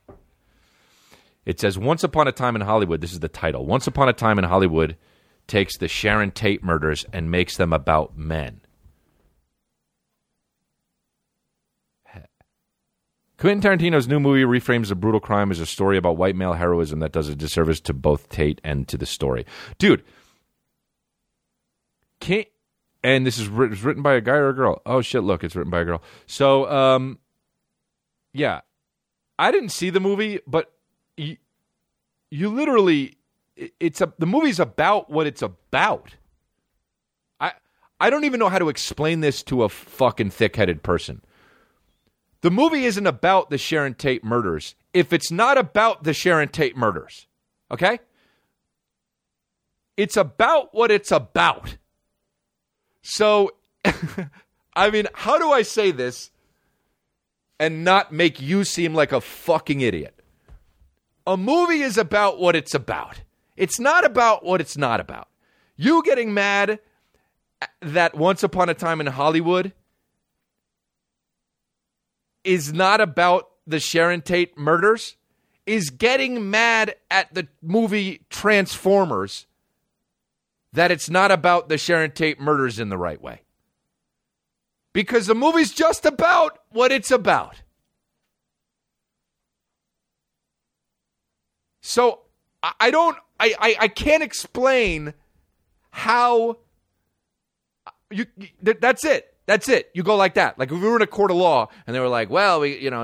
It 1.45 1.59
says 1.59 1.77
Once 1.77 2.03
Upon 2.03 2.27
a 2.27 2.31
Time 2.31 2.55
in 2.55 2.61
Hollywood, 2.61 3.01
this 3.01 3.11
is 3.11 3.19
the 3.19 3.27
title. 3.27 3.65
Once 3.65 3.87
Upon 3.87 4.07
a 4.07 4.13
Time 4.13 4.39
in 4.39 4.45
Hollywood 4.45 4.95
takes 5.47 5.77
the 5.77 5.87
Sharon 5.87 6.31
Tate 6.31 6.63
murders 6.63 7.05
and 7.11 7.31
makes 7.31 7.57
them 7.57 7.73
about 7.73 8.17
men. 8.17 8.61
Quentin 13.37 13.61
Tarantino's 13.61 14.07
new 14.07 14.19
movie 14.19 14.43
reframes 14.43 14.89
a 14.89 14.95
brutal 14.95 15.19
crime 15.19 15.51
as 15.51 15.59
a 15.59 15.65
story 15.65 15.95
about 15.95 16.17
white 16.17 16.35
male 16.35 16.53
heroism 16.53 16.99
that 16.99 17.11
does 17.11 17.29
a 17.29 17.35
disservice 17.35 17.79
to 17.81 17.93
both 17.93 18.29
Tate 18.29 18.59
and 18.63 18.87
to 18.87 18.97
the 18.97 19.05
story. 19.05 19.45
Dude, 19.77 20.03
can't. 22.19 22.47
And 23.03 23.27
this 23.27 23.37
is 23.37 23.47
writ- 23.47 23.71
it's 23.71 23.83
written 23.83 24.01
by 24.01 24.15
a 24.15 24.21
guy 24.21 24.33
or 24.33 24.49
a 24.49 24.53
girl. 24.53 24.81
Oh 24.85 25.01
shit! 25.01 25.23
Look, 25.23 25.43
it's 25.43 25.55
written 25.55 25.69
by 25.69 25.81
a 25.81 25.85
girl. 25.85 26.01
So, 26.25 26.69
um, 26.69 27.19
yeah, 28.33 28.61
I 29.37 29.51
didn't 29.51 29.69
see 29.69 29.91
the 29.91 29.99
movie, 29.99 30.39
but 30.47 30.73
you, 31.15 31.37
you 32.31 32.49
literally, 32.49 33.17
it's 33.79 34.01
a 34.01 34.11
the 34.17 34.25
movie's 34.25 34.59
about 34.59 35.11
what 35.11 35.27
it's 35.27 35.43
about. 35.43 36.15
I 37.39 37.53
I 37.99 38.09
don't 38.09 38.23
even 38.23 38.39
know 38.39 38.49
how 38.49 38.59
to 38.59 38.67
explain 38.67 39.21
this 39.21 39.43
to 39.43 39.63
a 39.63 39.69
fucking 39.69 40.31
thick-headed 40.31 40.81
person. 40.81 41.21
The 42.47 42.51
movie 42.51 42.85
isn't 42.85 43.05
about 43.05 43.49
the 43.49 43.57
Sharon 43.57 43.93
Tate 43.93 44.23
murders 44.23 44.75
if 44.93 45.11
it's 45.11 45.29
not 45.29 45.57
about 45.57 46.05
the 46.05 46.13
Sharon 46.13 46.47
Tate 46.47 46.77
murders. 46.77 47.27
Okay? 47.69 47.99
It's 49.97 50.15
about 50.15 50.73
what 50.73 50.89
it's 50.89 51.11
about. 51.11 51.75
So, 53.01 53.51
I 54.77 54.89
mean, 54.91 55.07
how 55.13 55.37
do 55.37 55.51
I 55.51 55.61
say 55.61 55.91
this 55.91 56.31
and 57.59 57.83
not 57.83 58.13
make 58.13 58.39
you 58.39 58.63
seem 58.63 58.93
like 58.93 59.11
a 59.11 59.19
fucking 59.19 59.81
idiot? 59.81 60.17
A 61.27 61.35
movie 61.35 61.81
is 61.81 61.97
about 61.97 62.39
what 62.39 62.55
it's 62.55 62.73
about. 62.73 63.23
It's 63.57 63.77
not 63.77 64.05
about 64.05 64.45
what 64.45 64.61
it's 64.61 64.77
not 64.77 65.01
about. 65.01 65.27
You 65.75 66.01
getting 66.01 66.33
mad 66.33 66.79
that 67.81 68.15
Once 68.15 68.41
Upon 68.41 68.69
a 68.69 68.73
Time 68.73 69.01
in 69.01 69.07
Hollywood 69.07 69.73
is 72.47 72.71
not 72.71 73.01
about 73.01 73.49
the 73.67 73.79
Sharon 73.79 74.21
Tate 74.21 74.57
murders 74.57 75.17
is 75.65 75.89
getting 75.89 76.49
mad 76.49 76.95
at 77.11 77.33
the 77.33 77.47
movie 77.61 78.21
Transformers 78.29 79.45
that 80.71 80.89
it's 80.89 81.09
not 81.09 81.29
about 81.29 81.67
the 81.67 81.77
Sharon 81.77 82.11
Tate 82.11 82.39
murders 82.39 82.79
in 82.79 82.87
the 82.87 82.97
right 82.97 83.21
way. 83.21 83.41
Because 84.93 85.27
the 85.27 85.35
movie's 85.35 85.73
just 85.73 86.05
about 86.05 86.59
what 86.69 86.93
it's 86.93 87.11
about. 87.11 87.61
So 91.81 92.21
I 92.63 92.89
don't 92.89 93.17
I, 93.39 93.53
I, 93.59 93.75
I 93.81 93.87
can't 93.89 94.23
explain 94.23 95.13
how 95.91 96.57
you 98.09 98.25
th- 98.63 98.77
that's 98.79 99.03
it. 99.03 99.36
That's 99.47 99.69
it. 99.69 99.89
You 99.93 100.03
go 100.03 100.17
like 100.17 100.33
that. 100.35 100.59
Like 100.59 100.71
if 100.71 100.79
we 100.79 100.87
were 100.87 100.97
in 100.97 101.01
a 101.01 101.07
court 101.07 101.31
of 101.31 101.37
law 101.37 101.69
and 101.87 101.95
they 101.95 102.01
were 102.01 102.09
like, 102.09 102.29
"Well, 102.29 102.59
we, 102.59 102.77
you 102.77 102.91
know, 102.91 103.03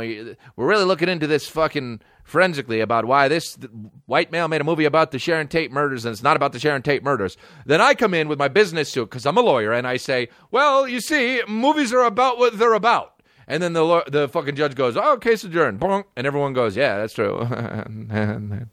we're 0.56 0.68
really 0.68 0.84
looking 0.84 1.08
into 1.08 1.26
this 1.26 1.48
fucking 1.48 2.02
forensically 2.26 2.82
about 2.82 3.06
why 3.06 3.30
this 3.30 3.58
white 4.06 4.32
male 4.32 4.48
made 4.50 4.62
a 4.62 4.66
movie 4.66 4.86
about 4.86 5.12
the 5.12 5.20
Sharon 5.20 5.48
Tate 5.48 5.72
murders 5.72 6.06
and 6.06 6.12
it's 6.14 6.22
not 6.22 6.36
about 6.36 6.52
the 6.52 6.60
Sharon 6.60 6.82
Tate 6.82 7.02
murders." 7.02 7.38
Then 7.66 7.80
I 7.80 7.94
come 7.94 8.14
in 8.14 8.28
with 8.28 8.38
my 8.38 8.50
business 8.50 8.90
suit 8.92 9.10
because 9.10 9.26
I'm 9.26 9.38
a 9.38 9.42
lawyer 9.42 9.72
and 9.72 9.88
I 9.88 9.96
say, 9.96 10.28
"Well, 10.52 10.86
you 10.86 11.00
see, 11.00 11.42
movies 11.48 11.94
are 11.94 12.04
about 12.04 12.38
what 12.38 12.60
they're 12.60 12.74
about." 12.74 13.22
And 13.48 13.64
then 13.64 13.72
the 13.72 14.04
the 14.08 14.28
fucking 14.28 14.56
judge 14.56 14.76
goes, 14.76 14.98
"Oh, 14.98 15.16
case 15.18 15.46
adjourned." 15.46 15.80
Bonk. 15.80 16.04
And 16.18 16.28
everyone 16.28 16.52
goes, 16.52 16.76
"Yeah, 16.76 16.98
that's 16.98 17.14
true." 17.14 17.38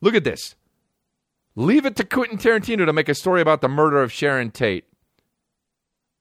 Look 0.00 0.14
at 0.14 0.24
this. 0.24 0.54
Leave 1.58 1.86
it 1.86 1.96
to 1.96 2.04
Quentin 2.04 2.38
Tarantino 2.38 2.86
to 2.86 2.92
make 2.92 3.08
a 3.08 3.14
story 3.16 3.40
about 3.40 3.62
the 3.62 3.68
murder 3.68 4.00
of 4.00 4.12
Sharon 4.12 4.52
Tate. 4.52 4.84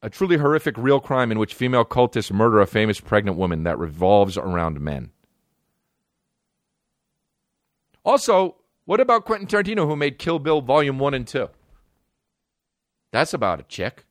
A 0.01 0.09
truly 0.09 0.38
horrific 0.38 0.75
real 0.79 0.99
crime 0.99 1.31
in 1.31 1.38
which 1.38 1.53
female 1.53 1.85
cultists 1.85 2.31
murder 2.31 2.59
a 2.59 2.65
famous 2.65 2.99
pregnant 2.99 3.38
woman 3.38 3.61
that 3.61 3.77
revolves 3.77 4.35
around 4.35 4.81
men. 4.81 5.11
Also, 8.03 8.55
what 8.85 8.99
about 8.99 9.25
Quentin 9.25 9.45
Tarantino 9.45 9.85
who 9.85 9.95
made 9.95 10.17
Kill 10.17 10.39
Bill 10.39 10.59
Volume 10.59 10.97
1 10.97 11.13
and 11.13 11.27
2? 11.27 11.47
That's 13.11 13.35
about 13.35 13.59
a 13.59 13.63
chick. 13.63 14.06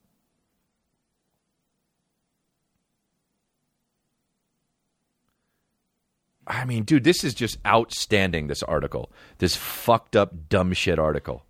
I 6.46 6.64
mean, 6.64 6.84
dude, 6.84 7.04
this 7.04 7.24
is 7.24 7.34
just 7.34 7.58
outstanding, 7.66 8.46
this 8.46 8.62
article. 8.62 9.10
This 9.38 9.56
fucked 9.56 10.14
up, 10.14 10.48
dumb 10.48 10.72
shit 10.72 10.98
article. 10.98 11.44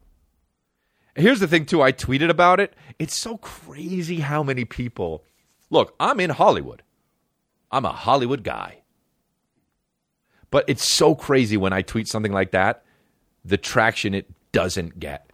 Here's 1.14 1.40
the 1.40 1.48
thing, 1.48 1.66
too. 1.66 1.82
I 1.82 1.92
tweeted 1.92 2.30
about 2.30 2.60
it. 2.60 2.74
It's 2.98 3.18
so 3.18 3.36
crazy 3.38 4.20
how 4.20 4.42
many 4.42 4.64
people. 4.64 5.24
Look, 5.68 5.94
I'm 6.00 6.20
in 6.20 6.30
Hollywood, 6.30 6.82
I'm 7.70 7.84
a 7.84 7.92
Hollywood 7.92 8.42
guy. 8.42 8.82
But 10.50 10.64
it's 10.68 10.88
so 10.88 11.14
crazy 11.14 11.56
when 11.56 11.72
I 11.72 11.82
tweet 11.82 12.08
something 12.08 12.32
like 12.32 12.52
that, 12.52 12.84
the 13.44 13.56
traction 13.56 14.14
it 14.14 14.30
doesn't 14.52 15.00
get 15.00 15.30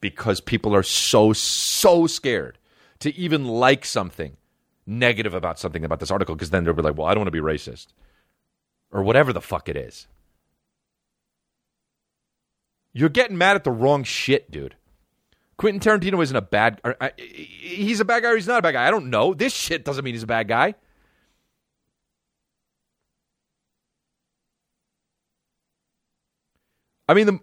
because 0.00 0.40
people 0.40 0.74
are 0.74 0.84
so, 0.84 1.32
so 1.32 2.06
scared 2.06 2.58
to 3.00 3.14
even 3.16 3.44
like 3.44 3.84
something 3.84 4.36
negative 4.86 5.34
about 5.34 5.58
something 5.58 5.84
about 5.84 6.00
this 6.00 6.10
article 6.10 6.34
because 6.34 6.50
then 6.50 6.64
they'll 6.64 6.74
be 6.74 6.82
like, 6.82 6.96
well, 6.96 7.08
I 7.08 7.14
don't 7.14 7.22
want 7.22 7.26
to 7.26 7.32
be 7.32 7.40
racist 7.40 7.88
or 8.92 9.02
whatever 9.02 9.32
the 9.32 9.40
fuck 9.40 9.68
it 9.68 9.76
is. 9.76 10.06
You're 12.92 13.08
getting 13.08 13.38
mad 13.38 13.56
at 13.56 13.64
the 13.64 13.70
wrong 13.70 14.04
shit, 14.04 14.50
dude. 14.50 14.76
Quentin 15.56 15.80
Tarantino 15.80 16.22
isn't 16.22 16.36
a 16.36 16.42
bad. 16.42 16.80
He's 17.16 18.00
a 18.00 18.04
bad 18.04 18.22
guy 18.22 18.30
or 18.30 18.36
he's 18.36 18.46
not 18.46 18.58
a 18.58 18.62
bad 18.62 18.72
guy. 18.72 18.86
I 18.86 18.90
don't 18.90 19.10
know. 19.10 19.32
This 19.32 19.54
shit 19.54 19.84
doesn't 19.84 20.04
mean 20.04 20.14
he's 20.14 20.22
a 20.22 20.26
bad 20.26 20.48
guy. 20.48 20.74
I 27.08 27.14
mean, 27.14 27.26
the, 27.26 27.40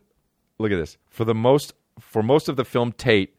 look 0.58 0.72
at 0.72 0.78
this. 0.78 0.98
For 1.10 1.26
the 1.26 1.36
most, 1.36 1.74
for 2.00 2.24
most 2.24 2.50
of 2.50 2.56
the 2.56 2.66
film, 2.66 2.92
Tate 2.92 3.36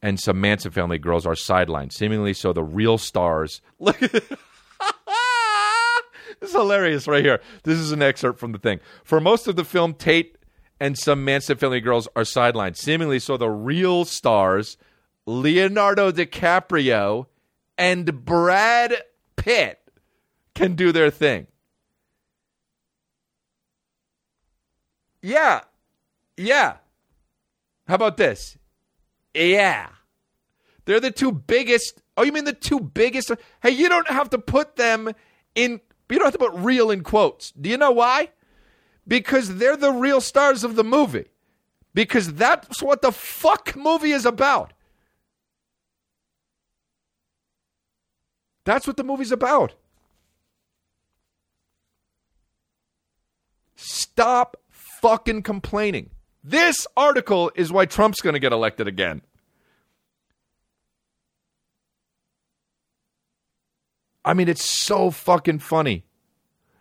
and 0.00 0.18
some 0.18 0.40
Manson 0.40 0.72
family 0.72 0.98
girls 0.98 1.26
are 1.26 1.34
sidelined, 1.34 1.92
seemingly 1.92 2.34
so 2.34 2.52
the 2.52 2.62
real 2.62 2.98
stars. 2.98 3.60
Look. 3.78 4.00
This 6.42 6.50
is 6.50 6.56
hilarious 6.56 7.06
right 7.06 7.24
here. 7.24 7.40
This 7.62 7.78
is 7.78 7.92
an 7.92 8.02
excerpt 8.02 8.40
from 8.40 8.50
the 8.50 8.58
thing. 8.58 8.80
For 9.04 9.20
most 9.20 9.46
of 9.46 9.54
the 9.54 9.64
film, 9.64 9.94
Tate 9.94 10.36
and 10.80 10.98
some 10.98 11.24
Manson 11.24 11.56
family 11.56 11.80
girls 11.80 12.08
are 12.16 12.24
sidelined, 12.24 12.76
seemingly 12.76 13.20
so 13.20 13.36
the 13.36 13.48
real 13.48 14.04
stars, 14.04 14.76
Leonardo 15.24 16.10
DiCaprio 16.10 17.26
and 17.78 18.24
Brad 18.24 18.96
Pitt, 19.36 19.78
can 20.56 20.74
do 20.74 20.90
their 20.90 21.10
thing. 21.10 21.46
Yeah. 25.22 25.60
Yeah. 26.36 26.78
How 27.86 27.94
about 27.94 28.16
this? 28.16 28.58
Yeah. 29.32 29.90
They're 30.86 30.98
the 30.98 31.12
two 31.12 31.30
biggest. 31.30 32.02
Oh, 32.16 32.24
you 32.24 32.32
mean 32.32 32.46
the 32.46 32.52
two 32.52 32.80
biggest? 32.80 33.30
Hey, 33.62 33.70
you 33.70 33.88
don't 33.88 34.10
have 34.10 34.30
to 34.30 34.38
put 34.38 34.74
them 34.74 35.12
in. 35.54 35.80
You 36.12 36.18
don't 36.18 36.26
have 36.26 36.34
to 36.34 36.38
put 36.38 36.52
real 36.52 36.90
in 36.90 37.02
quotes. 37.02 37.52
Do 37.52 37.70
you 37.70 37.78
know 37.78 37.90
why? 37.90 38.28
Because 39.08 39.56
they're 39.56 39.78
the 39.78 39.92
real 39.92 40.20
stars 40.20 40.62
of 40.62 40.76
the 40.76 40.84
movie. 40.84 41.24
Because 41.94 42.34
that's 42.34 42.82
what 42.82 43.00
the 43.00 43.12
fuck 43.12 43.74
movie 43.74 44.12
is 44.12 44.26
about. 44.26 44.74
That's 48.64 48.86
what 48.86 48.98
the 48.98 49.04
movie's 49.04 49.32
about. 49.32 49.72
Stop 53.74 54.58
fucking 54.68 55.42
complaining. 55.42 56.10
This 56.44 56.86
article 56.94 57.50
is 57.54 57.72
why 57.72 57.86
Trump's 57.86 58.20
going 58.20 58.34
to 58.34 58.38
get 58.38 58.52
elected 58.52 58.86
again. 58.86 59.22
I 64.24 64.34
mean, 64.34 64.48
it's 64.48 64.64
so 64.64 65.10
fucking 65.10 65.60
funny. 65.60 66.04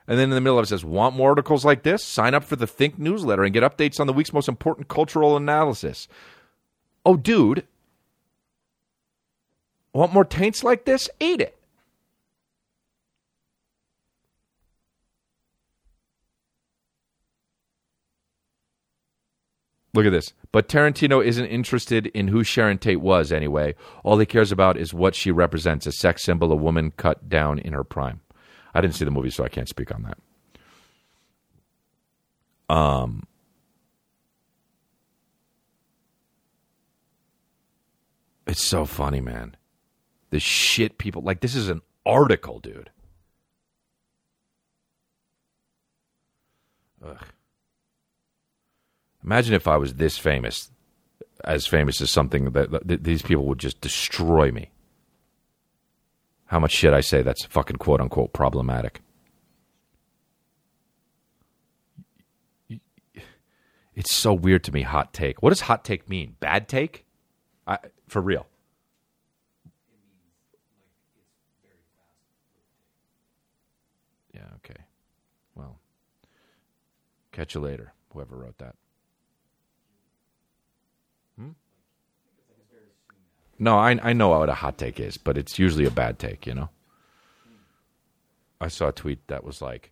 And 0.08 0.20
then 0.20 0.30
in 0.30 0.36
the 0.36 0.42
middle 0.42 0.60
of 0.60 0.64
it 0.64 0.68
says, 0.68 0.84
Want 0.84 1.16
more 1.16 1.30
articles 1.30 1.64
like 1.64 1.84
this? 1.84 2.04
Sign 2.04 2.34
up 2.34 2.44
for 2.44 2.56
the 2.56 2.68
Think 2.68 3.00
newsletter 3.00 3.44
and 3.44 3.54
get 3.54 3.64
updates 3.64 4.00
on 4.00 4.08
the 4.08 4.14
week's 4.14 4.34
most 4.34 4.50
important 4.50 4.88
cultural 4.88 5.38
analysis. 5.38 6.08
Oh, 7.06 7.18
dude. 7.18 7.66
Want 9.94 10.14
more 10.14 10.26
taints 10.26 10.64
like 10.64 10.86
this? 10.86 11.10
Eat 11.20 11.42
it. 11.42 11.58
Look 19.94 20.06
at 20.06 20.12
this. 20.12 20.34
But 20.52 20.70
Tarantino 20.70 21.24
isn't 21.24 21.46
interested 21.46 22.08
in 22.08 22.30
who 22.30 22.44
Sharon 22.44 22.78
Tate 22.78 23.02
was 23.02 23.32
anyway. 23.32 23.76
All 24.04 24.18
he 24.18 24.26
cares 24.26 24.52
about 24.52 24.78
is 24.78 24.94
what 24.94 25.16
she 25.16 25.32
represents 25.32 25.86
a 25.86 25.92
sex 25.92 26.24
symbol, 26.24 26.52
a 26.52 26.56
woman 26.56 26.92
cut 26.92 27.28
down 27.28 27.60
in 27.60 27.74
her 27.74 27.84
prime. 27.84 28.22
I 28.74 28.80
didn't 28.80 28.96
see 28.96 29.06
the 29.06 29.12
movie, 29.12 29.30
so 29.30 29.44
I 29.44 29.50
can't 29.50 29.68
speak 29.68 29.94
on 29.94 30.04
that. 30.04 30.18
Um, 32.74 33.28
it's 38.48 38.64
so 38.64 38.86
funny, 38.86 39.20
man. 39.20 39.58
The 40.30 40.40
shit 40.40 40.98
people 40.98 41.22
like. 41.22 41.42
This 41.42 41.54
is 41.54 41.68
an 41.68 41.82
article, 42.06 42.60
dude. 42.60 42.90
Ugh. 47.06 47.26
Imagine 49.24 49.54
if 49.54 49.68
I 49.68 49.78
was 49.78 49.96
this 49.96 50.18
famous, 50.18 50.72
as 51.44 51.68
famous 51.68 52.02
as 52.02 52.12
something 52.12 52.52
that, 52.52 52.72
that 52.88 53.04
these 53.04 53.22
people 53.22 53.46
would 53.46 53.60
just 53.60 53.82
destroy 53.82 54.52
me. 54.52 54.72
How 56.46 56.60
much 56.60 56.72
shit 56.72 56.94
I 56.94 57.02
say 57.02 57.22
that's 57.22 57.46
fucking 57.46 57.78
quote 57.78 58.02
unquote 58.02 58.34
problematic. 58.34 59.02
It's 63.94 64.16
so 64.16 64.34
weird 64.34 64.64
to 64.66 64.72
me. 64.72 64.82
Hot 64.82 65.14
take. 65.14 65.44
What 65.44 65.50
does 65.50 65.62
hot 65.62 65.84
take 65.84 66.10
mean? 66.10 66.36
Bad 66.40 66.68
take? 66.68 67.06
I, 67.68 67.78
for 68.08 68.22
real. 68.22 68.48
Yeah. 74.34 74.48
Okay. 74.58 74.82
Well, 75.56 75.80
catch 77.32 77.54
you 77.54 77.62
later. 77.62 77.94
Whoever 78.14 78.36
wrote 78.38 78.58
that. 78.58 78.76
No, 83.62 83.78
I 83.78 84.00
I 84.02 84.14
know 84.14 84.30
what 84.30 84.50
a 84.50 84.56
hot 84.56 84.78
take 84.80 85.00
is, 85.00 85.18
but 85.18 85.38
it's 85.38 85.60
usually 85.60 85.86
a 85.86 85.92
bad 85.92 86.18
take. 86.18 86.48
You 86.48 86.56
know. 86.56 86.70
I 88.60 88.68
saw 88.68 88.88
a 88.88 88.92
tweet 88.92 89.28
that 89.28 89.44
was 89.44 89.62
like, 89.62 89.92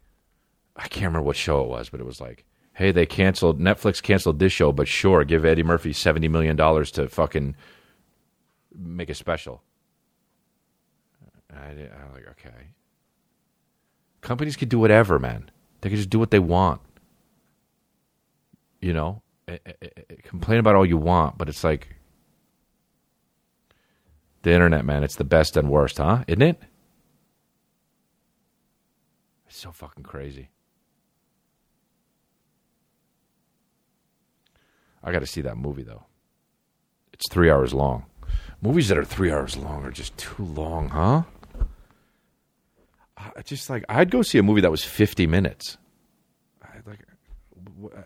I 0.76 0.88
can't 0.88 1.06
remember 1.06 1.22
what 1.22 1.36
show 1.36 1.62
it 1.64 1.70
was, 1.70 1.90
but 1.90 2.00
it 2.00 2.06
was 2.06 2.20
like, 2.20 2.46
hey, 2.74 2.92
they 2.92 3.06
canceled 3.06 3.60
Netflix 3.60 4.02
canceled 4.02 4.40
this 4.40 4.52
show, 4.54 4.72
but 4.72 4.88
sure, 4.88 5.24
give 5.24 5.46
Eddie 5.46 5.64
Murphy 5.64 5.94
seventy 5.94 6.28
million 6.28 6.56
dollars 6.56 6.90
to 6.92 7.08
fucking 7.08 7.56
make 8.76 9.10
a 9.10 9.14
special. 9.16 9.62
I, 11.56 11.74
did- 11.74 11.92
I'm 11.92 12.12
like, 12.14 12.28
okay. 12.32 12.70
Companies 14.22 14.56
can 14.56 14.68
do 14.70 14.80
whatever, 14.80 15.18
man. 15.20 15.50
They 15.82 15.90
can 15.90 15.98
just 15.98 16.10
do 16.10 16.20
what 16.20 16.32
they 16.32 16.40
want. 16.40 16.82
You 18.82 18.94
know, 18.94 19.22
Eh, 19.48 19.58
eh, 19.66 19.72
eh, 19.82 20.16
complain 20.24 20.60
about 20.60 20.76
all 20.76 20.86
you 20.86 20.98
want, 20.98 21.38
but 21.38 21.50
it's 21.50 21.64
like 21.64 21.96
the 24.44 24.52
internet, 24.52 24.86
man. 24.86 25.04
It's 25.04 25.16
the 25.16 25.24
best 25.24 25.58
and 25.58 25.70
worst, 25.70 25.98
huh? 25.98 26.24
Isn't 26.28 26.42
it? 26.42 26.62
It's 29.48 29.58
so 29.58 29.72
fucking 29.72 30.04
crazy. 30.04 30.50
I 35.04 35.12
got 35.12 35.20
to 35.20 35.28
see 35.28 35.42
that 35.42 35.58
movie 35.58 35.84
though. 35.84 36.06
It's 37.14 37.28
three 37.30 37.50
hours 37.50 37.74
long. 37.74 38.06
Movies 38.62 38.90
that 38.90 38.98
are 38.98 39.06
three 39.06 39.32
hours 39.32 39.58
long 39.58 39.84
are 39.86 39.92
just 39.92 40.16
too 40.18 40.44
long, 40.44 40.90
huh? 40.90 41.24
I 43.18 43.42
just 43.42 43.70
like 43.70 43.84
I'd 43.90 44.12
go 44.12 44.22
see 44.22 44.38
a 44.38 44.44
movie 44.44 44.62
that 44.62 44.72
was 44.72 44.84
fifty 44.84 45.28
minutes. 45.28 45.78
I 46.64 46.80
like 46.86 47.00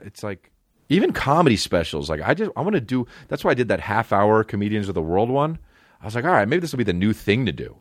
it's 0.01 0.23
like 0.23 0.51
even 0.89 1.11
comedy 1.11 1.55
specials. 1.57 2.09
Like 2.09 2.21
I 2.21 2.33
just 2.33 2.51
I 2.55 2.61
want 2.61 2.73
to 2.75 2.81
do. 2.81 3.05
That's 3.27 3.43
why 3.43 3.51
I 3.51 3.55
did 3.55 3.67
that 3.67 3.79
half 3.79 4.11
hour 4.11 4.43
comedians 4.43 4.89
of 4.89 4.95
the 4.95 5.01
world 5.01 5.29
one. 5.29 5.59
I 6.03 6.05
was 6.05 6.15
like, 6.15 6.25
all 6.25 6.31
right, 6.31 6.47
maybe 6.47 6.59
this 6.59 6.73
will 6.73 6.77
be 6.79 6.83
the 6.83 6.91
new 6.91 7.13
thing 7.13 7.45
to 7.45 7.53
do. 7.53 7.77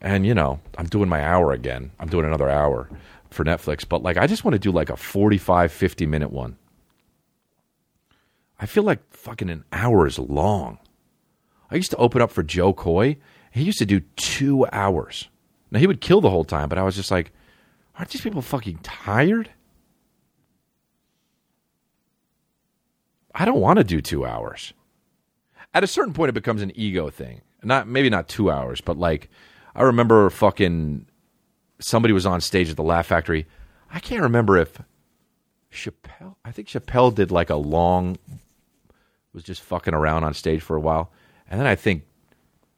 And 0.00 0.24
you 0.24 0.34
know, 0.34 0.60
I'm 0.78 0.86
doing 0.86 1.08
my 1.08 1.22
hour 1.22 1.52
again. 1.52 1.90
I'm 1.98 2.08
doing 2.08 2.24
another 2.24 2.48
hour 2.48 2.88
for 3.30 3.44
Netflix, 3.44 3.86
but 3.86 4.02
like 4.02 4.16
I 4.16 4.28
just 4.28 4.44
want 4.44 4.54
to 4.54 4.58
do 4.60 4.70
like 4.70 4.88
a 4.88 4.96
45 4.96 5.72
50 5.72 6.06
minute 6.06 6.30
one. 6.30 6.56
I 8.60 8.66
feel 8.66 8.84
like 8.84 9.00
fucking 9.12 9.50
an 9.50 9.64
hour 9.72 10.06
is 10.06 10.18
long. 10.18 10.78
I 11.70 11.74
used 11.74 11.90
to 11.90 11.96
open 11.96 12.22
up 12.22 12.30
for 12.30 12.44
Jo 12.44 12.72
Koy. 12.72 13.16
He 13.50 13.62
used 13.62 13.78
to 13.78 13.86
do 13.86 14.00
2 14.16 14.66
hours. 14.70 15.28
Now 15.70 15.80
he 15.80 15.86
would 15.86 16.00
kill 16.00 16.20
the 16.20 16.30
whole 16.30 16.44
time, 16.44 16.68
but 16.68 16.78
I 16.78 16.82
was 16.82 16.94
just 16.94 17.10
like, 17.10 17.32
aren't 17.96 18.10
these 18.10 18.20
people 18.20 18.42
fucking 18.42 18.78
tired? 18.82 19.50
I 23.34 23.44
don't 23.44 23.60
want 23.60 23.78
to 23.78 23.84
do 23.84 24.00
2 24.00 24.24
hours. 24.24 24.72
At 25.72 25.84
a 25.84 25.86
certain 25.86 26.12
point 26.12 26.30
it 26.30 26.34
becomes 26.34 26.62
an 26.62 26.72
ego 26.74 27.10
thing. 27.10 27.42
Not 27.62 27.86
maybe 27.88 28.10
not 28.10 28.28
2 28.28 28.50
hours, 28.50 28.80
but 28.80 28.96
like 28.96 29.28
I 29.74 29.82
remember 29.82 30.28
fucking 30.30 31.06
somebody 31.78 32.12
was 32.12 32.26
on 32.26 32.40
stage 32.40 32.70
at 32.70 32.76
the 32.76 32.82
Laugh 32.82 33.06
Factory. 33.06 33.46
I 33.92 34.00
can't 34.00 34.22
remember 34.22 34.56
if 34.56 34.80
Chappelle. 35.72 36.36
I 36.44 36.52
think 36.52 36.68
Chappelle 36.68 37.14
did 37.14 37.30
like 37.30 37.50
a 37.50 37.56
long, 37.56 38.18
was 39.32 39.42
just 39.42 39.62
fucking 39.62 39.94
around 39.94 40.24
on 40.24 40.34
stage 40.34 40.62
for 40.62 40.76
a 40.76 40.80
while, 40.80 41.12
and 41.48 41.60
then 41.60 41.66
I 41.66 41.74
think, 41.74 42.04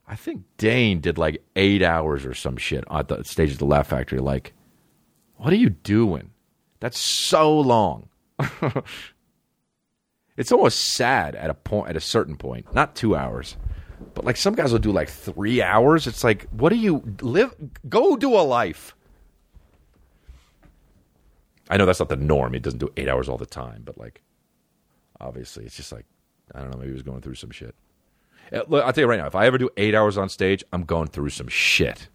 I 0.07 0.17
think 0.17 0.45
Dane 0.59 1.01
did 1.01 1.19
like 1.19 1.43
eight 1.57 1.83
hours 1.83 2.25
or 2.25 2.35
some 2.35 2.57
shit 2.57 2.85
on 2.89 3.07
the 3.09 3.23
stage 3.25 3.53
at 3.53 3.59
the 3.59 3.65
Laugh 3.65 3.89
Factory. 3.89 4.19
Like, 4.19 4.53
what 5.37 5.53
are 5.53 5.57
you 5.57 5.71
doing? 5.71 6.31
That's 6.81 6.99
so 6.99 7.59
long. 7.59 8.09
it's 10.37 10.53
almost 10.53 10.95
sad 10.95 11.35
at 11.35 11.51
a 11.51 11.55
point, 11.55 11.91
at 11.91 11.97
a 11.97 12.01
certain 12.01 12.37
point. 12.37 12.73
Not 12.75 12.95
two 12.95 13.15
hours, 13.15 13.57
but 14.15 14.25
like 14.25 14.37
some 14.37 14.55
guys 14.55 14.73
will 14.73 14.79
do 14.79 14.93
like 14.93 15.09
three 15.09 15.63
hours. 15.63 16.07
It's 16.07 16.25
like, 16.25 16.49
what 16.51 16.71
do 16.71 16.77
you 16.77 17.03
live? 17.21 17.55
Go 17.89 18.17
do 18.17 18.35
a 18.35 18.43
life. 18.43 18.95
I 21.71 21.77
know 21.77 21.87
that's 21.87 22.01
not 22.01 22.09
the 22.09 22.17
norm. 22.17 22.53
He 22.53 22.59
doesn't 22.59 22.81
do 22.81 22.93
eight 22.97 23.09
hours 23.09 23.29
all 23.29 23.39
the 23.39 23.47
time, 23.47 23.83
but 23.85 23.97
like, 23.99 24.21
obviously, 25.21 25.65
it's 25.65 25.77
just 25.77 25.93
like 25.93 26.07
I 26.55 26.61
don't 26.61 26.71
know. 26.71 26.77
Maybe 26.79 26.89
he 26.91 26.95
was 26.95 27.03
going 27.03 27.21
through 27.21 27.37
some 27.37 27.51
shit. 27.51 27.75
Uh, 28.53 28.63
Look, 28.69 28.85
I'll 28.85 28.93
tell 28.93 29.03
you 29.05 29.09
right 29.09 29.19
now. 29.19 29.27
If 29.27 29.35
I 29.35 29.47
ever 29.47 29.59
do 29.59 29.71
eight 29.77 29.95
hours 29.95 30.19
on 30.19 30.29
stage, 30.29 30.65
I'm 30.73 30.85
going 30.85 31.09
through 31.09 31.31
some 31.31 31.49
shit. 31.49 32.09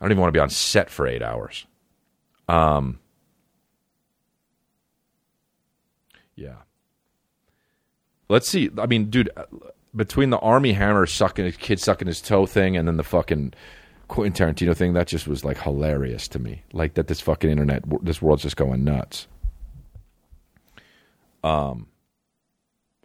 I 0.00 0.04
don't 0.04 0.12
even 0.12 0.20
want 0.20 0.28
to 0.28 0.36
be 0.36 0.42
on 0.42 0.50
set 0.50 0.90
for 0.90 1.06
eight 1.06 1.22
hours. 1.22 1.66
Um. 2.48 3.00
Yeah. 6.36 6.56
Let's 8.28 8.48
see. 8.48 8.70
I 8.78 8.86
mean, 8.86 9.10
dude, 9.10 9.30
uh, 9.36 9.44
between 9.94 10.30
the 10.30 10.38
Armie 10.38 10.72
Hammer 10.72 11.06
sucking 11.06 11.46
his 11.46 11.56
kid 11.56 11.80
sucking 11.80 12.06
his 12.06 12.20
toe 12.20 12.46
thing, 12.46 12.76
and 12.76 12.86
then 12.86 12.96
the 12.96 13.04
fucking 13.04 13.54
Quentin 14.08 14.54
Tarantino 14.54 14.76
thing, 14.76 14.92
that 14.92 15.06
just 15.06 15.26
was 15.26 15.44
like 15.44 15.58
hilarious 15.58 16.28
to 16.28 16.38
me. 16.38 16.62
Like 16.72 16.94
that, 16.94 17.08
this 17.08 17.20
fucking 17.20 17.50
internet, 17.50 17.82
this 18.02 18.20
world's 18.20 18.42
just 18.42 18.56
going 18.56 18.84
nuts. 18.84 19.26
Um, 21.42 21.86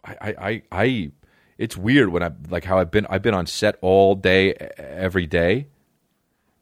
I, 0.04 0.16
I, 0.20 0.34
I, 0.48 0.62
I 0.72 1.10
it's 1.58 1.76
weird 1.76 2.08
when 2.08 2.22
I 2.22 2.32
like 2.50 2.64
how 2.64 2.78
I've 2.78 2.90
been. 2.90 3.06
I've 3.08 3.22
been 3.22 3.34
on 3.34 3.46
set 3.46 3.76
all 3.80 4.14
day, 4.14 4.54
every 4.76 5.26
day, 5.26 5.68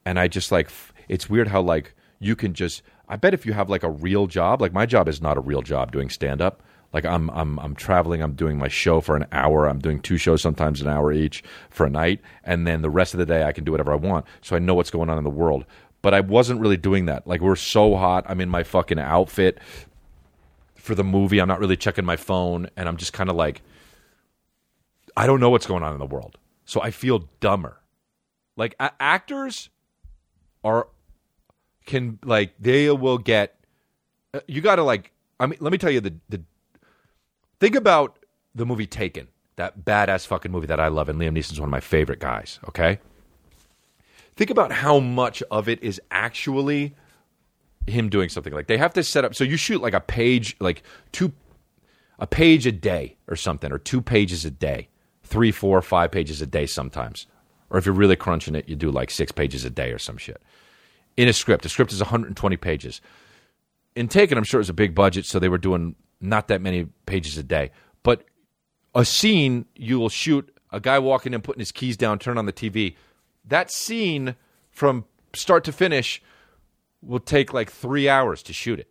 and 0.05 0.19
I 0.19 0.29
just 0.29 0.53
like 0.53 0.71
it's 1.09 1.29
weird 1.29 1.49
how 1.49 1.63
like 1.63 1.95
you 2.19 2.37
can 2.37 2.55
just. 2.55 2.83
I 3.11 3.17
bet 3.17 3.35
if 3.35 3.45
you 3.45 3.53
have 3.53 3.69
like 3.69 3.83
a 3.83 3.91
real 3.91 4.29
job, 4.29 4.63
like 4.63 4.73
my 4.73 4.87
job 4.87 5.09
is 5.09 5.21
not 5.21 5.37
a 5.37 5.41
real 5.41 5.63
job 5.63 5.91
doing 5.91 6.09
stand 6.09 6.41
up. 6.41 6.63
Like 6.93 7.05
I'm 7.05 7.29
I'm 7.31 7.59
I'm 7.59 7.75
traveling, 7.75 8.23
I'm 8.23 8.35
doing 8.35 8.57
my 8.57 8.69
show 8.69 9.01
for 9.01 9.17
an 9.17 9.27
hour, 9.33 9.67
I'm 9.67 9.81
doing 9.81 10.01
two 10.01 10.17
shows 10.17 10.43
sometimes 10.43 10.81
an 10.81 10.89
hour 10.89 11.13
each 11.13 11.43
for 11.71 11.87
a 11.87 11.91
night, 11.91 12.21
and 12.45 12.67
then 12.67 12.83
the 12.83 12.91
rest 12.91 13.13
of 13.13 13.19
the 13.19 13.27
day 13.27 13.43
I 13.45 13.53
can 13.53 13.65
do 13.65 13.73
whatever 13.73 13.93
I 13.93 13.97
want. 13.97 14.27
So 14.43 14.55
I 14.55 14.61
know 14.61 14.75
what's 14.75 14.91
going 14.91 15.11
on 15.11 15.19
in 15.19 15.25
the 15.25 15.31
world. 15.31 15.65
But 16.03 16.15
I 16.15 16.21
wasn't 16.21 16.61
really 16.61 16.77
doing 16.77 17.07
that. 17.07 17.27
Like 17.27 17.41
we're 17.41 17.57
so 17.57 17.97
hot, 17.97 18.25
I'm 18.29 18.41
in 18.41 18.49
my 18.49 18.63
fucking 18.63 18.99
outfit 18.99 19.59
for 20.77 20.95
the 20.95 21.05
movie. 21.05 21.41
I'm 21.41 21.49
not 21.49 21.61
really 21.61 21.77
checking 21.77 22.05
my 22.05 22.17
phone 22.17 22.71
and 22.77 22.89
I'm 22.89 22.97
just 22.97 23.13
kind 23.13 23.29
of 23.29 23.37
like 23.37 23.61
I 25.17 25.27
don't 25.27 25.41
know 25.41 25.51
what's 25.51 25.67
going 25.67 25.83
on 25.83 25.93
in 25.93 25.99
the 25.99 26.07
world. 26.07 26.39
So 26.65 26.81
I 26.81 26.91
feel 26.91 27.29
dumber. 27.41 27.81
Like 28.57 28.77
a- 28.81 28.93
actors 29.01 29.69
are 30.65 30.89
can 31.91 32.19
like 32.25 32.55
they 32.59 32.91
will 32.91 33.19
get 33.19 33.57
uh, 34.33 34.41
you 34.47 34.61
got 34.61 34.77
to 34.77 34.83
like 34.83 35.13
I 35.39 35.47
mean 35.47 35.59
let 35.61 35.73
me 35.73 35.79
tell 35.79 35.91
you 35.91 36.01
the 36.01 36.15
the 36.29 36.41
think 37.59 37.75
about 37.75 38.19
the 38.55 38.65
movie 38.65 38.87
Taken, 38.87 39.29
that 39.57 39.85
badass 39.85 40.27
fucking 40.27 40.51
movie 40.51 40.67
that 40.69 40.81
I 40.81 40.89
love 40.89 41.09
and 41.09 41.21
Liam 41.21 41.37
Neeson's 41.37 41.61
one 41.61 41.69
of 41.69 41.71
my 41.71 41.81
favorite 41.81 42.19
guys, 42.19 42.59
okay? 42.69 42.99
Think 44.37 44.51
about 44.51 44.73
how 44.73 44.99
much 44.99 45.43
of 45.51 45.69
it 45.69 45.83
is 45.83 46.01
actually 46.11 46.95
him 47.87 48.09
doing 48.09 48.29
something 48.29 48.53
like 48.53 48.67
they 48.67 48.79
have 48.79 48.93
to 48.93 49.03
set 49.03 49.25
up 49.25 49.35
so 49.35 49.43
you 49.43 49.57
shoot 49.57 49.83
like 49.83 49.95
a 49.95 50.01
page 50.01 50.57
like 50.61 50.83
two 51.13 51.33
a 52.19 52.27
page 52.27 52.67
a 52.67 52.73
day 52.73 53.17
or 53.27 53.35
something 53.35 53.73
or 53.73 53.79
two 53.79 54.01
pages 54.01 54.45
a 54.45 54.51
day 54.51 54.89
three 55.25 55.51
four 55.51 55.81
five 55.83 56.13
pages 56.13 56.41
a 56.43 56.47
day 56.47 56.67
sometimes 56.67 57.27
or 57.71 57.79
if 57.79 57.87
you're 57.87 57.95
really 57.95 58.17
crunching 58.17 58.55
it 58.55 58.69
you 58.69 58.77
do 58.77 58.91
like 58.91 59.11
six 59.11 59.33
pages 59.33 59.65
a 59.65 59.71
day 59.71 59.91
or 59.91 59.99
some 59.99 60.19
shit 60.19 60.41
in 61.17 61.29
a 61.29 61.33
script 61.33 61.65
a 61.65 61.69
script 61.69 61.93
is 61.93 62.01
120 62.01 62.57
pages 62.57 63.01
in 63.95 64.09
taken 64.09 64.39
i'm 64.39 64.45
sure 64.45 64.59
it 64.59 64.63
was 64.63 64.69
a 64.69 64.75
big 64.75 64.95
budget 64.95 65.27
so 65.27 65.39
they 65.39 65.49
were 65.49 65.59
doing 65.59 65.95
not 66.21 66.49
that 66.49 66.61
many 66.61 66.87
pages 67.07 67.39
a 67.39 67.43
day, 67.43 67.71
but 68.03 68.25
a 68.95 69.05
scene 69.05 69.65
you 69.75 69.99
will 69.99 70.09
shoot 70.09 70.55
a 70.71 70.81
guy 70.81 70.99
walking 70.99 71.35
in, 71.35 71.41
putting 71.41 71.61
his 71.61 71.73
keys 71.73 71.97
down, 71.97 72.19
turn 72.19 72.39
on 72.39 72.47
the 72.47 72.53
TV. 72.53 72.97
That 73.45 73.73
scene 73.73 74.37
from 74.71 75.07
start 75.35 75.65
to 75.65 75.73
finish 75.73 76.23
will 77.03 77.21
take 77.21 77.53
like 77.53 77.71
three 77.71 78.09
hours 78.09 78.43
to 78.45 78.53
shoot 78.53 78.79
it. 78.79 78.89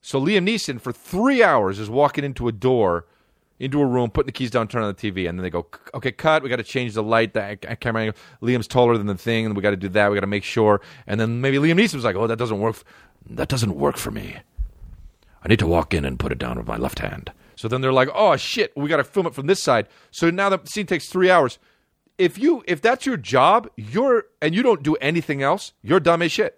So 0.00 0.20
Liam 0.20 0.48
Neeson 0.48 0.80
for 0.80 0.92
three 0.92 1.42
hours 1.42 1.78
is 1.78 1.90
walking 1.90 2.24
into 2.24 2.48
a 2.48 2.52
door, 2.52 3.06
into 3.60 3.80
a 3.80 3.86
room, 3.86 4.10
putting 4.10 4.26
the 4.26 4.32
keys 4.32 4.50
down, 4.50 4.66
turn 4.66 4.82
on 4.82 4.88
the 4.88 4.94
TV, 4.94 5.28
and 5.28 5.38
then 5.38 5.42
they 5.42 5.50
go, 5.50 5.66
"Okay, 5.94 6.10
cut. 6.10 6.42
We 6.42 6.48
got 6.48 6.56
to 6.56 6.64
change 6.64 6.94
the 6.94 7.02
light. 7.02 7.34
The 7.34 7.58
camera 7.78 8.02
angle. 8.02 8.18
Liam's 8.42 8.66
taller 8.66 8.96
than 8.96 9.06
the 9.06 9.14
thing, 9.14 9.46
and 9.46 9.54
we 9.54 9.62
got 9.62 9.70
to 9.70 9.76
do 9.76 9.88
that. 9.90 10.10
We 10.10 10.16
got 10.16 10.22
to 10.22 10.26
make 10.26 10.44
sure." 10.44 10.80
And 11.06 11.20
then 11.20 11.40
maybe 11.40 11.58
Liam 11.58 11.78
Neeson 11.78 11.94
was 11.94 12.04
like, 12.04 12.16
"Oh, 12.16 12.26
that 12.26 12.38
doesn't 12.38 12.58
work. 12.58 12.82
That 13.28 13.48
doesn't 13.48 13.76
work 13.76 13.98
for 13.98 14.10
me. 14.10 14.38
I 15.44 15.48
need 15.48 15.58
to 15.60 15.66
walk 15.66 15.94
in 15.94 16.04
and 16.04 16.18
put 16.18 16.32
it 16.32 16.38
down 16.38 16.56
with 16.56 16.66
my 16.66 16.76
left 16.76 16.98
hand." 16.98 17.32
So 17.54 17.68
then 17.68 17.82
they're 17.82 17.92
like, 17.92 18.08
"Oh 18.14 18.36
shit, 18.36 18.72
we 18.76 18.88
got 18.88 18.96
to 18.96 19.04
film 19.04 19.26
it 19.26 19.34
from 19.34 19.46
this 19.46 19.62
side." 19.62 19.86
So 20.10 20.30
now 20.30 20.48
the 20.48 20.60
scene 20.64 20.86
takes 20.86 21.08
three 21.08 21.30
hours. 21.30 21.58
If 22.16 22.38
you 22.38 22.64
if 22.66 22.80
that's 22.80 23.04
your 23.04 23.18
job, 23.18 23.68
you're 23.76 24.24
and 24.40 24.54
you 24.54 24.62
don't 24.62 24.82
do 24.82 24.94
anything 24.96 25.42
else, 25.42 25.74
you're 25.82 26.00
dumb 26.00 26.22
as 26.22 26.32
shit. 26.32 26.56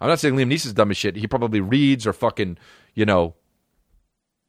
I'm 0.00 0.08
not 0.08 0.18
saying 0.18 0.34
Liam 0.34 0.52
Neeson's 0.52 0.72
dumb 0.72 0.90
as 0.90 0.96
shit. 0.96 1.14
He 1.14 1.28
probably 1.28 1.60
reads 1.60 2.08
or 2.08 2.12
fucking, 2.12 2.58
you 2.94 3.06
know, 3.06 3.34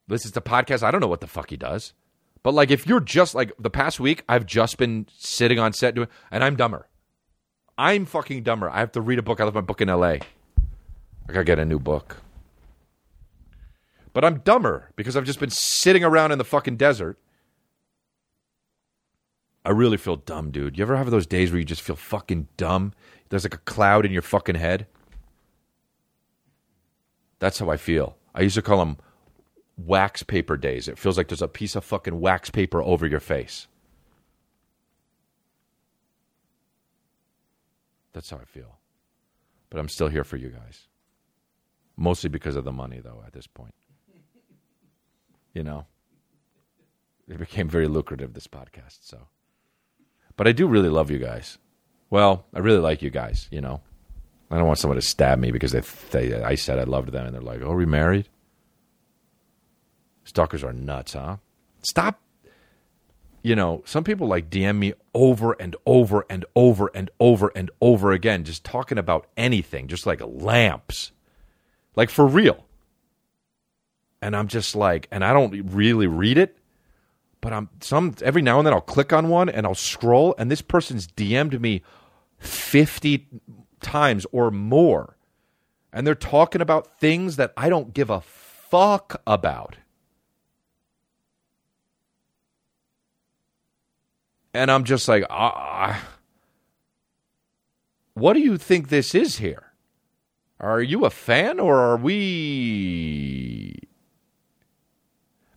listens 0.07 0.33
the 0.33 0.41
podcast. 0.41 0.83
I 0.83 0.91
don't 0.91 1.01
know 1.01 1.07
what 1.07 1.21
the 1.21 1.27
fuck 1.27 1.49
he 1.49 1.57
does. 1.57 1.93
But 2.43 2.53
like, 2.53 2.71
if 2.71 2.85
you're 2.85 2.99
just 2.99 3.35
like 3.35 3.51
the 3.57 3.69
past 3.69 3.99
week, 3.99 4.23
I've 4.27 4.45
just 4.45 4.77
been 4.77 5.07
sitting 5.17 5.59
on 5.59 5.73
set 5.73 5.95
doing, 5.95 6.09
and 6.29 6.43
I'm 6.43 6.55
dumber. 6.55 6.87
I'm 7.77 8.05
fucking 8.05 8.43
dumber. 8.43 8.69
I 8.69 8.79
have 8.79 8.91
to 8.93 9.01
read 9.01 9.19
a 9.19 9.23
book. 9.23 9.39
I 9.39 9.45
left 9.45 9.55
my 9.55 9.61
book 9.61 9.81
in 9.81 9.89
L.A. 9.89 10.19
I 11.27 11.33
gotta 11.33 11.45
get 11.45 11.59
a 11.59 11.65
new 11.65 11.79
book. 11.79 12.17
But 14.11 14.23
I'm 14.23 14.39
dumber 14.39 14.91
because 14.95 15.17
I've 15.17 15.23
just 15.23 15.39
been 15.39 15.49
sitting 15.49 16.03
around 16.03 16.31
in 16.31 16.37
the 16.37 16.43
fucking 16.43 16.77
desert. 16.77 17.17
I 19.65 19.71
really 19.71 19.97
feel 19.97 20.17
dumb, 20.17 20.51
dude. 20.51 20.77
You 20.77 20.83
ever 20.83 20.97
have 20.97 21.09
those 21.09 21.25
days 21.25 21.49
where 21.51 21.57
you 21.57 21.65
just 21.65 21.81
feel 21.81 21.95
fucking 21.95 22.47
dumb? 22.57 22.93
There's 23.29 23.45
like 23.45 23.55
a 23.55 23.59
cloud 23.59 24.05
in 24.05 24.11
your 24.11 24.21
fucking 24.21 24.55
head. 24.55 24.85
That's 27.39 27.59
how 27.59 27.69
I 27.69 27.77
feel. 27.77 28.17
I 28.35 28.41
used 28.41 28.55
to 28.55 28.61
call 28.61 28.79
them 28.79 28.97
wax 29.77 30.23
paper 30.23 30.57
days. 30.57 30.87
It 30.87 30.97
feels 30.97 31.17
like 31.17 31.27
there's 31.27 31.41
a 31.41 31.47
piece 31.47 31.75
of 31.75 31.83
fucking 31.83 32.19
wax 32.19 32.49
paper 32.49 32.81
over 32.81 33.07
your 33.07 33.19
face. 33.19 33.67
That's 38.13 38.29
how 38.29 38.37
I 38.37 38.45
feel. 38.45 38.77
But 39.69 39.79
I'm 39.79 39.89
still 39.89 40.07
here 40.07 40.23
for 40.23 40.37
you 40.37 40.49
guys. 40.49 40.87
Mostly 41.97 42.29
because 42.29 42.55
of 42.55 42.63
the 42.63 42.71
money, 42.71 42.99
though, 43.03 43.23
at 43.25 43.33
this 43.33 43.47
point. 43.47 43.73
You 45.53 45.63
know? 45.63 45.85
It 47.27 47.39
became 47.39 47.69
very 47.69 47.87
lucrative, 47.87 48.33
this 48.33 48.47
podcast, 48.47 48.99
so. 49.01 49.27
But 50.35 50.47
I 50.47 50.51
do 50.51 50.67
really 50.67 50.89
love 50.89 51.09
you 51.09 51.19
guys. 51.19 51.57
Well, 52.09 52.45
I 52.53 52.59
really 52.59 52.79
like 52.79 53.01
you 53.01 53.09
guys, 53.09 53.47
you 53.51 53.61
know? 53.61 53.81
I 54.51 54.57
don't 54.57 54.67
want 54.67 54.77
someone 54.77 54.99
to 54.99 55.07
stab 55.07 55.39
me 55.39 55.51
because 55.51 55.71
they, 55.71 55.81
they 56.11 56.43
I 56.43 56.55
said 56.55 56.77
I 56.77 56.83
loved 56.83 57.11
them 57.11 57.25
and 57.25 57.33
they're 57.33 57.41
like, 57.41 57.61
"Oh, 57.61 57.71
are 57.71 57.75
we 57.75 57.87
married?" 57.87 58.29
Stalkers 60.23 60.63
are 60.63 60.73
nuts, 60.73 61.13
huh? 61.13 61.37
Stop. 61.81 62.19
You 63.41 63.55
know, 63.57 63.83
some 63.85 64.05
people 64.05 64.27
like 64.27 64.49
DM 64.49 64.77
me 64.77 64.93
over 65.13 65.51
and 65.53 65.75
over 65.85 66.25
and 66.29 66.45
over 66.55 66.89
and 66.95 67.09
over 67.19 67.51
and 67.53 67.69
over 67.81 68.11
again, 68.13 68.45
just 68.45 68.63
talking 68.63 68.97
about 68.97 69.27
anything, 69.35 69.87
just 69.87 70.05
like 70.05 70.21
lamps, 70.23 71.11
like 71.95 72.09
for 72.09 72.25
real. 72.25 72.65
And 74.21 74.33
I'm 74.33 74.47
just 74.47 74.77
like, 74.77 75.09
and 75.11 75.25
I 75.25 75.33
don't 75.33 75.73
really 75.73 76.07
read 76.07 76.37
it, 76.37 76.57
but 77.41 77.51
I'm 77.51 77.69
some 77.81 78.15
every 78.21 78.41
now 78.41 78.59
and 78.59 78.65
then 78.65 78.73
I'll 78.73 78.79
click 78.79 79.11
on 79.11 79.27
one 79.27 79.49
and 79.49 79.67
I'll 79.67 79.75
scroll, 79.75 80.33
and 80.37 80.49
this 80.49 80.61
person's 80.61 81.07
DM'd 81.07 81.59
me 81.59 81.81
fifty 82.37 83.27
times 83.81 84.25
or 84.31 84.49
more. 84.51 85.17
And 85.91 86.07
they're 86.07 86.15
talking 86.15 86.61
about 86.61 86.97
things 86.99 87.35
that 87.35 87.51
I 87.57 87.67
don't 87.67 87.93
give 87.93 88.09
a 88.09 88.21
fuck 88.21 89.21
about. 89.27 89.75
And 94.53 94.69
I'm 94.69 94.83
just 94.83 95.07
like, 95.07 95.23
ah, 95.29 96.01
what 98.13 98.33
do 98.33 98.39
you 98.39 98.57
think 98.57 98.89
this 98.89 99.15
is 99.15 99.37
here? 99.37 99.73
Are 100.59 100.81
you 100.81 101.05
a 101.05 101.09
fan 101.09 101.59
or 101.59 101.77
are 101.77 101.97
we. 101.97 103.79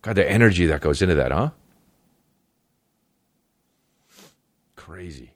God, 0.03 0.17
the 0.17 0.29
energy 0.29 0.67
that 0.67 0.81
goes 0.81 1.03
into 1.03 1.15
that, 1.17 1.33
huh? 1.33 1.51
Crazy. 4.75 5.33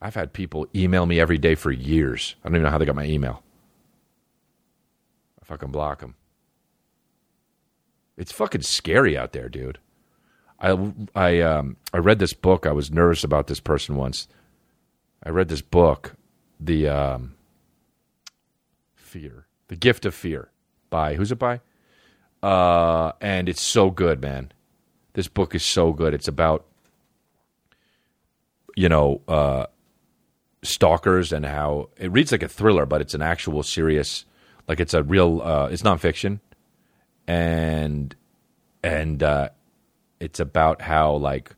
I've 0.00 0.14
had 0.14 0.32
people 0.32 0.66
email 0.74 1.06
me 1.06 1.20
every 1.20 1.38
day 1.38 1.54
for 1.54 1.70
years. 1.70 2.34
I 2.42 2.48
don't 2.48 2.56
even 2.56 2.64
know 2.64 2.70
how 2.70 2.78
they 2.78 2.84
got 2.84 2.96
my 2.96 3.06
email. 3.06 3.42
I 5.40 5.44
fucking 5.44 5.70
block 5.70 6.00
them. 6.00 6.16
It's 8.16 8.32
fucking 8.32 8.62
scary 8.62 9.16
out 9.16 9.32
there, 9.32 9.48
dude. 9.48 9.78
I 10.64 10.92
I 11.14 11.40
um 11.40 11.76
I 11.92 11.98
read 11.98 12.18
this 12.18 12.32
book. 12.32 12.66
I 12.66 12.72
was 12.72 12.90
nervous 12.90 13.22
about 13.22 13.48
this 13.48 13.60
person 13.60 13.96
once. 13.96 14.26
I 15.22 15.28
read 15.28 15.48
this 15.48 15.60
book, 15.62 16.16
the 16.58 16.88
um, 16.88 17.34
Fear, 18.94 19.46
the 19.68 19.76
Gift 19.76 20.06
of 20.06 20.14
Fear, 20.14 20.50
by 20.90 21.14
who's 21.14 21.30
it 21.30 21.38
by? 21.38 21.60
Uh, 22.42 23.12
and 23.20 23.48
it's 23.48 23.62
so 23.62 23.90
good, 23.90 24.20
man. 24.20 24.52
This 25.12 25.28
book 25.28 25.54
is 25.54 25.64
so 25.64 25.92
good. 25.92 26.14
It's 26.14 26.28
about 26.28 26.64
you 28.74 28.88
know 28.88 29.20
uh, 29.28 29.66
stalkers 30.62 31.30
and 31.30 31.44
how 31.44 31.90
it 31.98 32.10
reads 32.10 32.32
like 32.32 32.42
a 32.42 32.48
thriller, 32.48 32.86
but 32.86 33.02
it's 33.02 33.14
an 33.14 33.22
actual 33.22 33.62
serious, 33.62 34.24
like 34.66 34.80
it's 34.80 34.94
a 34.94 35.02
real, 35.02 35.42
uh, 35.42 35.68
it's 35.70 35.82
nonfiction, 35.82 36.40
and 37.26 38.16
and 38.82 39.22
uh, 39.22 39.50
it's 40.24 40.40
about 40.40 40.80
how 40.80 41.14
like 41.14 41.54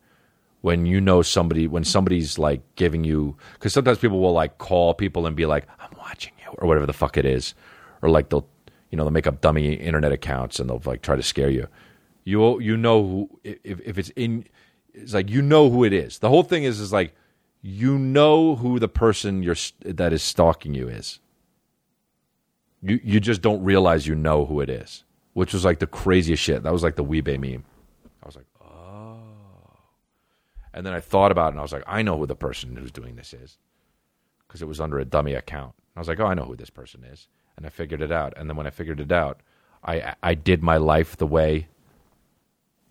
when 0.61 0.87
you 0.87 1.01
know 1.01 1.23
somebody 1.23 1.69
when 1.69 1.85
somebody's 1.85 2.39
like 2.39 2.61
giving 2.75 3.05
you 3.05 3.37
because 3.55 3.73
sometimes 3.73 3.99
people 3.99 4.21
will 4.21 4.33
like 4.33 4.59
call 4.59 4.93
people 4.93 5.27
and 5.27 5.37
be 5.37 5.47
like 5.47 5.67
I'm 5.79 5.97
watching 5.99 6.33
you 6.43 6.51
or 6.59 6.67
whatever 6.67 6.87
the 6.87 6.93
fuck 6.93 7.17
it 7.17 7.25
is, 7.25 7.55
or 8.03 8.09
like 8.11 8.29
they'll 8.29 8.49
you 8.91 8.97
know 8.97 9.05
they'll 9.05 9.13
make 9.13 9.29
up 9.29 9.41
dummy 9.41 9.75
internet 9.75 10.11
accounts 10.11 10.59
and 10.59 10.69
they'll 10.69 10.83
like 10.85 11.03
try 11.03 11.15
to 11.15 11.23
scare 11.23 11.51
you. 11.51 11.69
You 12.25 12.61
you 12.61 12.77
know 12.77 13.07
who 13.07 13.41
if 13.45 13.81
if 13.81 13.99
it's 13.99 14.11
in 14.17 14.47
it's 14.93 15.15
like 15.15 15.31
you 15.31 15.43
know 15.43 15.71
who 15.71 15.85
it 15.85 15.93
is. 15.93 16.19
The 16.19 16.29
whole 16.29 16.43
thing 16.43 16.65
is 16.65 16.81
is 16.81 16.93
like 16.93 17.15
you 17.63 17.99
know 17.99 18.57
who 18.57 18.81
the 18.81 18.89
person 18.89 19.43
you're 19.43 19.57
that 19.85 20.13
is 20.13 20.23
stalking 20.23 20.75
you 20.75 20.89
is. 20.89 21.21
You 22.83 23.01
you 23.05 23.21
just 23.21 23.43
don't 23.43 23.63
realize 23.63 24.09
you 24.09 24.17
know 24.17 24.45
who 24.45 24.61
it 24.61 24.69
is, 24.69 25.05
which 25.35 25.53
was 25.53 25.65
like 25.65 25.79
the 25.79 25.87
craziest 25.87 26.43
shit. 26.43 26.65
That 26.65 26.73
was 26.73 26.83
like 26.83 26.97
the 26.97 27.05
Weebay 27.05 27.39
meme. 27.39 27.65
I 28.23 28.27
was 28.27 28.37
like, 28.37 28.47
oh. 28.61 29.19
And 30.77 30.85
then 30.85 30.93
I 30.93 31.01
thought 31.01 31.33
about 31.33 31.47
it, 31.47 31.51
and 31.53 31.59
I 31.59 31.63
was 31.63 31.73
like, 31.73 31.85
I 31.87 32.03
know 32.03 32.19
who 32.19 32.27
the 32.27 32.37
person 32.37 32.77
who's 32.77 32.93
doing 32.93 33.17
this 33.17 33.33
is, 33.33 33.57
because 34.47 34.61
it 34.61 34.69
was 34.69 34.79
under 34.79 34.99
a 34.99 35.07
dummy 35.07 35.33
account. 35.33 35.73
I 35.97 36.01
was 36.01 36.07
like, 36.07 36.21
oh, 36.21 36.27
I 36.27 36.35
know 36.35 36.45
who 36.45 36.55
this 36.55 36.69
person 36.69 37.03
is, 37.03 37.29
and 37.57 37.65
I 37.65 37.71
figured 37.71 38.03
it 38.03 38.13
out. 38.13 38.35
And 38.37 38.49
then 38.49 38.59
when 38.59 38.67
I 38.67 38.71
figured 38.71 39.01
it 39.01 39.11
out, 39.11 39.41
I 39.83 40.15
I 40.23 40.35
did 40.35 40.63
my 40.63 40.77
life 40.77 41.17
the 41.17 41.27
way 41.27 41.69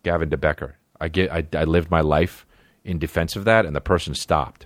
Gavin 0.02 0.30
de 0.30 0.38
Becker. 0.38 0.78
I 1.00 1.10
get 1.10 1.32
I, 1.32 1.46
I 1.54 1.64
lived 1.64 1.92
my 1.92 2.02
life 2.02 2.48
in 2.84 2.98
defense 2.98 3.36
of 3.36 3.46
that, 3.46 3.68
and 3.68 3.76
the 3.76 3.82
person 3.82 4.16
stopped. 4.16 4.66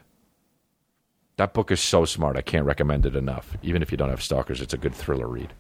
That 1.36 1.54
book 1.54 1.72
is 1.72 1.82
so 1.82 2.06
smart. 2.06 2.38
I 2.38 2.42
can't 2.42 2.66
recommend 2.66 3.06
it 3.06 3.18
enough. 3.18 3.58
Even 3.62 3.82
if 3.82 3.92
you 3.92 3.98
don't 3.98 4.10
have 4.10 4.24
stalkers, 4.24 4.62
it's 4.62 4.74
a 4.74 4.78
good 4.78 4.96
thriller 4.96 5.28
read. 5.28 5.54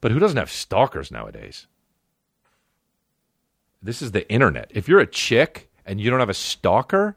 But 0.00 0.10
who 0.10 0.18
doesn't 0.18 0.36
have 0.36 0.50
stalkers 0.50 1.12
nowadays? 1.12 1.68
This 3.82 4.00
is 4.00 4.12
the 4.12 4.30
internet. 4.30 4.70
If 4.74 4.88
you're 4.88 5.00
a 5.00 5.06
chick 5.06 5.68
and 5.84 6.00
you 6.00 6.10
don't 6.10 6.20
have 6.20 6.28
a 6.28 6.34
stalker, 6.34 7.16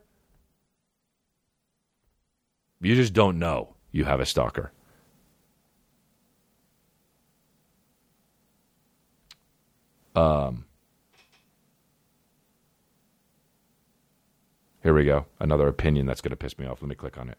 you 2.82 2.96
just 2.96 3.14
don't 3.14 3.38
know 3.38 3.76
you 3.92 4.06
have 4.06 4.20
a 4.20 4.26
stalker. 4.26 4.72
Um, 10.16 10.66
here 14.82 14.94
we 14.94 15.06
go. 15.06 15.26
Another 15.40 15.68
opinion 15.68 16.06
that's 16.06 16.22
going 16.22 16.32
to 16.32 16.36
piss 16.36 16.58
me 16.58 16.66
off. 16.66 16.82
Let 16.82 16.90
me 16.90 16.96
click 16.96 17.18
on 17.18 17.30
it. 17.30 17.38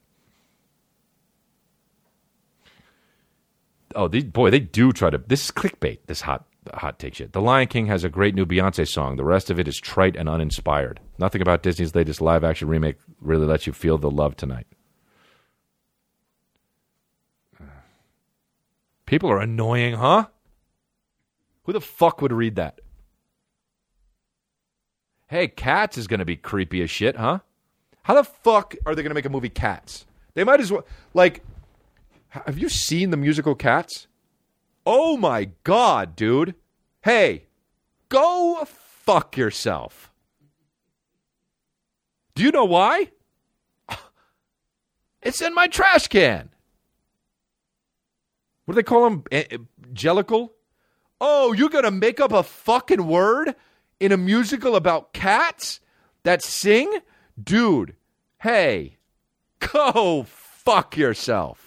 Oh, 3.95 4.09
these, 4.09 4.25
boy, 4.25 4.51
they 4.51 4.61
do 4.61 4.93
try 4.93 5.11
to. 5.11 5.19
This 5.19 5.47
is 5.47 5.51
clickbait. 5.51 6.01
This 6.07 6.23
hot 6.23 6.45
hot 6.75 6.99
take 6.99 7.15
shit. 7.15 7.33
The 7.33 7.41
Lion 7.41 7.69
King 7.69 7.87
has 7.87 8.05
a 8.05 8.09
great 8.09 8.35
new 8.35 8.47
Beyonce 8.47 8.87
song. 8.87 9.17
The 9.17 9.25
rest 9.25 9.51
of 9.51 9.59
it 9.59 9.69
is 9.69 9.79
trite 9.79 10.17
and 10.17 10.29
uninspired. 10.29 11.01
Nothing 11.19 11.43
about 11.43 11.63
Disney's 11.63 11.95
latest 11.95 12.21
live 12.21 12.45
action 12.45 12.69
remake 12.69 12.97
really 13.21 13.47
lets 13.47 13.67
you 13.67 13.73
feel 13.73 13.99
the 13.99 14.11
love 14.11 14.37
tonight. 14.37 14.67
People 19.07 19.31
are 19.31 19.41
annoying, 19.41 19.95
huh? 19.95 20.27
Who 21.65 21.73
the 21.73 21.81
fuck 21.81 22.23
would 22.23 22.33
read 22.33 22.57
that? 22.57 22.81
Hey, 25.29 25.49
Cats 25.49 25.99
is 25.99 26.07
going 26.07 26.21
to 26.21 26.25
be 26.25 26.37
creepy 26.37 26.83
as 26.83 26.91
shit, 26.91 27.17
huh? 27.17 27.41
How 28.05 28.15
the 28.15 28.25
fuck 28.25 28.77
are 28.87 28.95
they 28.95 29.03
going 29.03 29.11
to 29.11 29.15
make 29.15 29.25
a 29.25 29.31
movie 29.31 29.49
Cats? 29.49 30.07
They 30.35 30.45
might 30.45 30.61
as 30.61 30.71
well 30.71 30.87
like 31.15 31.43
have 32.29 32.59
you 32.59 32.69
seen 32.69 33.11
the 33.11 33.17
musical 33.17 33.55
Cats? 33.55 34.07
Oh 34.87 35.17
my 35.17 35.51
god, 35.65 36.15
dude. 36.15 36.55
Hey, 37.03 37.47
go 38.09 38.65
fuck 38.65 39.37
yourself. 39.37 40.13
Do 42.37 42.45
you 42.45 42.53
know 42.53 42.65
why? 42.65 43.11
It's 45.23 45.43
in 45.43 45.55
my 45.55 45.67
trash 45.67 46.07
can. 46.07 46.51
What 48.65 48.75
do 48.75 48.77
they 48.77 48.85
call 48.85 49.11
them? 49.11 49.25
Jellicle? 49.93 50.51
Oh, 51.21 51.53
you're 51.53 51.69
going 51.69 51.85
to 51.85 51.91
make 51.91 52.21
up 52.21 52.33
a 52.33 52.45
fucking 52.45 53.07
word 53.09 53.57
in 53.99 54.13
a 54.13 54.17
musical 54.17 54.77
about 54.77 55.13
cats 55.13 55.81
that 56.23 56.45
sing? 56.45 57.01
Dude, 57.43 57.97
hey, 58.39 58.99
go 59.59 60.27
fuck 60.29 60.97
yourself. 60.97 61.66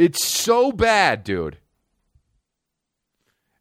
It's 0.00 0.24
so 0.24 0.72
bad, 0.72 1.24
dude. 1.24 1.58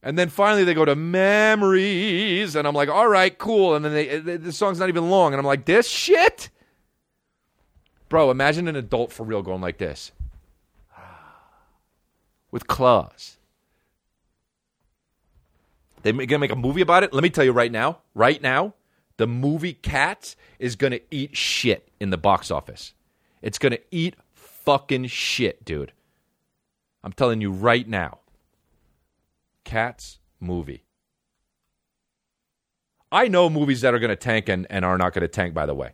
And 0.02 0.18
then 0.18 0.30
finally 0.30 0.64
they 0.64 0.74
go 0.74 0.86
to 0.86 0.96
memories, 0.96 2.56
and 2.56 2.66
I'm 2.66 2.74
like, 2.74 2.88
all 2.88 3.10
right, 3.10 3.38
cool. 3.38 3.76
And 3.76 3.84
then 3.84 3.94
they, 3.94 4.38
the 4.38 4.54
song's 4.54 4.80
not 4.80 4.88
even 4.88 5.10
long, 5.10 5.34
and 5.34 5.40
I'm 5.40 5.46
like, 5.46 5.66
this 5.66 5.90
shit? 5.90 6.50
Bro, 8.08 8.32
imagine 8.32 8.70
an 8.70 8.78
adult 8.78 9.12
for 9.12 9.26
real 9.26 9.42
going 9.42 9.60
like 9.60 9.80
this 9.80 10.14
with 12.52 12.68
claws. 12.68 13.36
They're 16.04 16.14
gonna 16.14 16.40
make 16.40 16.54
a 16.54 16.56
movie 16.56 16.80
about 16.80 17.04
it. 17.04 17.12
Let 17.12 17.22
me 17.22 17.30
tell 17.30 17.44
you 17.44 17.52
right 17.52 17.72
now, 17.72 17.98
right 18.16 18.42
now, 18.42 18.76
the 19.18 19.28
movie 19.28 19.74
Cats 19.74 20.38
is 20.58 20.78
gonna 20.78 21.02
eat 21.12 21.36
shit 21.36 21.90
in 22.00 22.12
the 22.12 22.18
box 22.18 22.50
office. 22.50 22.94
It's 23.42 23.60
gonna 23.60 23.80
eat 23.92 24.16
fucking 24.32 25.08
shit, 25.08 25.66
dude. 25.66 25.92
I'm 27.04 27.14
telling 27.14 27.42
you 27.42 27.52
right 27.52 27.88
now. 27.88 28.20
Cats 29.64 30.20
movie. 30.40 30.86
I 33.12 33.28
know 33.28 33.50
movies 33.50 33.82
that 33.82 33.94
are 33.94 34.00
going 34.00 34.10
to 34.10 34.16
tank 34.16 34.50
and, 34.50 34.68
and 34.70 34.86
are 34.86 34.98
not 34.98 35.14
going 35.14 35.22
to 35.22 35.28
tank, 35.28 35.54
by 35.54 35.66
the 35.66 35.74
way. 35.74 35.92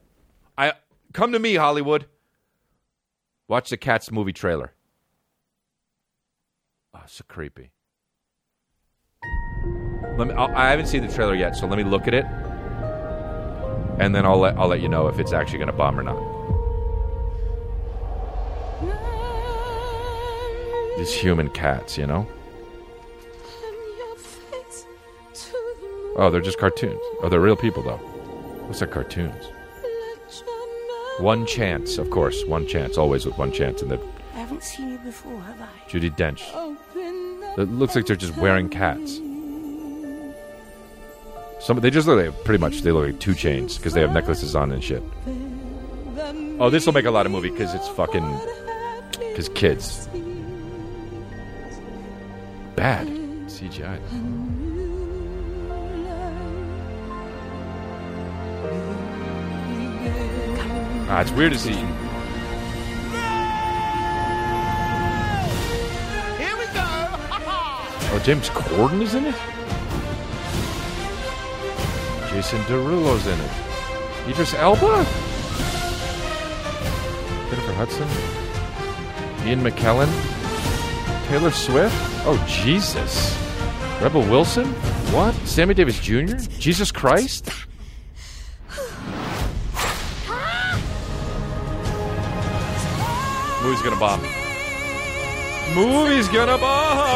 I 0.57 0.73
Come 1.15 1.31
to 1.31 1.39
me, 1.39 1.55
Hollywood. 1.55 2.07
Watch 3.47 3.69
the 3.69 3.77
Cats 3.77 4.11
movie 4.11 4.33
trailer. 4.33 4.73
Oh, 6.93 7.03
so 7.05 7.23
creepy. 7.25 7.71
Let 10.17 10.27
me. 10.27 10.33
I'll, 10.33 10.53
I 10.53 10.69
haven't 10.69 10.87
seen 10.87 11.07
the 11.07 11.13
trailer 11.13 11.35
yet, 11.35 11.55
so 11.55 11.67
let 11.67 11.77
me 11.77 11.85
look 11.85 12.09
at 12.09 12.13
it, 12.13 12.25
and 13.97 14.13
then 14.13 14.25
I'll 14.25 14.39
let 14.39 14.57
I'll 14.57 14.67
let 14.67 14.81
you 14.81 14.89
know 14.89 15.07
if 15.07 15.17
it's 15.17 15.31
actually 15.31 15.59
going 15.59 15.71
to 15.71 15.73
bomb 15.73 15.97
or 15.97 16.03
not. 16.03 16.34
These 20.97 21.13
human 21.13 21.49
cats, 21.49 21.97
you 21.97 22.07
know. 22.07 22.27
Oh, 26.17 26.29
they're 26.29 26.41
just 26.41 26.57
cartoons. 26.57 26.99
Oh, 27.21 27.27
they're 27.29 27.41
real 27.41 27.57
people 27.57 27.83
though. 27.83 27.97
What's 28.67 28.79
that 28.79 28.91
cartoons? 28.91 29.45
One 31.19 31.45
chance, 31.45 31.97
of 31.97 32.09
course. 32.09 32.45
One 32.45 32.65
chance, 32.67 32.97
always 32.97 33.25
with 33.25 33.37
one 33.37 33.51
chance. 33.51 33.81
And 33.81 33.91
the 33.91 33.99
I 34.33 34.39
haven't 34.39 34.63
seen 34.63 34.91
you 34.91 34.97
before, 34.99 35.39
have 35.41 35.61
I? 35.61 35.67
Judi 35.89 36.09
Dench. 36.15 36.41
It 37.57 37.69
looks 37.69 37.95
like 37.95 38.05
they're 38.05 38.15
just 38.15 38.37
wearing 38.37 38.69
cats. 38.69 39.19
Some 41.61 41.79
they 41.79 41.89
just 41.89 42.07
look 42.07 42.25
like 42.25 42.43
pretty 42.43 42.61
much 42.61 42.81
they 42.81 42.91
look 42.91 43.05
like 43.07 43.19
2 43.19 43.31
Chainz 43.31 43.77
because 43.77 43.93
they 43.93 44.01
have 44.01 44.13
necklaces 44.13 44.55
on 44.55 44.71
and 44.71 44.83
shit. 44.83 45.03
Oh, 46.59 46.69
this 46.69 46.85
will 46.85 46.93
make 46.93 47.05
a 47.05 47.11
lot 47.11 47.25
of 47.25 47.31
movie 47.31 47.49
because 47.49 47.73
it's 47.73 47.87
fucking 47.89 48.39
because 49.17 49.49
kids. 49.49 50.07
Bad 52.75 53.07
CGI. 53.47 53.99
Ah, 61.07 61.21
it's 61.21 61.31
weird 61.31 61.53
to 61.53 61.59
see. 61.59 61.71
Here 66.41 66.57
we 66.57 66.65
go. 66.73 66.83
Oh, 68.11 68.21
James 68.23 68.49
Corden 68.49 69.01
is 69.01 69.13
in 69.13 69.25
it. 69.25 69.35
Jason 72.29 72.59
Derulo's 72.61 73.27
in 73.27 73.39
it. 73.39 73.51
Idris 74.27 74.53
Elba. 74.53 75.05
Jennifer 77.49 77.73
Hudson. 77.73 78.07
Ian 79.47 79.61
McKellen. 79.61 80.09
Taylor 81.27 81.51
Swift. 81.51 82.14
Oh 82.27 82.43
Jesus. 82.47 83.37
Rebel 84.01 84.21
Wilson. 84.21 84.65
What? 85.13 85.35
Sammy 85.45 85.75
Davis 85.75 85.99
Jr. 85.99 86.37
Jesus 86.59 86.91
Christ. 86.91 87.51
Movie's 93.61 93.81
gonna 93.81 93.99
bomb. 93.99 94.21
Movie's 95.73 96.27
gonna 96.29 96.57
bomb. 96.57 97.15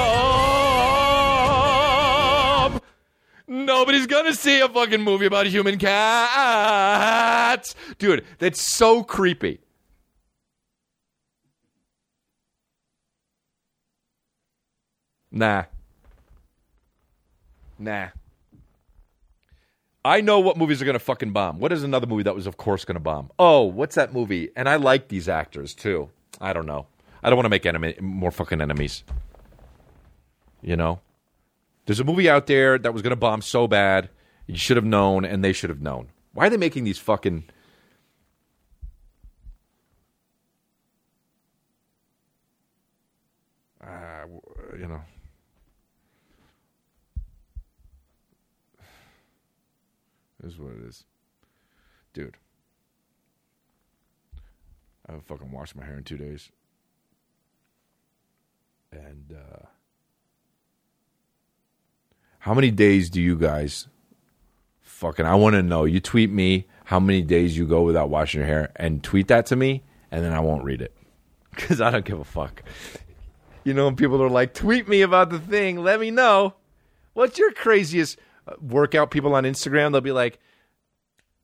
Nobody's 3.48 4.06
gonna 4.08 4.34
see 4.34 4.60
a 4.60 4.70
fucking 4.70 5.02
movie 5.02 5.26
about 5.26 5.48
human 5.48 5.78
cats. 5.80 7.76
Dude, 7.98 8.26
that's 8.38 8.62
so 8.62 9.04
creepy. 9.04 9.60
Nah. 15.32 15.66
Nah. 17.78 18.10
I 20.04 20.22
know 20.22 20.40
what 20.40 20.58
movies 20.58 20.82
are 20.82 20.86
going 20.86 20.94
to 20.94 21.00
fucking 21.00 21.32
bomb. 21.32 21.60
What 21.60 21.72
is 21.72 21.84
another 21.84 22.08
movie 22.08 22.24
that 22.24 22.34
was, 22.34 22.48
of 22.48 22.58
course, 22.58 22.86
going 22.86 22.96
to 22.96 23.02
bomb? 23.02 23.32
Oh, 23.38 23.64
what's 23.64 23.96
that 23.96 24.14
movie? 24.14 24.50
And 24.56 24.70
I 24.70 24.78
like 24.78 25.10
these 25.10 25.28
actors 25.28 25.74
too. 25.74 26.10
I 26.40 26.54
don't 26.54 26.66
know. 26.66 26.88
I 27.22 27.30
don't 27.30 27.38
want 27.38 27.46
to 27.46 27.50
make 27.50 27.66
enemy 27.66 27.96
more 28.00 28.32
fucking 28.32 28.62
enemies. 28.62 29.04
You 30.62 30.76
know, 30.76 31.00
there's 31.86 32.00
a 32.00 32.04
movie 32.04 32.30
out 32.30 32.48
there 32.48 32.78
that 32.78 32.94
was 32.94 33.02
going 33.02 33.12
to 33.12 33.18
bomb 33.18 33.42
so 33.42 33.68
bad. 33.68 34.10
You 34.48 34.58
should 34.58 34.78
have 34.78 34.86
known, 34.86 35.26
and 35.26 35.44
they 35.44 35.54
should 35.54 35.70
have 35.70 35.82
known. 35.82 36.10
Why 36.34 36.48
are 36.48 36.50
they 36.50 36.58
making 36.58 36.86
these 36.86 36.98
fucking? 36.98 37.44
Uh, 43.82 44.26
you 44.78 44.88
know. 44.88 45.02
This 50.42 50.54
is 50.54 50.60
what 50.60 50.72
it 50.74 50.88
is. 50.88 51.04
Dude. 52.14 52.38
I 55.08 55.12
haven't 55.12 55.28
fucking 55.28 55.52
washed 55.52 55.76
my 55.76 55.86
hair 55.86 55.98
in 55.98 56.04
two 56.04 56.18
days. 56.18 56.50
And 58.92 59.34
uh 59.36 59.66
how 62.40 62.54
many 62.54 62.72
days 62.72 63.10
do 63.10 63.22
you 63.22 63.36
guys 63.36 63.88
fucking 64.82 65.26
I 65.26 65.36
want 65.36 65.56
to 65.56 65.64
know. 65.64 65.86
You 65.86 66.00
tweet 66.00 66.32
me 66.32 66.68
how 66.86 67.00
many 67.00 67.22
days 67.22 67.58
you 67.58 67.68
go 67.68 67.82
without 67.82 68.10
washing 68.10 68.40
your 68.40 68.48
hair 68.48 68.72
and 68.76 69.04
tweet 69.04 69.28
that 69.28 69.46
to 69.48 69.56
me 69.56 69.84
and 70.12 70.24
then 70.24 70.34
I 70.34 70.40
won't 70.40 70.64
read 70.64 70.82
it. 70.82 70.96
Cuz 71.56 71.82
I 71.82 71.92
don't 71.92 72.06
give 72.06 72.20
a 72.20 72.24
fuck. 72.26 72.64
You 73.66 73.74
know, 73.74 73.86
when 73.86 73.96
people 73.98 74.24
are 74.24 74.30
like, 74.30 74.54
"Tweet 74.54 74.88
me 74.88 75.02
about 75.02 75.30
the 75.30 75.40
thing, 75.40 75.84
let 75.84 76.00
me 76.00 76.12
know." 76.12 76.56
What's 77.14 77.38
your 77.38 77.52
craziest 77.52 78.18
workout 78.62 79.12
people 79.12 79.36
on 79.36 79.44
Instagram? 79.44 79.92
They'll 79.92 80.02
be 80.02 80.12
like, 80.12 80.40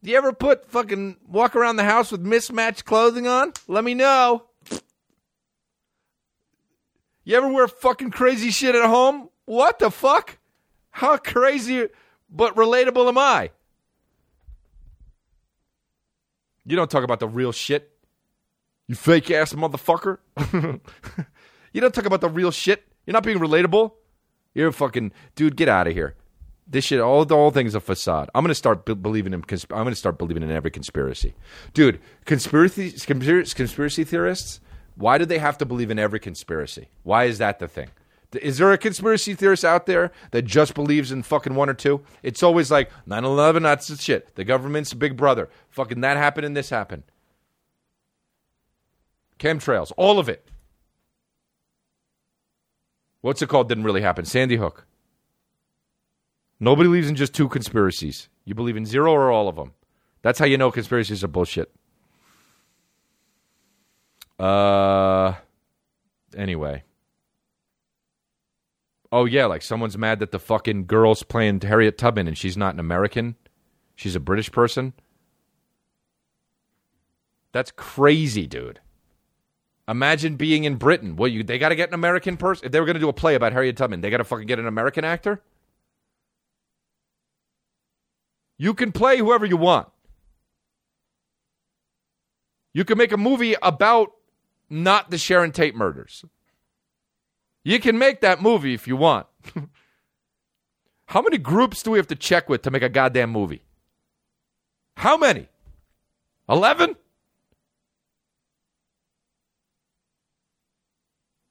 "Do 0.04 0.12
you 0.12 0.18
ever 0.18 0.34
put 0.34 0.70
fucking 0.70 1.18
walk 1.28 1.56
around 1.56 1.76
the 1.76 1.84
house 1.84 2.12
with 2.12 2.22
mismatched 2.22 2.86
clothing 2.86 3.28
on? 3.28 3.54
Let 3.68 3.84
me 3.84 3.94
know." 3.94 4.46
You 7.26 7.36
ever 7.36 7.52
wear 7.52 7.68
fucking 7.68 8.12
crazy 8.12 8.52
shit 8.52 8.76
at 8.76 8.86
home? 8.86 9.30
What 9.46 9.80
the 9.80 9.90
fuck? 9.90 10.38
How 10.92 11.18
crazy 11.18 11.88
but 12.30 12.56
relatable 12.56 13.08
am 13.08 13.18
I? 13.18 13.50
You 16.66 16.76
don't 16.76 16.90
talk 16.90 17.04
about 17.04 17.20
the 17.20 17.28
real 17.28 17.52
shit. 17.52 17.92
You 18.88 18.96
fake 18.96 19.32
ass 19.32 19.54
motherfucker. 19.54 20.20
you 21.74 21.82
don't 21.82 21.94
talk 21.94 22.06
about 22.06 22.22
the 22.22 22.30
real 22.30 22.52
shit. 22.52 22.84
You're 23.06 23.14
not 23.14 23.24
being 23.24 23.40
relatable. 23.40 23.92
You're 24.54 24.70
a 24.70 24.74
fucking 24.74 25.12
dude. 25.36 25.58
Get 25.58 25.68
out 25.68 25.88
of 25.88 25.94
here. 25.94 26.16
This 26.68 26.86
shit, 26.86 27.00
all 27.00 27.26
the 27.26 27.36
whole 27.36 27.52
thing's 27.52 27.76
a 27.76 27.80
facade. 27.80 28.30
I'm 28.34 28.44
gonna 28.44 28.56
start 28.56 28.86
be- 28.86 28.96
believing 28.96 29.34
in. 29.34 29.42
Consp- 29.44 29.76
I'm 29.76 29.84
gonna 29.84 29.96
start 29.96 30.18
believing 30.18 30.42
in 30.42 30.50
every 30.52 30.72
conspiracy, 30.72 31.36
dude. 31.74 32.00
Conspiracy, 32.26 32.92
conspiracy, 32.92 34.04
theorists. 34.04 34.60
Why 34.96 35.18
do 35.18 35.26
they 35.26 35.38
have 35.38 35.58
to 35.60 35.66
believe 35.66 35.92
in 35.92 36.00
every 36.00 36.20
conspiracy? 36.20 36.88
Why 37.04 37.26
is 37.26 37.38
that 37.38 37.60
the 37.60 37.68
thing? 37.68 37.90
Is 38.42 38.58
there 38.58 38.72
a 38.72 38.78
conspiracy 38.78 39.34
theorist 39.34 39.64
out 39.64 39.86
there 39.86 40.12
that 40.32 40.42
just 40.44 40.74
believes 40.74 41.12
in 41.12 41.24
fucking 41.24 41.56
one 41.56 41.70
or 41.70 41.74
two? 41.74 42.02
It's 42.24 42.44
always 42.44 42.72
like 42.72 42.90
9 43.06 43.24
11, 43.24 43.64
that's 43.64 43.88
the 43.88 43.98
shit. 43.98 44.36
The 44.36 44.44
government's 44.44 44.94
big 44.94 45.16
brother. 45.16 45.50
Fucking 45.70 46.02
that 46.02 46.18
happened 46.18 46.46
and 46.46 46.58
this 46.58 46.70
happened. 46.70 47.04
Chemtrails, 49.40 49.92
all 49.98 50.18
of 50.20 50.28
it. 50.30 50.48
What's 53.22 53.42
it 53.42 53.50
called? 53.50 53.70
Didn't 53.70 53.84
really 53.84 54.02
happen. 54.02 54.26
Sandy 54.26 54.56
Hook. 54.58 54.86
Nobody 56.66 56.88
believes 56.88 57.08
in 57.08 57.14
just 57.16 57.36
two 57.36 57.48
conspiracies. 57.48 58.28
You 58.44 58.56
believe 58.56 58.76
in 58.76 58.88
zero 58.88 59.14
or 59.14 59.30
all 59.30 59.48
of 59.48 59.56
them. 59.56 59.74
That's 60.24 60.40
how 60.40 60.46
you 60.46 60.58
know 60.58 60.72
conspiracies 60.72 61.24
are 61.24 61.28
bullshit. 61.28 61.72
Uh, 64.40 65.34
anyway. 66.36 66.82
Oh 69.12 69.26
yeah, 69.26 69.46
like 69.46 69.62
someone's 69.62 69.96
mad 69.96 70.18
that 70.18 70.32
the 70.32 70.40
fucking 70.40 70.88
girl's 70.88 71.22
playing 71.22 71.62
Harriet 71.62 72.00
Tubman 72.00 72.28
and 72.28 72.36
she's 72.36 72.58
not 72.58 72.74
an 72.74 72.80
American. 72.80 73.36
She's 73.94 74.16
a 74.16 74.20
British 74.20 74.52
person. 74.52 74.94
That's 77.52 77.70
crazy, 77.70 78.48
dude. 78.48 78.80
Imagine 79.88 80.36
being 80.36 80.64
in 80.64 80.78
Britain. 80.78 81.16
Well, 81.16 81.28
you 81.28 81.44
they 81.44 81.60
got 81.60 81.70
to 81.70 81.76
get 81.76 81.90
an 81.90 81.94
American 81.94 82.38
person. 82.38 82.66
If 82.66 82.72
they 82.72 82.80
were 82.80 82.88
going 82.88 82.96
to 82.96 83.00
do 83.00 83.10
a 83.10 83.14
play 83.14 83.36
about 83.36 83.54
Harriet 83.54 83.78
Tubman, 83.78 84.02
they 84.02 84.10
got 84.10 84.18
to 84.18 84.24
fucking 84.24 84.48
get 84.48 84.58
an 84.58 84.66
American 84.66 85.06
actor. 85.06 85.44
You 88.58 88.74
can 88.74 88.92
play 88.92 89.18
whoever 89.18 89.46
you 89.46 89.58
want. 89.58 89.88
You 92.74 92.84
can 92.86 92.98
make 92.98 93.12
a 93.12 93.18
movie 93.18 93.56
about 93.62 94.12
not 94.70 95.10
the 95.10 95.18
Sharon 95.18 95.52
Tate 95.52 95.76
murders. 95.76 96.26
You 97.64 97.80
can 97.80 97.98
make 97.98 98.22
that 98.22 98.42
movie 98.42 98.74
if 98.74 98.88
you 98.88 98.96
want. 98.96 99.28
How 101.08 101.22
many 101.22 101.38
groups 101.38 101.84
do 101.84 101.92
we 101.92 101.98
have 101.98 102.08
to 102.08 102.16
check 102.16 102.50
with 102.50 102.64
to 102.64 102.72
make 102.72 102.82
a 102.82 102.90
goddamn 102.90 103.30
movie? 103.30 103.64
How 104.98 105.18
many? 105.18 105.48
11? 106.50 106.96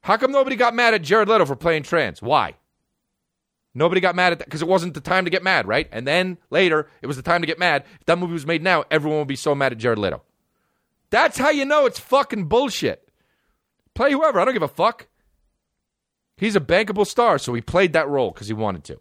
How 0.03 0.17
come 0.17 0.33
nobody 0.33 0.57
got 0.57 0.75
mad 0.75 0.93
at 0.93 1.03
Jared 1.03 1.29
Leto 1.29 1.47
for 1.47 1.57
playing 1.57 1.85
trans? 1.85 2.21
Why? 2.21 2.55
Nobody 3.75 4.01
got 4.01 4.15
mad 4.15 4.33
at 4.33 4.39
that 4.39 4.45
because 4.45 4.63
it 4.63 4.69
wasn't 4.69 4.95
the 4.95 5.01
time 5.01 5.25
to 5.25 5.31
get 5.31 5.43
mad, 5.43 5.67
right? 5.67 5.89
And 5.91 6.07
then 6.07 6.39
later, 6.51 6.89
it 7.03 7.09
was 7.09 7.17
the 7.17 7.23
time 7.23 7.41
to 7.41 7.47
get 7.47 7.59
mad. 7.59 7.85
If 8.01 8.07
that 8.07 8.19
movie 8.19 8.33
was 8.33 8.47
made 8.47 8.63
now, 8.63 8.85
everyone 8.91 9.19
would 9.19 9.29
be 9.29 9.37
so 9.37 9.55
mad 9.55 9.73
at 9.73 9.79
Jared 9.79 9.99
Leto. 9.99 10.23
That's 11.11 11.39
how 11.39 11.51
you 11.51 11.65
know 11.65 11.85
it's 11.87 11.99
fucking 11.99 12.45
bullshit. 12.47 13.09
Play 13.95 14.13
whoever. 14.13 14.39
I 14.39 14.45
don't 14.45 14.55
give 14.55 14.63
a 14.63 14.69
fuck. 14.69 15.09
He's 16.37 16.57
a 16.57 16.61
bankable 16.61 17.07
star, 17.07 17.39
so 17.39 17.55
he 17.55 17.61
played 17.61 17.93
that 17.93 18.09
role 18.09 18.31
because 18.31 18.49
he 18.49 18.55
wanted 18.55 18.85
to. 18.85 19.01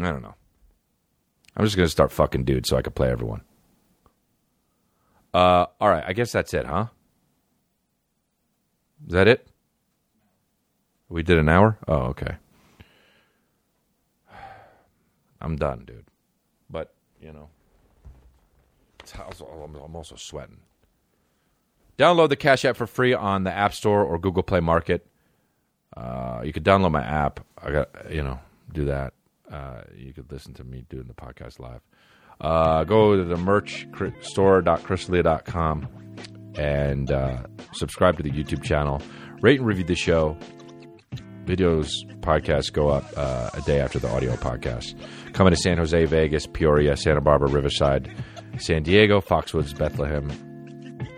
I 0.00 0.10
don't 0.10 0.22
know. 0.22 0.34
I'm 1.56 1.64
just 1.64 1.76
going 1.76 1.86
to 1.86 1.90
start 1.90 2.12
fucking 2.12 2.44
dudes 2.44 2.68
so 2.68 2.76
I 2.76 2.82
can 2.82 2.92
play 2.92 3.10
everyone. 3.10 3.42
Uh, 5.34 5.66
all 5.80 5.88
right, 5.88 6.04
I 6.06 6.12
guess 6.12 6.32
that's 6.32 6.54
it, 6.54 6.66
huh? 6.66 6.86
Is 9.06 9.12
that 9.12 9.28
it? 9.28 9.46
We 11.08 11.22
did 11.22 11.38
an 11.38 11.48
hour? 11.48 11.78
Oh, 11.86 12.04
okay. 12.10 12.36
I'm 15.40 15.56
done, 15.56 15.84
dude. 15.84 16.06
But, 16.70 16.94
you 17.20 17.32
know, 17.32 17.48
I'm 19.14 19.96
also 19.96 20.16
sweating. 20.16 20.60
Download 21.98 22.28
the 22.28 22.36
Cash 22.36 22.64
App 22.64 22.76
for 22.76 22.86
free 22.86 23.12
on 23.12 23.44
the 23.44 23.52
App 23.52 23.74
Store 23.74 24.02
or 24.04 24.18
Google 24.18 24.42
Play 24.42 24.60
Market. 24.60 25.06
Uh, 25.96 26.40
you 26.44 26.52
could 26.52 26.64
download 26.64 26.92
my 26.92 27.02
app. 27.02 27.40
I 27.62 27.70
got, 27.70 28.10
you 28.10 28.22
know, 28.22 28.38
do 28.72 28.86
that. 28.86 29.12
Uh, 29.50 29.82
you 29.94 30.12
could 30.14 30.32
listen 30.32 30.54
to 30.54 30.64
me 30.64 30.86
doing 30.88 31.06
the 31.06 31.14
podcast 31.14 31.58
live. 31.58 31.82
Uh, 32.40 32.84
go 32.84 33.16
to 33.16 33.24
the 33.24 33.36
merch 33.36 33.86
store.chrisdelia.com 34.22 35.88
and 36.56 37.10
uh, 37.10 37.42
subscribe 37.72 38.16
to 38.16 38.22
the 38.22 38.30
YouTube 38.30 38.62
channel. 38.62 39.00
Rate 39.40 39.58
and 39.58 39.66
review 39.66 39.84
the 39.84 39.94
show. 39.94 40.36
Videos, 41.44 41.90
podcasts 42.20 42.72
go 42.72 42.88
up 42.88 43.04
uh, 43.16 43.50
a 43.54 43.60
day 43.62 43.80
after 43.80 43.98
the 43.98 44.08
audio 44.08 44.34
podcast. 44.36 44.94
Coming 45.32 45.52
to 45.52 45.56
San 45.56 45.76
Jose, 45.78 46.04
Vegas, 46.04 46.46
Peoria, 46.46 46.96
Santa 46.96 47.20
Barbara, 47.20 47.48
Riverside, 47.48 48.14
San 48.58 48.82
Diego, 48.84 49.20
Foxwoods, 49.20 49.76
Bethlehem, 49.76 50.30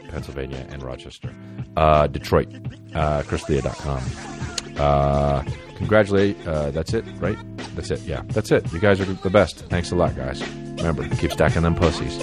Pennsylvania, 0.09 0.67
and 0.71 0.83
Rochester. 0.83 1.35
Uh, 1.77 2.07
Detroit, 2.07 2.49
uh, 2.95 3.23
chrisdelia.com. 3.23 4.77
Uh, 4.79 5.43
congratulate. 5.77 6.47
Uh, 6.47 6.71
that's 6.71 6.95
it, 6.95 7.05
right? 7.19 7.37
That's 7.75 7.91
it. 7.91 8.01
Yeah, 8.01 8.23
that's 8.29 8.51
it. 8.51 8.73
You 8.73 8.79
guys 8.79 9.01
are 9.01 9.05
the 9.05 9.31
best. 9.31 9.59
Thanks 9.69 9.91
a 9.91 9.97
lot, 9.97 10.17
guys. 10.17 10.47
Remember, 10.49 11.07
keep 11.17 11.33
stacking 11.33 11.63
them 11.63 11.75
pussies. 11.75 12.17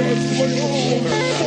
Congratulations. 0.00 1.39